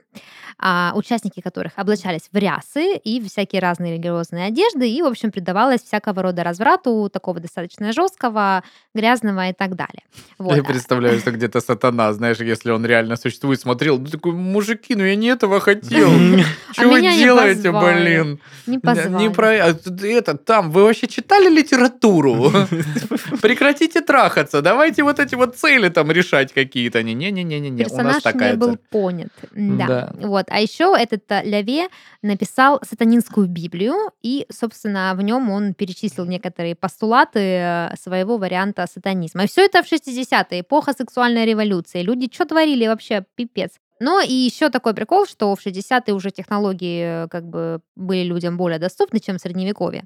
а, 0.57 0.91
участники 0.95 1.39
которых 1.39 1.73
облачались 1.75 2.29
в 2.31 2.35
рясы 2.37 2.95
и 2.97 3.21
всякие 3.21 3.61
разные 3.61 3.93
религиозные 3.93 4.47
одежды, 4.47 4.89
и, 4.89 5.01
в 5.01 5.05
общем, 5.05 5.31
предавалось 5.31 5.83
всякого 5.83 6.23
рода 6.23 6.28
разврату, 6.37 7.09
такого 7.11 7.39
достаточно 7.39 7.91
жесткого, 7.91 8.63
грязного 8.95 9.49
и 9.49 9.53
так 9.53 9.75
далее. 9.75 10.03
Вот. 10.37 10.55
Я 10.55 10.63
представляю, 10.63 11.19
что 11.19 11.31
где-то 11.31 11.61
сатана, 11.61 12.13
знаешь, 12.13 12.37
если 12.39 12.71
он 12.71 12.85
реально 12.85 13.15
существует, 13.15 13.59
смотрел, 13.59 13.99
ну 13.99 14.07
такой, 14.07 14.33
мужики, 14.33 14.95
ну 14.95 15.03
я 15.03 15.15
не 15.15 15.27
этого 15.27 15.59
хотел. 15.59 16.09
Меня 16.79 17.11
не 17.11 17.19
делаете, 17.19 17.71
позвали. 17.71 18.03
блин? 18.03 18.39
Не 18.67 18.73
Не 18.73 18.79
позвали. 18.79 19.27
про 19.29 19.47
а, 19.49 19.75
это 20.03 20.37
там. 20.37 20.71
Вы 20.71 20.83
вообще 20.83 21.07
читали 21.07 21.49
литературу? 21.49 22.51
Прекратите 23.41 24.01
трахаться. 24.01 24.61
Давайте 24.61 25.03
вот 25.03 25.19
эти 25.19 25.35
вот 25.35 25.55
цели 25.55 25.89
там 25.89 26.11
решать 26.11 26.53
какие-то. 26.53 27.03
Не, 27.03 27.13
не, 27.13 27.31
не, 27.31 27.43
не, 27.43 27.59
не, 27.59 27.69
не. 27.69 27.83
У 27.83 27.83
нас 27.83 27.91
персонаж 27.91 28.23
такая 28.23 28.51
не 28.51 28.57
был 28.57 28.77
понят. 28.89 29.29
Да. 29.51 29.87
Да. 29.87 30.13
Вот. 30.27 30.45
А 30.49 30.59
еще 30.59 30.95
этот 30.97 31.23
э, 31.29 31.43
Ляве 31.43 31.87
написал 32.21 32.79
сатанинскую 32.87 33.47
Библию, 33.47 34.11
и, 34.21 34.45
собственно, 34.51 35.13
в 35.15 35.21
нем 35.21 35.49
он 35.49 35.73
перечислил 35.73 36.18
некоторые 36.25 36.75
постулаты 36.75 37.39
э, 37.39 37.95
своего 38.01 38.37
варианта 38.37 38.87
сатанизма. 38.87 39.43
И 39.43 39.47
все 39.47 39.65
это 39.65 39.83
в 39.83 39.91
60-е, 39.91 40.61
эпоха 40.61 40.93
сексуальной 40.93 41.45
революции. 41.45 42.01
Люди 42.01 42.29
что 42.31 42.45
творили 42.45 42.87
вообще, 42.87 43.25
пипец. 43.35 43.71
Но 43.99 44.21
и 44.21 44.33
еще 44.33 44.69
такой 44.69 44.93
прикол, 44.93 45.25
что 45.25 45.53
в 45.55 45.65
60-е 45.65 46.13
уже 46.13 46.31
технологии 46.31 47.25
э, 47.25 47.27
как 47.27 47.43
бы 47.43 47.81
были 47.95 48.23
людям 48.23 48.57
более 48.57 48.79
доступны, 48.79 49.19
чем 49.19 49.37
в 49.37 49.41
средневековье. 49.41 50.05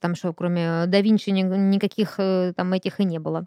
Там 0.00 0.14
что, 0.14 0.32
кроме 0.32 0.84
да 0.86 1.00
Винчи 1.00 1.30
ни- 1.30 1.42
никаких 1.42 2.14
э, 2.18 2.52
там 2.54 2.72
этих 2.72 3.00
и 3.00 3.04
не 3.04 3.18
было. 3.18 3.46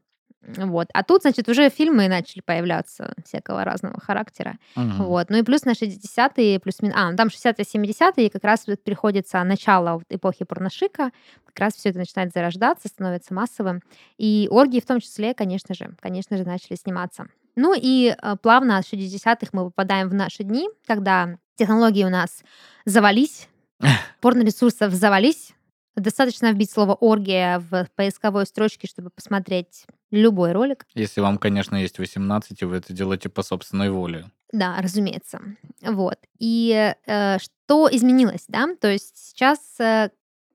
Вот. 0.58 0.88
А 0.94 1.04
тут, 1.04 1.22
значит, 1.22 1.50
уже 1.50 1.70
фильмы 1.70 2.08
начали 2.08 2.42
появляться 2.42 3.14
всякого 3.26 3.64
разного 3.64 4.00
характера. 4.00 4.58
Мгм. 4.76 5.04
Вот. 5.04 5.30
Ну 5.30 5.38
и 5.38 5.44
плюс 5.44 5.66
на 5.66 5.72
60-е, 5.72 6.60
плюс 6.60 6.82
мин... 6.82 6.94
А, 6.96 7.12
ну 7.12 7.18
там 7.18 7.28
60-е, 7.28 7.64
70-е, 7.64 8.30
как 8.30 8.44
раз 8.44 8.66
приходится 8.84 9.44
начало 9.44 10.02
эпохи 10.10 10.46
порношика, 10.46 11.12
как 11.46 11.60
раз 11.60 11.74
все 11.74 11.90
это 11.90 12.00
начинает 12.00 12.32
зарождаться, 12.34 12.88
становится 12.88 13.34
массовым. 13.34 13.82
И 14.18 14.48
оргии 14.52 14.80
в 14.80 14.86
том 14.86 15.00
числе, 15.00 15.34
конечно 15.34 15.74
же, 15.74 15.96
конечно 16.02 16.38
же, 16.38 16.44
начали 16.44 16.76
сниматься. 16.76 17.28
Ну 17.56 17.74
и 17.76 18.16
э, 18.16 18.36
плавно 18.42 18.78
от 18.78 18.86
60-х 18.86 19.48
мы 19.54 19.66
попадаем 19.66 20.10
в 20.10 20.14
наши 20.14 20.44
дни, 20.44 20.70
когда 20.86 21.38
технологии 21.56 22.04
у 22.04 22.10
нас 22.10 22.44
завались, 22.86 23.48
порноресурсов 24.22 24.94
завались. 24.94 25.54
Достаточно 25.96 26.52
вбить 26.52 26.72
слово 26.72 26.94
«оргия» 26.94 27.60
в 27.60 27.88
поисковой 27.96 28.46
строчке, 28.46 28.88
чтобы 28.88 29.10
посмотреть 29.10 29.86
любой 30.12 30.52
ролик. 30.52 30.86
Если 30.94 31.22
вам, 31.22 31.38
конечно, 31.38 31.76
есть 31.76 32.00
18, 32.00 32.62
и 32.62 32.66
вы 32.66 32.78
это 32.78 32.94
делаете 32.94 33.30
по 33.30 33.44
собственной 33.44 33.90
воле. 33.90 34.30
Да, 34.52 34.78
разумеется. 34.82 35.40
Вот. 35.82 36.18
И 36.38 36.94
э, 37.06 37.38
что 37.40 37.90
изменилось, 37.92 38.46
да? 38.48 38.68
То 38.80 38.92
есть 38.92 39.18
сейчас 39.18 39.60
э, 39.80 40.10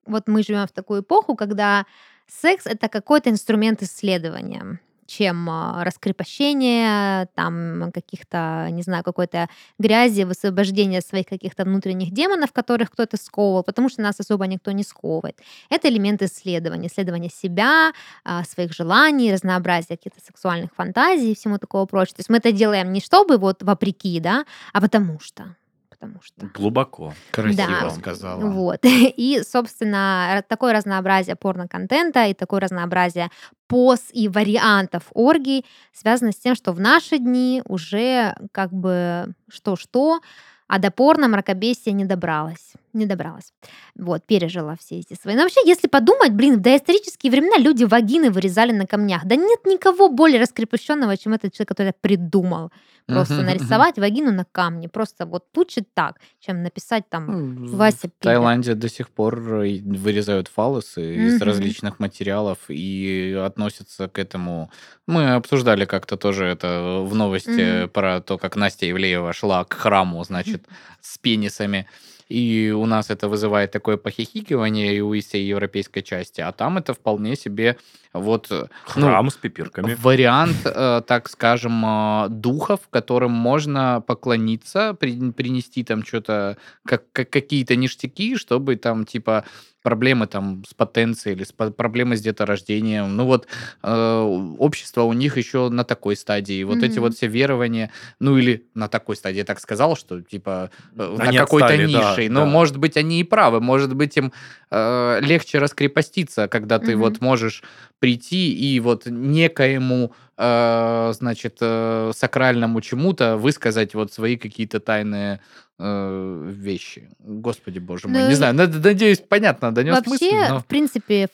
вот 0.07 0.29
мы 0.29 0.43
живем 0.43 0.67
в 0.67 0.73
такую 0.73 1.03
эпоху, 1.03 1.37
когда 1.37 1.87
секс 2.27 2.67
это 2.67 2.89
какой-то 2.89 3.31
инструмент 3.31 3.83
исследования 3.83 4.81
чем 5.11 5.51
а, 5.51 5.83
раскрепощение, 5.85 7.27
там 7.35 7.91
каких-то, 7.93 8.69
не 8.71 8.83
знаю, 8.83 9.03
какой-то 9.03 9.49
грязи, 9.79 10.23
высвобождение 10.23 11.01
своих 11.01 11.27
каких-то 11.27 11.65
внутренних 11.65 12.13
демонов, 12.13 12.53
которых 12.53 12.93
кто-то 12.93 13.17
сковывал, 13.17 13.65
потому 13.65 13.89
что 13.89 14.03
нас 14.03 14.21
особо 14.21 14.47
никто 14.47 14.71
не 14.71 14.85
сковывает. 14.85 15.37
Это 15.69 15.89
элемент 15.89 16.23
исследования, 16.23 16.87
исследования 16.87 17.29
себя, 17.29 17.93
а, 18.25 18.45
своих 18.45 18.73
желаний, 18.73 19.33
разнообразия 19.33 19.97
каких-то 19.97 20.21
сексуальных 20.25 20.71
фантазий 20.77 21.33
и 21.33 21.35
всему 21.35 21.59
такого 21.59 21.87
прочего. 21.87 22.17
То 22.17 22.21
есть 22.21 22.31
мы 22.31 22.37
это 22.37 22.53
делаем 22.53 22.93
не 22.93 23.01
чтобы 23.01 23.39
вот 23.39 23.63
вопреки, 23.63 24.21
да, 24.21 24.45
а 24.73 24.81
потому 24.81 25.19
что 25.19 25.57
потому 26.01 26.21
что... 26.23 26.47
Глубоко. 26.55 27.13
Красиво 27.31 27.67
Да. 27.83 27.91
сказала. 27.91 28.41
Вот. 28.41 28.81
И, 28.85 29.43
собственно, 29.47 30.43
такое 30.49 30.73
разнообразие 30.73 31.37
порно-контента 31.37 32.27
и 32.27 32.35
такое 32.35 32.61
разнообразие 32.61 33.31
поз 33.69 34.01
и 34.13 34.29
вариантов 34.29 35.05
оргий 35.13 35.65
связано 35.93 36.33
с 36.33 36.37
тем, 36.37 36.55
что 36.55 36.73
в 36.73 36.81
наши 36.81 37.19
дни 37.19 37.63
уже 37.67 38.35
как 38.53 38.73
бы 38.73 39.35
что-что, 39.49 40.21
а 40.67 40.79
до 40.79 40.91
порно 40.91 41.29
мракобесия 41.29 41.93
не 41.93 42.05
добралась. 42.05 42.73
Не 42.93 43.07
добралась. 43.07 43.53
Вот, 43.95 44.25
пережила 44.27 44.77
все 44.77 44.99
эти 44.99 45.15
свои. 45.15 45.35
Но 45.37 45.43
вообще, 45.43 45.61
если 45.65 45.89
подумать, 45.89 46.33
блин, 46.33 46.57
в 46.57 46.61
доисторические 46.61 47.31
времена 47.31 47.57
люди 47.59 47.85
вагины 47.85 48.31
вырезали 48.31 48.73
на 48.73 48.87
камнях. 48.87 49.25
Да 49.25 49.37
нет 49.37 49.61
никого 49.65 50.09
более 50.09 50.41
раскрепощенного, 50.41 51.17
чем 51.17 51.35
этот 51.35 51.53
человек, 51.53 51.69
который 51.69 51.89
это 51.89 51.99
придумал. 52.01 52.71
Просто 53.07 53.35
мгм. 53.35 53.47
нарисовать 53.47 53.99
вагину 53.99 54.31
на 54.33 54.45
камне. 54.45 54.89
Просто 54.89 55.27
вот 55.27 55.45
лучше 55.57 55.85
так, 55.95 56.17
чем 56.39 56.63
написать 56.63 57.09
там 57.09 57.57
Ну, 57.67 57.77
Вася 57.77 58.09
В. 58.09 58.11
Таиланде 58.23 58.75
до 58.75 58.89
сих 58.89 59.09
пор 59.11 59.63
и 59.63 59.81
вырезают 59.81 60.49
фалосы 60.49 61.17
из 61.27 61.35
Мгм. 61.37 61.45
различных 61.47 61.99
материалов 61.99 62.59
и 62.69 63.37
относятся 63.45 64.09
к 64.09 64.19
этому. 64.19 64.71
Мы 65.07 65.31
обсуждали 65.35 65.87
как-то 65.87 66.17
тоже 66.17 66.45
это 66.47 67.05
в 67.05 67.15
новости 67.15 67.81
Мгм. 67.83 67.91
про 67.91 68.21
то, 68.21 68.39
как 68.39 68.57
Настя 68.57 68.89
Ивлеева 68.91 69.33
шла 69.33 69.65
к 69.65 69.73
храму, 69.73 70.23
значит, 70.25 70.67
с 71.01 71.19
пенисами. 71.19 71.87
И 72.31 72.71
у 72.71 72.87
нас 72.87 73.11
это 73.11 73.29
вызывает 73.29 73.73
такое 73.73 73.97
похихикивание 73.97 74.95
и 74.97 75.01
у 75.01 75.21
всей 75.21 75.45
европейской 75.49 76.03
части, 76.03 76.41
а 76.41 76.53
там 76.53 76.79
это 76.79 76.95
вполне 76.95 77.37
себе 77.37 77.77
вот 78.13 78.47
э, 78.51 78.67
ну, 78.97 79.07
Храм 79.07 79.31
с 79.31 79.35
пипирками. 79.35 79.97
Вариант, 80.01 80.57
э, 80.65 81.03
так 81.07 81.29
скажем, 81.29 81.85
э, 81.85 82.27
духов, 82.29 82.81
которым 82.91 83.33
можно 83.33 84.01
поклониться, 84.07 84.95
при- 84.95 85.33
принести 85.33 85.83
там 85.85 86.05
что-то, 86.05 86.57
как, 86.87 87.03
как- 87.13 87.31
какие-то 87.31 87.77
ништяки, 87.77 88.37
чтобы 88.37 88.77
там 88.77 89.05
типа 89.07 89.45
проблемы 89.83 90.27
там 90.27 90.63
с 90.69 90.75
потенцией 90.75 91.37
или 91.37 91.45
с 91.45 91.53
по- 91.53 91.71
проблемы 91.71 92.17
с 92.17 92.21
деторождением. 92.21 93.17
Ну 93.17 93.25
вот 93.25 93.47
э, 93.83 94.21
общество 94.59 95.03
у 95.03 95.13
них 95.13 95.37
еще 95.37 95.69
на 95.69 95.85
такой 95.85 96.17
стадии. 96.17 96.63
Вот 96.65 96.83
эти 96.83 96.99
Мгм. 96.99 97.03
вот 97.03 97.15
все 97.15 97.27
верования, 97.27 97.91
ну 98.19 98.37
или 98.37 98.67
на 98.75 98.89
такой 98.89 99.17
стадии, 99.17 99.39
я 99.39 99.45
так 99.45 99.61
сказал, 99.61 99.97
что 99.97 100.21
типа 100.21 100.71
э, 100.97 101.17
на 101.19 101.33
какой-то 101.33 101.67
отстали, 101.67 101.93
да. 101.93 102.17
Но 102.35 102.41
да. 102.45 102.47
может 102.47 102.77
быть 102.77 102.97
они 102.97 103.21
и 103.21 103.25
правы, 103.25 103.61
может 103.61 103.95
быть 103.95 104.17
им 104.17 104.33
э, 104.71 105.19
легче 105.23 105.59
раскрепоститься, 105.59 106.49
когда 106.49 106.79
ты 106.79 106.93
Мгм. 106.93 107.01
вот 107.01 107.21
можешь 107.21 107.63
прийти 107.99 108.53
и 108.53 108.81
вот 108.81 109.07
некоему, 109.07 110.13
э, 110.37 111.13
значит, 111.15 111.59
э, 111.61 112.13
сакральному 112.15 112.81
чему-то 112.81 113.37
высказать 113.37 113.95
вот 113.95 114.13
свои 114.13 114.37
какие-то 114.37 114.81
тайные 114.81 115.41
э, 115.81 116.51
вещи. 116.53 117.09
Господи, 117.19 117.79
боже 117.79 118.09
мой. 118.09 118.23
Ну, 118.23 118.29
Не 118.29 118.35
знаю, 118.35 118.55
над- 118.55 118.85
надеюсь, 118.85 119.21
понятно, 119.21 119.73
донес 119.73 119.97
Вообще, 119.97 120.11
мысль, 120.11 120.49
но... 120.51 120.61
в 120.61 120.67
принципе, 120.67 121.29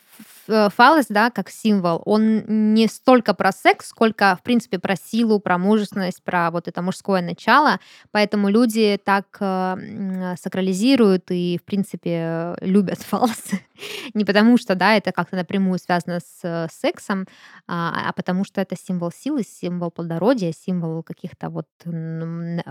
фалос, 0.47 1.07
да, 1.09 1.31
как 1.31 1.51
символ, 1.51 2.03
он 2.05 2.75
не 2.75 2.87
столько 2.87 3.35
про 3.35 3.53
секс, 3.53 3.89
сколько, 3.89 4.37
в 4.41 4.43
принципе, 4.43 4.79
про 4.79 4.97
силу, 4.97 5.41
про 5.41 5.59
мужественность, 5.59 6.23
про 6.23 6.51
вот 6.51 6.69
это 6.69 6.83
мужское 6.83 7.23
начало. 7.23 7.81
Поэтому 8.13 8.49
люди 8.49 8.99
так 9.05 9.27
э, 9.41 10.37
сакрализируют 10.41 11.31
и, 11.31 11.59
в 11.61 11.65
принципе, 11.65 12.57
любят 12.61 12.99
фалосы. 13.03 13.61
Не 14.15 14.25
потому 14.25 14.59
что, 14.59 14.75
да, 14.75 14.97
это 14.97 15.13
как-то 15.13 15.37
напрямую 15.37 15.79
связано 15.79 16.21
с 16.21 16.41
э, 16.43 16.69
сексом, 16.71 17.27
а 17.67 18.07
а 18.09 18.13
потому 18.13 18.45
что 18.45 18.61
это 18.61 18.77
символ 18.77 19.11
силы, 19.11 19.43
символ 19.43 19.91
плодородия, 19.91 20.53
символ 20.53 21.03
каких-то 21.03 21.49
вот, 21.49 21.67
не 21.85 22.63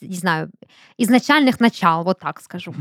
знаю, 0.00 0.50
изначальных 0.98 1.60
начал, 1.60 2.02
вот 2.02 2.18
так 2.18 2.40
скажу. 2.40 2.74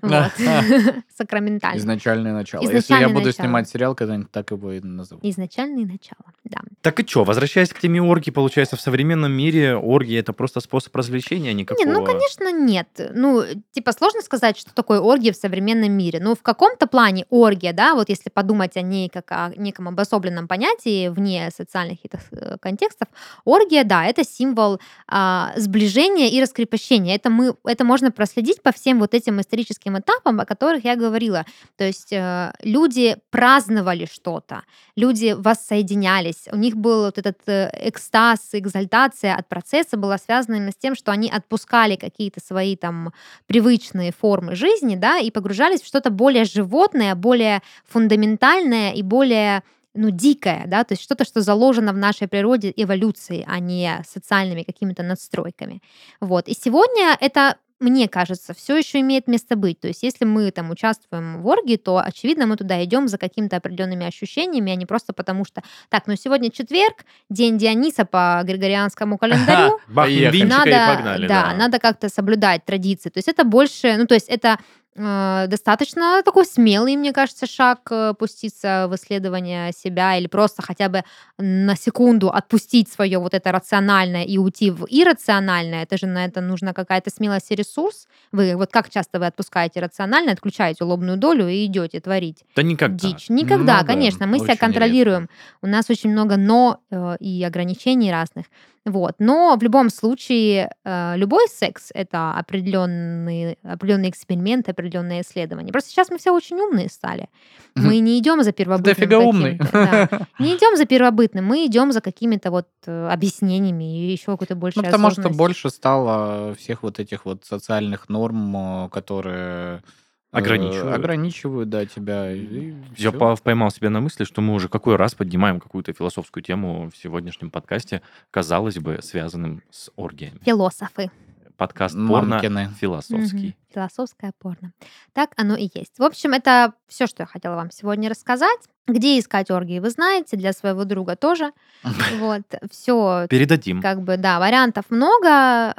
Сакраментально. 1.16 1.78
Изначальное 1.78 2.32
начало. 2.32 2.62
Если 2.62 2.78
Изначальное 2.78 3.08
я 3.08 3.14
буду 3.14 3.26
начало. 3.26 3.46
снимать 3.46 3.68
сериал, 3.68 3.94
когда-нибудь 3.94 4.30
так 4.30 4.50
его 4.50 4.72
и 4.72 4.80
назову. 4.80 5.20
Изначальные 5.22 5.86
начала, 5.86 6.32
да. 6.44 6.58
Так 6.82 7.00
и 7.00 7.06
что, 7.06 7.24
возвращаясь 7.24 7.70
к 7.70 7.78
теме 7.78 8.02
оргии, 8.02 8.30
получается, 8.30 8.76
в 8.76 8.80
современном 8.80 9.32
мире 9.32 9.76
оргии 9.76 10.18
это 10.18 10.32
просто 10.32 10.60
способ 10.60 10.94
развлечения, 10.96 11.50
а 11.50 11.52
никакого... 11.52 11.86
Не, 11.86 11.92
ну, 11.92 12.04
конечно, 12.04 12.52
нет. 12.52 12.88
Ну, 13.14 13.44
типа, 13.72 13.92
сложно 13.92 14.22
сказать, 14.22 14.58
что 14.58 14.74
такое 14.74 15.00
оргия 15.00 15.32
в 15.32 15.36
современном 15.36 15.92
мире. 15.92 16.20
Ну, 16.20 16.34
в 16.34 16.42
каком-то 16.60 16.86
плане 16.86 17.24
оргия, 17.30 17.72
да, 17.72 17.94
вот 17.94 18.10
если 18.10 18.28
подумать 18.28 18.76
о 18.76 18.82
ней 18.82 19.08
как 19.08 19.32
о 19.32 19.50
неком 19.56 19.88
обособленном 19.88 20.46
понятии 20.46 21.08
вне 21.08 21.50
социальных 21.56 22.02
каких-то 22.02 22.18
э, 22.32 22.58
контекстов, 22.58 23.08
оргия, 23.46 23.82
да, 23.82 24.04
это 24.04 24.24
символ 24.24 24.78
а, 25.08 25.52
сближения 25.56 26.28
и 26.28 26.42
раскрепощения. 26.42 27.16
Это, 27.16 27.30
мы, 27.30 27.54
это 27.64 27.84
можно 27.84 28.10
проследить 28.10 28.62
по 28.62 28.72
всем 28.72 29.00
вот 29.00 29.14
этим 29.14 29.40
историческим 29.40 29.98
этапам, 29.98 30.38
о 30.38 30.44
которых 30.44 30.84
я 30.84 30.96
говорила. 30.96 31.46
То 31.78 31.84
есть 31.84 32.12
э, 32.12 32.52
люди 32.62 33.16
праздновали 33.30 34.04
что-то, 34.04 34.64
люди 34.96 35.34
воссоединялись, 35.38 36.46
у 36.52 36.56
них 36.56 36.76
был 36.76 37.04
вот 37.06 37.16
этот 37.16 37.38
э, 37.46 37.70
экстаз, 37.88 38.50
экзальтация 38.52 39.34
от 39.34 39.48
процесса 39.48 39.96
была 39.96 40.18
связана 40.18 40.56
именно 40.56 40.72
с 40.72 40.76
тем, 40.76 40.94
что 40.94 41.10
они 41.10 41.30
отпускали 41.30 41.96
какие-то 41.96 42.40
свои 42.46 42.76
там 42.76 43.14
привычные 43.46 44.12
формы 44.12 44.54
жизни, 44.56 44.96
да, 44.96 45.16
и 45.18 45.30
погружались 45.30 45.80
в 45.80 45.86
что-то 45.86 46.10
более 46.10 46.44
животное, 46.52 47.14
более 47.14 47.62
фундаментальное 47.88 48.92
и 48.92 49.02
более 49.02 49.62
ну, 49.94 50.10
дикое, 50.10 50.64
да, 50.66 50.84
то 50.84 50.92
есть 50.92 51.02
что-то, 51.02 51.24
что 51.24 51.40
заложено 51.40 51.92
в 51.92 51.96
нашей 51.96 52.28
природе 52.28 52.72
эволюции, 52.76 53.44
а 53.48 53.58
не 53.58 54.02
социальными 54.08 54.62
какими-то 54.62 55.02
надстройками. 55.02 55.82
Вот. 56.20 56.48
И 56.48 56.54
сегодня 56.54 57.16
это 57.20 57.56
мне 57.80 58.08
кажется, 58.08 58.52
все 58.52 58.76
еще 58.76 59.00
имеет 59.00 59.26
место 59.26 59.56
быть. 59.56 59.80
То 59.80 59.88
есть, 59.88 60.02
если 60.02 60.26
мы 60.26 60.50
там 60.50 60.70
участвуем 60.70 61.40
в 61.40 61.46
оргии, 61.46 61.76
то, 61.76 61.98
очевидно, 61.98 62.46
мы 62.46 62.56
туда 62.56 62.84
идем 62.84 63.08
за 63.08 63.16
какими-то 63.16 63.56
определенными 63.56 64.06
ощущениями, 64.06 64.70
а 64.70 64.74
не 64.74 64.84
просто 64.84 65.14
потому 65.14 65.46
что, 65.46 65.62
так, 65.88 66.06
ну 66.06 66.14
сегодня 66.14 66.50
четверг, 66.50 67.06
день 67.30 67.56
Диониса 67.56 68.04
по 68.04 68.42
григорианскому 68.44 69.16
календарю, 69.16 69.80
и 70.06 70.44
надо, 70.44 70.94
погнали. 70.94 71.26
да, 71.26 71.54
надо 71.54 71.78
как-то 71.78 72.10
соблюдать 72.10 72.66
традиции. 72.66 73.08
То 73.08 73.18
есть 73.18 73.28
это 73.28 73.44
больше, 73.44 73.96
ну 73.96 74.06
то 74.06 74.14
есть 74.14 74.28
это 74.28 74.58
достаточно 74.96 76.22
такой 76.24 76.44
смелый, 76.44 76.96
мне 76.96 77.12
кажется, 77.12 77.46
шаг 77.46 77.80
э, 77.90 78.12
пуститься 78.18 78.86
в 78.88 78.96
исследование 78.96 79.72
себя 79.72 80.16
или 80.16 80.26
просто 80.26 80.62
хотя 80.62 80.88
бы 80.88 81.04
на 81.38 81.76
секунду 81.76 82.28
отпустить 82.28 82.90
свое 82.90 83.18
вот 83.18 83.32
это 83.32 83.52
рациональное 83.52 84.24
и 84.24 84.36
уйти 84.36 84.70
в 84.70 84.86
иррациональное. 84.88 85.84
Это 85.84 85.96
же 85.96 86.06
на 86.06 86.24
это 86.24 86.40
нужна 86.40 86.72
какая-то 86.72 87.10
смелость 87.10 87.50
и 87.50 87.54
ресурс. 87.54 88.08
Вы 88.32 88.56
вот 88.56 88.72
как 88.72 88.90
часто 88.90 89.20
вы 89.20 89.26
отпускаете 89.26 89.80
рациональное, 89.80 90.34
отключаете 90.34 90.84
лобную 90.84 91.16
долю 91.18 91.48
и 91.48 91.64
идете 91.66 92.00
творить 92.00 92.44
Да 92.56 92.62
никогда. 92.62 92.96
дичь. 93.08 93.28
Никогда, 93.28 93.78
Ну 93.78 93.80
да, 93.80 93.84
конечно. 93.84 94.26
Мы 94.26 94.40
себя 94.40 94.56
контролируем. 94.56 95.28
У 95.62 95.66
нас 95.66 95.88
очень 95.88 96.10
много 96.10 96.36
но 96.36 96.80
э, 96.90 97.16
и 97.20 97.44
ограничений 97.44 98.10
разных. 98.10 98.46
Вот. 98.86 99.16
Но 99.18 99.56
в 99.58 99.62
любом 99.62 99.90
случае 99.90 100.70
э, 100.84 101.16
любой 101.16 101.48
секс 101.48 101.90
это 101.94 102.32
определенный, 102.32 103.58
определенный 103.62 104.08
эксперимент, 104.08 104.68
определенное 104.68 105.20
исследование. 105.20 105.70
Просто 105.70 105.90
сейчас 105.90 106.08
мы 106.10 106.16
все 106.16 106.32
очень 106.32 106.56
умные 106.56 106.88
стали. 106.88 107.28
Мы 107.74 107.98
не 107.98 108.18
идем 108.18 108.42
за 108.42 108.52
первобытным. 108.52 108.94
Дофига 108.94 109.18
умный. 109.18 109.60
да. 109.72 110.08
Не 110.38 110.56
идем 110.56 110.76
за 110.76 110.86
первобытным, 110.86 111.44
мы 111.44 111.66
идем 111.66 111.92
за 111.92 112.00
какими-то 112.00 112.50
вот 112.50 112.66
э, 112.86 113.08
объяснениями 113.08 114.08
и 114.08 114.12
еще 114.12 114.32
какой-то 114.32 114.56
большей 114.56 114.78
Ну, 114.78 114.84
потому 114.84 115.10
что 115.10 115.28
больше 115.28 115.70
стало 115.70 116.54
всех 116.54 116.82
вот 116.82 116.98
этих 116.98 117.26
вот 117.26 117.44
социальных 117.44 118.08
норм, 118.08 118.56
э, 118.56 118.88
которые 118.88 119.82
Ограничивают. 120.30 120.94
ограничивают, 120.94 121.68
да, 121.68 121.86
тебя. 121.86 122.32
и 122.32 122.74
Я 122.96 123.10
по- 123.12 123.34
поймал 123.36 123.70
себя 123.70 123.90
на 123.90 124.00
мысли, 124.00 124.24
что 124.24 124.40
мы 124.40 124.54
уже 124.54 124.68
какой 124.68 124.96
раз 124.96 125.14
поднимаем 125.14 125.58
какую-то 125.58 125.92
философскую 125.92 126.42
тему 126.44 126.88
в 126.92 126.96
сегодняшнем 126.96 127.50
подкасте, 127.50 128.02
казалось 128.30 128.78
бы, 128.78 129.00
связанным 129.02 129.62
с 129.70 129.90
оргиями. 129.96 130.38
Философы. 130.44 131.10
Подкаст 131.56 131.94
порно 132.08 132.40
философский. 132.80 133.48
Мгм. 133.48 133.54
Философское 133.74 134.32
порно. 134.38 134.72
Так 135.12 135.32
оно 135.36 135.56
и 135.56 135.68
есть. 135.74 135.98
В 135.98 136.02
общем, 136.02 136.32
это 136.32 136.72
все, 136.86 137.06
что 137.06 137.24
я 137.24 137.26
хотела 137.26 137.56
вам 137.56 137.70
сегодня 137.70 138.08
рассказать. 138.08 138.60
Где 138.88 139.18
искать 139.18 139.50
оргии, 139.50 139.78
вы 139.78 139.90
знаете, 139.90 140.36
для 140.36 140.52
своего 140.52 140.84
друга 140.84 141.16
тоже. 141.16 141.52
Вот, 142.18 142.42
все, 142.70 143.26
Передадим. 143.30 143.80
как 143.80 144.02
бы, 144.02 144.16
да, 144.16 144.38
вариантов 144.40 144.84
много. 144.90 145.74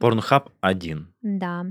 Порнхаб 0.00 0.50
один. 0.60 1.08
да. 1.22 1.66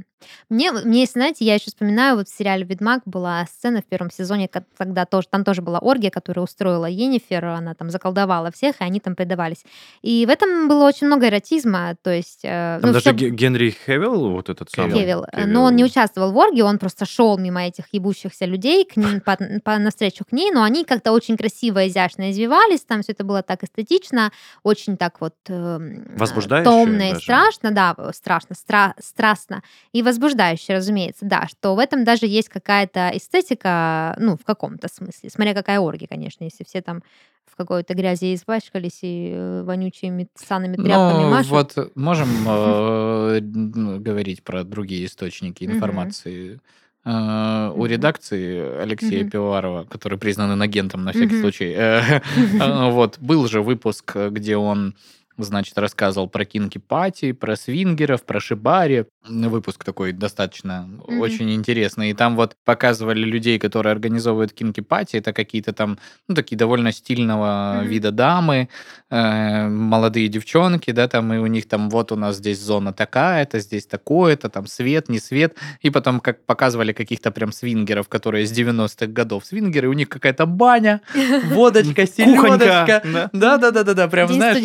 Мне, 0.49 0.73
мне, 0.73 1.05
знаете, 1.05 1.45
я 1.45 1.53
еще 1.55 1.67
вспоминаю, 1.67 2.17
вот 2.17 2.27
в 2.27 2.37
сериале 2.37 2.65
«Ведьмак» 2.65 3.03
была 3.05 3.45
сцена 3.45 3.81
в 3.81 3.85
первом 3.85 4.11
сезоне, 4.11 4.49
ко- 4.49 4.65
когда 4.77 5.05
тоже, 5.05 5.29
там 5.31 5.45
тоже 5.45 5.61
была 5.61 5.79
оргия, 5.79 6.09
которую 6.09 6.43
устроила 6.43 6.87
Енифер, 6.87 7.45
она 7.45 7.73
там 7.73 7.89
заколдовала 7.89 8.51
всех, 8.51 8.81
и 8.81 8.83
они 8.83 8.99
там 8.99 9.15
предавались. 9.15 9.63
И 10.01 10.25
в 10.25 10.29
этом 10.29 10.67
было 10.67 10.85
очень 10.85 11.07
много 11.07 11.29
эротизма, 11.29 11.95
то 12.03 12.09
есть... 12.13 12.41
э, 12.43 12.79
Там 12.81 12.89
ну, 12.91 12.93
даже 12.93 13.13
Ге- 13.13 13.29
Генри 13.29 13.69
Хевилл, 13.85 14.31
вот 14.31 14.49
этот 14.49 14.69
самый. 14.71 14.91
Оргии 14.91 15.45
Но 15.45 15.63
он 15.63 15.77
не 15.77 15.85
участвовал 15.85 16.33
в 16.33 16.37
оргии, 16.37 16.63
он 16.63 16.79
просто 16.79 17.05
шел 17.05 17.37
мимо 17.37 17.65
этих 17.65 17.85
ебущихся 17.93 18.43
людей 18.43 18.83
к 18.83 18.97
ним, 18.97 19.21
по, 19.21 19.37
по- 19.63 19.77
навстречу 19.77 20.25
к 20.25 20.33
ней, 20.33 20.48
но 20.51 20.63
они 20.63 20.83
как-то 20.85 21.11
очень 21.11 21.37
красиво, 21.37 21.87
изящно 21.87 22.31
извивались, 22.31 22.81
там 22.81 23.01
все 23.01 23.11
это 23.13 23.23
было 23.23 23.43
так 23.43 23.63
эстетично, 23.63 24.31
очень 24.63 24.97
так 24.97 25.21
вот 25.21 25.35
эм, 25.47 26.05
Возбуждающе 26.15 26.69
томно 26.69 27.09
и 27.09 27.09
даже. 27.13 27.21
страшно, 27.21 27.71
да, 27.71 27.95
э, 27.97 28.11
страшно, 28.13 28.53
стра- 28.53 28.93
страстно 28.99 29.63
и 29.91 30.01
возбуждающе, 30.03 30.75
разумеется, 30.75 31.25
да, 31.25 31.47
что 31.47 31.75
в 31.75 31.79
этом 31.79 32.03
даже 32.03 32.25
есть 32.25 32.49
какая-то 32.49 33.11
эстетика, 33.13 34.15
ну, 34.19 34.37
в 34.37 34.43
каком-то 34.43 34.87
смысле, 34.87 35.29
смотря 35.29 35.53
какая 35.53 35.79
оргия, 35.79 36.07
конечно, 36.07 36.43
если 36.43 36.63
все 36.63 36.81
там 36.81 37.01
в 37.45 37.55
какой-то 37.55 37.93
грязи 37.93 38.35
испачкались 38.35 38.99
и 39.01 39.31
э, 39.33 39.63
вонючими 39.63 40.27
санными 40.35 40.75
тряпками 40.75 41.23
Ну, 41.23 41.31
машут. 41.31 41.75
вот 41.75 41.95
можем 41.95 42.27
э, 42.47 43.39
ну, 43.41 43.99
говорить 43.99 44.43
про 44.43 44.63
другие 44.63 45.05
источники 45.05 45.63
информации. 45.63 46.59
Э, 47.05 47.71
У 47.75 47.85
редакции 47.85 48.81
Алексея 48.81 49.21
Мгм. 49.21 49.31
Пивоварова, 49.31 49.83
который 49.85 50.17
признан 50.17 50.53
инагентом 50.53 51.03
на 51.03 51.11
всякий 51.11 51.39
случай, 51.39 51.73
э, 51.75 52.21
вот. 52.91 53.17
Был 53.19 53.47
же 53.47 53.61
выпуск, 53.61 54.15
где 54.31 54.57
он 54.57 54.95
значит, 55.43 55.77
рассказывал 55.77 56.27
про 56.29 56.45
кинки-пати, 56.45 57.31
про 57.31 57.55
свингеров, 57.55 58.23
про 58.23 58.39
шибари. 58.39 59.05
Выпуск 59.27 59.83
такой 59.83 60.11
достаточно 60.11 60.87
Мгм. 60.87 61.19
очень 61.19 61.53
интересный. 61.53 62.11
И 62.11 62.13
там 62.13 62.35
вот 62.35 62.55
показывали 62.65 63.23
людей, 63.23 63.59
которые 63.59 63.91
организовывают 63.91 64.53
кинки-пати. 64.53 65.17
Это 65.17 65.33
какие-то 65.33 65.73
там, 65.73 65.97
ну, 66.27 66.35
такие 66.35 66.57
довольно 66.57 66.91
стильного 66.91 67.79
Мгм. 67.81 67.87
вида 67.89 68.11
дамы, 68.11 68.69
э, 69.09 69.67
молодые 69.67 70.27
девчонки, 70.27 70.91
да, 70.91 71.07
там, 71.07 71.33
и 71.33 71.37
у 71.37 71.47
них 71.47 71.67
там 71.67 71.89
вот 71.89 72.11
у 72.11 72.15
нас 72.15 72.37
здесь 72.37 72.59
зона 72.59 72.93
такая-то, 72.93 73.59
здесь 73.59 73.85
такое-то, 73.85 74.49
там 74.49 74.67
свет, 74.67 75.09
не 75.09 75.19
свет. 75.19 75.55
И 75.81 75.89
потом 75.89 76.19
как 76.19 76.45
показывали 76.45 76.93
каких-то 76.93 77.31
прям 77.31 77.51
свингеров, 77.51 78.07
которые 78.09 78.45
с 78.45 78.51
90-х 78.51 79.07
годов 79.11 79.45
свингеры, 79.45 79.89
у 79.89 79.93
них 79.93 80.09
какая-то 80.09 80.45
баня, 80.45 81.01
водочка, 81.45 82.05
селедочка. 82.07 83.01
да. 83.05 83.29
Да-да-да-да-да, 83.33 84.07
прям 84.07 84.27
знаешь. 84.35 84.57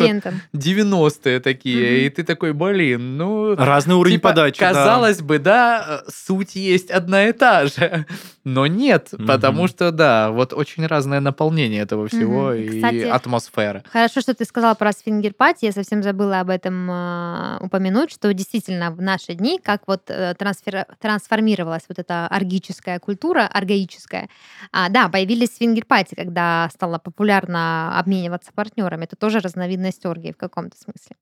90-е 0.65 1.39
такие, 1.39 2.05
и 2.05 2.09
ты 2.09 2.23
такой, 2.23 2.53
блин, 2.53 3.17
ну... 3.17 3.55
Разный 3.55 3.95
уровень 3.95 4.17
типа, 4.17 4.29
подачи, 4.29 4.59
да. 4.59 4.69
Казалось 4.73 5.21
бы, 5.21 5.39
да, 5.39 6.03
э, 6.05 6.09
суть 6.11 6.55
есть 6.55 6.89
одна 6.89 7.25
и 7.27 7.33
та 7.33 7.67
же, 7.67 8.05
но 8.43 8.67
нет, 8.67 9.09
Мгм. 9.11 9.27
потому 9.27 9.67
что, 9.67 9.91
да, 9.91 10.31
вот 10.31 10.53
очень 10.53 10.85
разное 10.87 11.19
наполнение 11.19 11.81
этого 11.81 12.07
всего 12.07 12.49
Мгм. 12.51 12.55
и 12.61 12.67
Кстати, 12.69 13.01
атмосфера. 13.03 13.83
Хорошо, 13.91 14.21
что 14.21 14.33
ты 14.33 14.45
сказала 14.45 14.73
про 14.73 14.91
свингер-пати. 14.91 15.65
Я 15.65 15.71
совсем 15.71 16.01
забыла 16.03 16.39
об 16.39 16.49
этом 16.49 16.89
а, 16.91 17.57
упомянуть, 17.61 18.11
что 18.11 18.33
действительно 18.33 18.91
в 18.91 19.01
наши 19.01 19.33
дни, 19.33 19.59
как 19.63 19.81
вот 19.87 20.03
э, 20.09 20.33
трансфер- 20.37 20.85
трансформировалась 20.99 21.83
вот 21.87 21.99
эта 21.99 22.27
оргическая 22.27 22.99
культура, 22.99 23.49
оргаическая. 23.51 24.29
А, 24.71 24.89
да, 24.89 25.09
появились 25.09 25.55
свингер-пати, 25.55 26.15
когда 26.15 26.69
стало 26.73 26.97
популярно 26.97 27.97
обмениваться 27.99 28.51
партнерами. 28.53 29.05
Это 29.05 29.15
тоже 29.15 29.39
разновидность 29.39 30.05
оргии 30.05 30.31
в 30.31 30.37
каком-то 30.55 30.77
смысле. 30.77 31.15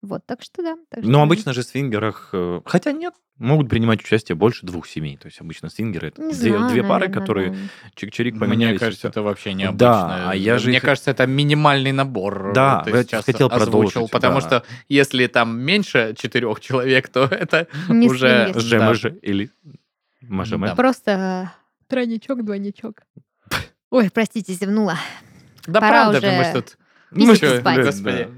Вот, 0.00 0.24
так 0.26 0.42
что 0.42 0.62
да. 0.62 0.76
так 0.88 1.02
что 1.02 1.10
Но 1.10 1.22
обычно 1.22 1.52
же 1.52 1.62
в 1.62 1.64
свингерах, 1.64 2.30
э, 2.32 2.60
хотя 2.64 2.92
нет, 2.92 3.14
могут 3.38 3.68
принимать 3.68 4.00
участие 4.00 4.36
больше 4.36 4.64
двух 4.64 4.86
семей. 4.86 5.16
То 5.16 5.26
есть 5.26 5.40
обычно 5.40 5.70
свингеры 5.70 6.08
это 6.08 6.22
Не 6.22 6.32
две, 6.34 6.56
знаю, 6.56 6.70
две 6.70 6.82
пары, 6.82 7.06
наверно, 7.06 7.20
которые 7.20 7.50
да. 7.50 7.56
чик-чирик 7.96 8.38
поменялись. 8.38 8.72
Мне 8.72 8.78
кажется, 8.78 9.08
это 9.08 9.22
вообще 9.22 9.54
необычно. 9.54 9.78
Да, 9.78 10.30
а 10.30 10.34
я 10.34 10.58
же 10.58 10.68
Мне 10.68 10.80
кажется, 10.80 11.10
это 11.10 11.26
минимальный 11.26 11.92
набор. 11.92 12.52
Да, 12.52 12.82
ты 12.84 12.90
я 12.90 13.02
сейчас 13.02 13.24
хотел 13.24 13.48
озвучил, 13.48 13.70
продолжить, 13.70 14.10
Потому 14.10 14.40
да. 14.40 14.46
что 14.46 14.64
если 14.88 15.26
там 15.26 15.58
меньше 15.58 16.14
четырех 16.16 16.60
человек, 16.60 17.08
то 17.08 17.24
это 17.30 17.66
Не 17.88 18.08
уже... 18.08 18.52
Же, 18.54 18.78
да. 18.78 19.16
или 19.22 19.50
маже 20.20 20.58
Да. 20.58 20.74
Просто 20.74 21.52
э, 21.54 21.86
тройничок, 21.88 22.44
двойничок. 22.44 23.02
Ой, 23.90 24.10
простите, 24.10 24.52
зевнула. 24.52 24.96
Да 25.66 25.80
Пора 25.80 26.10
правда, 26.10 26.18
уже 26.18 26.30
же, 26.30 26.36
мы 26.36 26.52
тут... 26.52 26.77
чё, 27.36 27.60
спать. 27.60 27.84
Господи. 27.84 28.28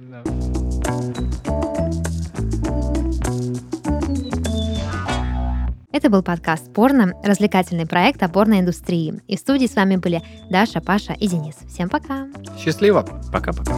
Это 5.92 6.08
был 6.08 6.22
подкаст 6.22 6.72
«Порно», 6.72 7.12
развлекательный 7.22 7.86
проект 7.86 8.22
о 8.22 8.28
порноиндустрии. 8.28 9.20
И 9.26 9.36
в 9.36 9.40
студии 9.40 9.66
с 9.66 9.74
вами 9.74 9.96
были 9.96 10.22
Даша, 10.48 10.80
Паша 10.80 11.12
и 11.12 11.26
Денис. 11.26 11.56
Всем 11.68 11.88
пока! 11.88 12.28
Счастливо. 12.58 13.06
Пока-пока. 13.32 13.74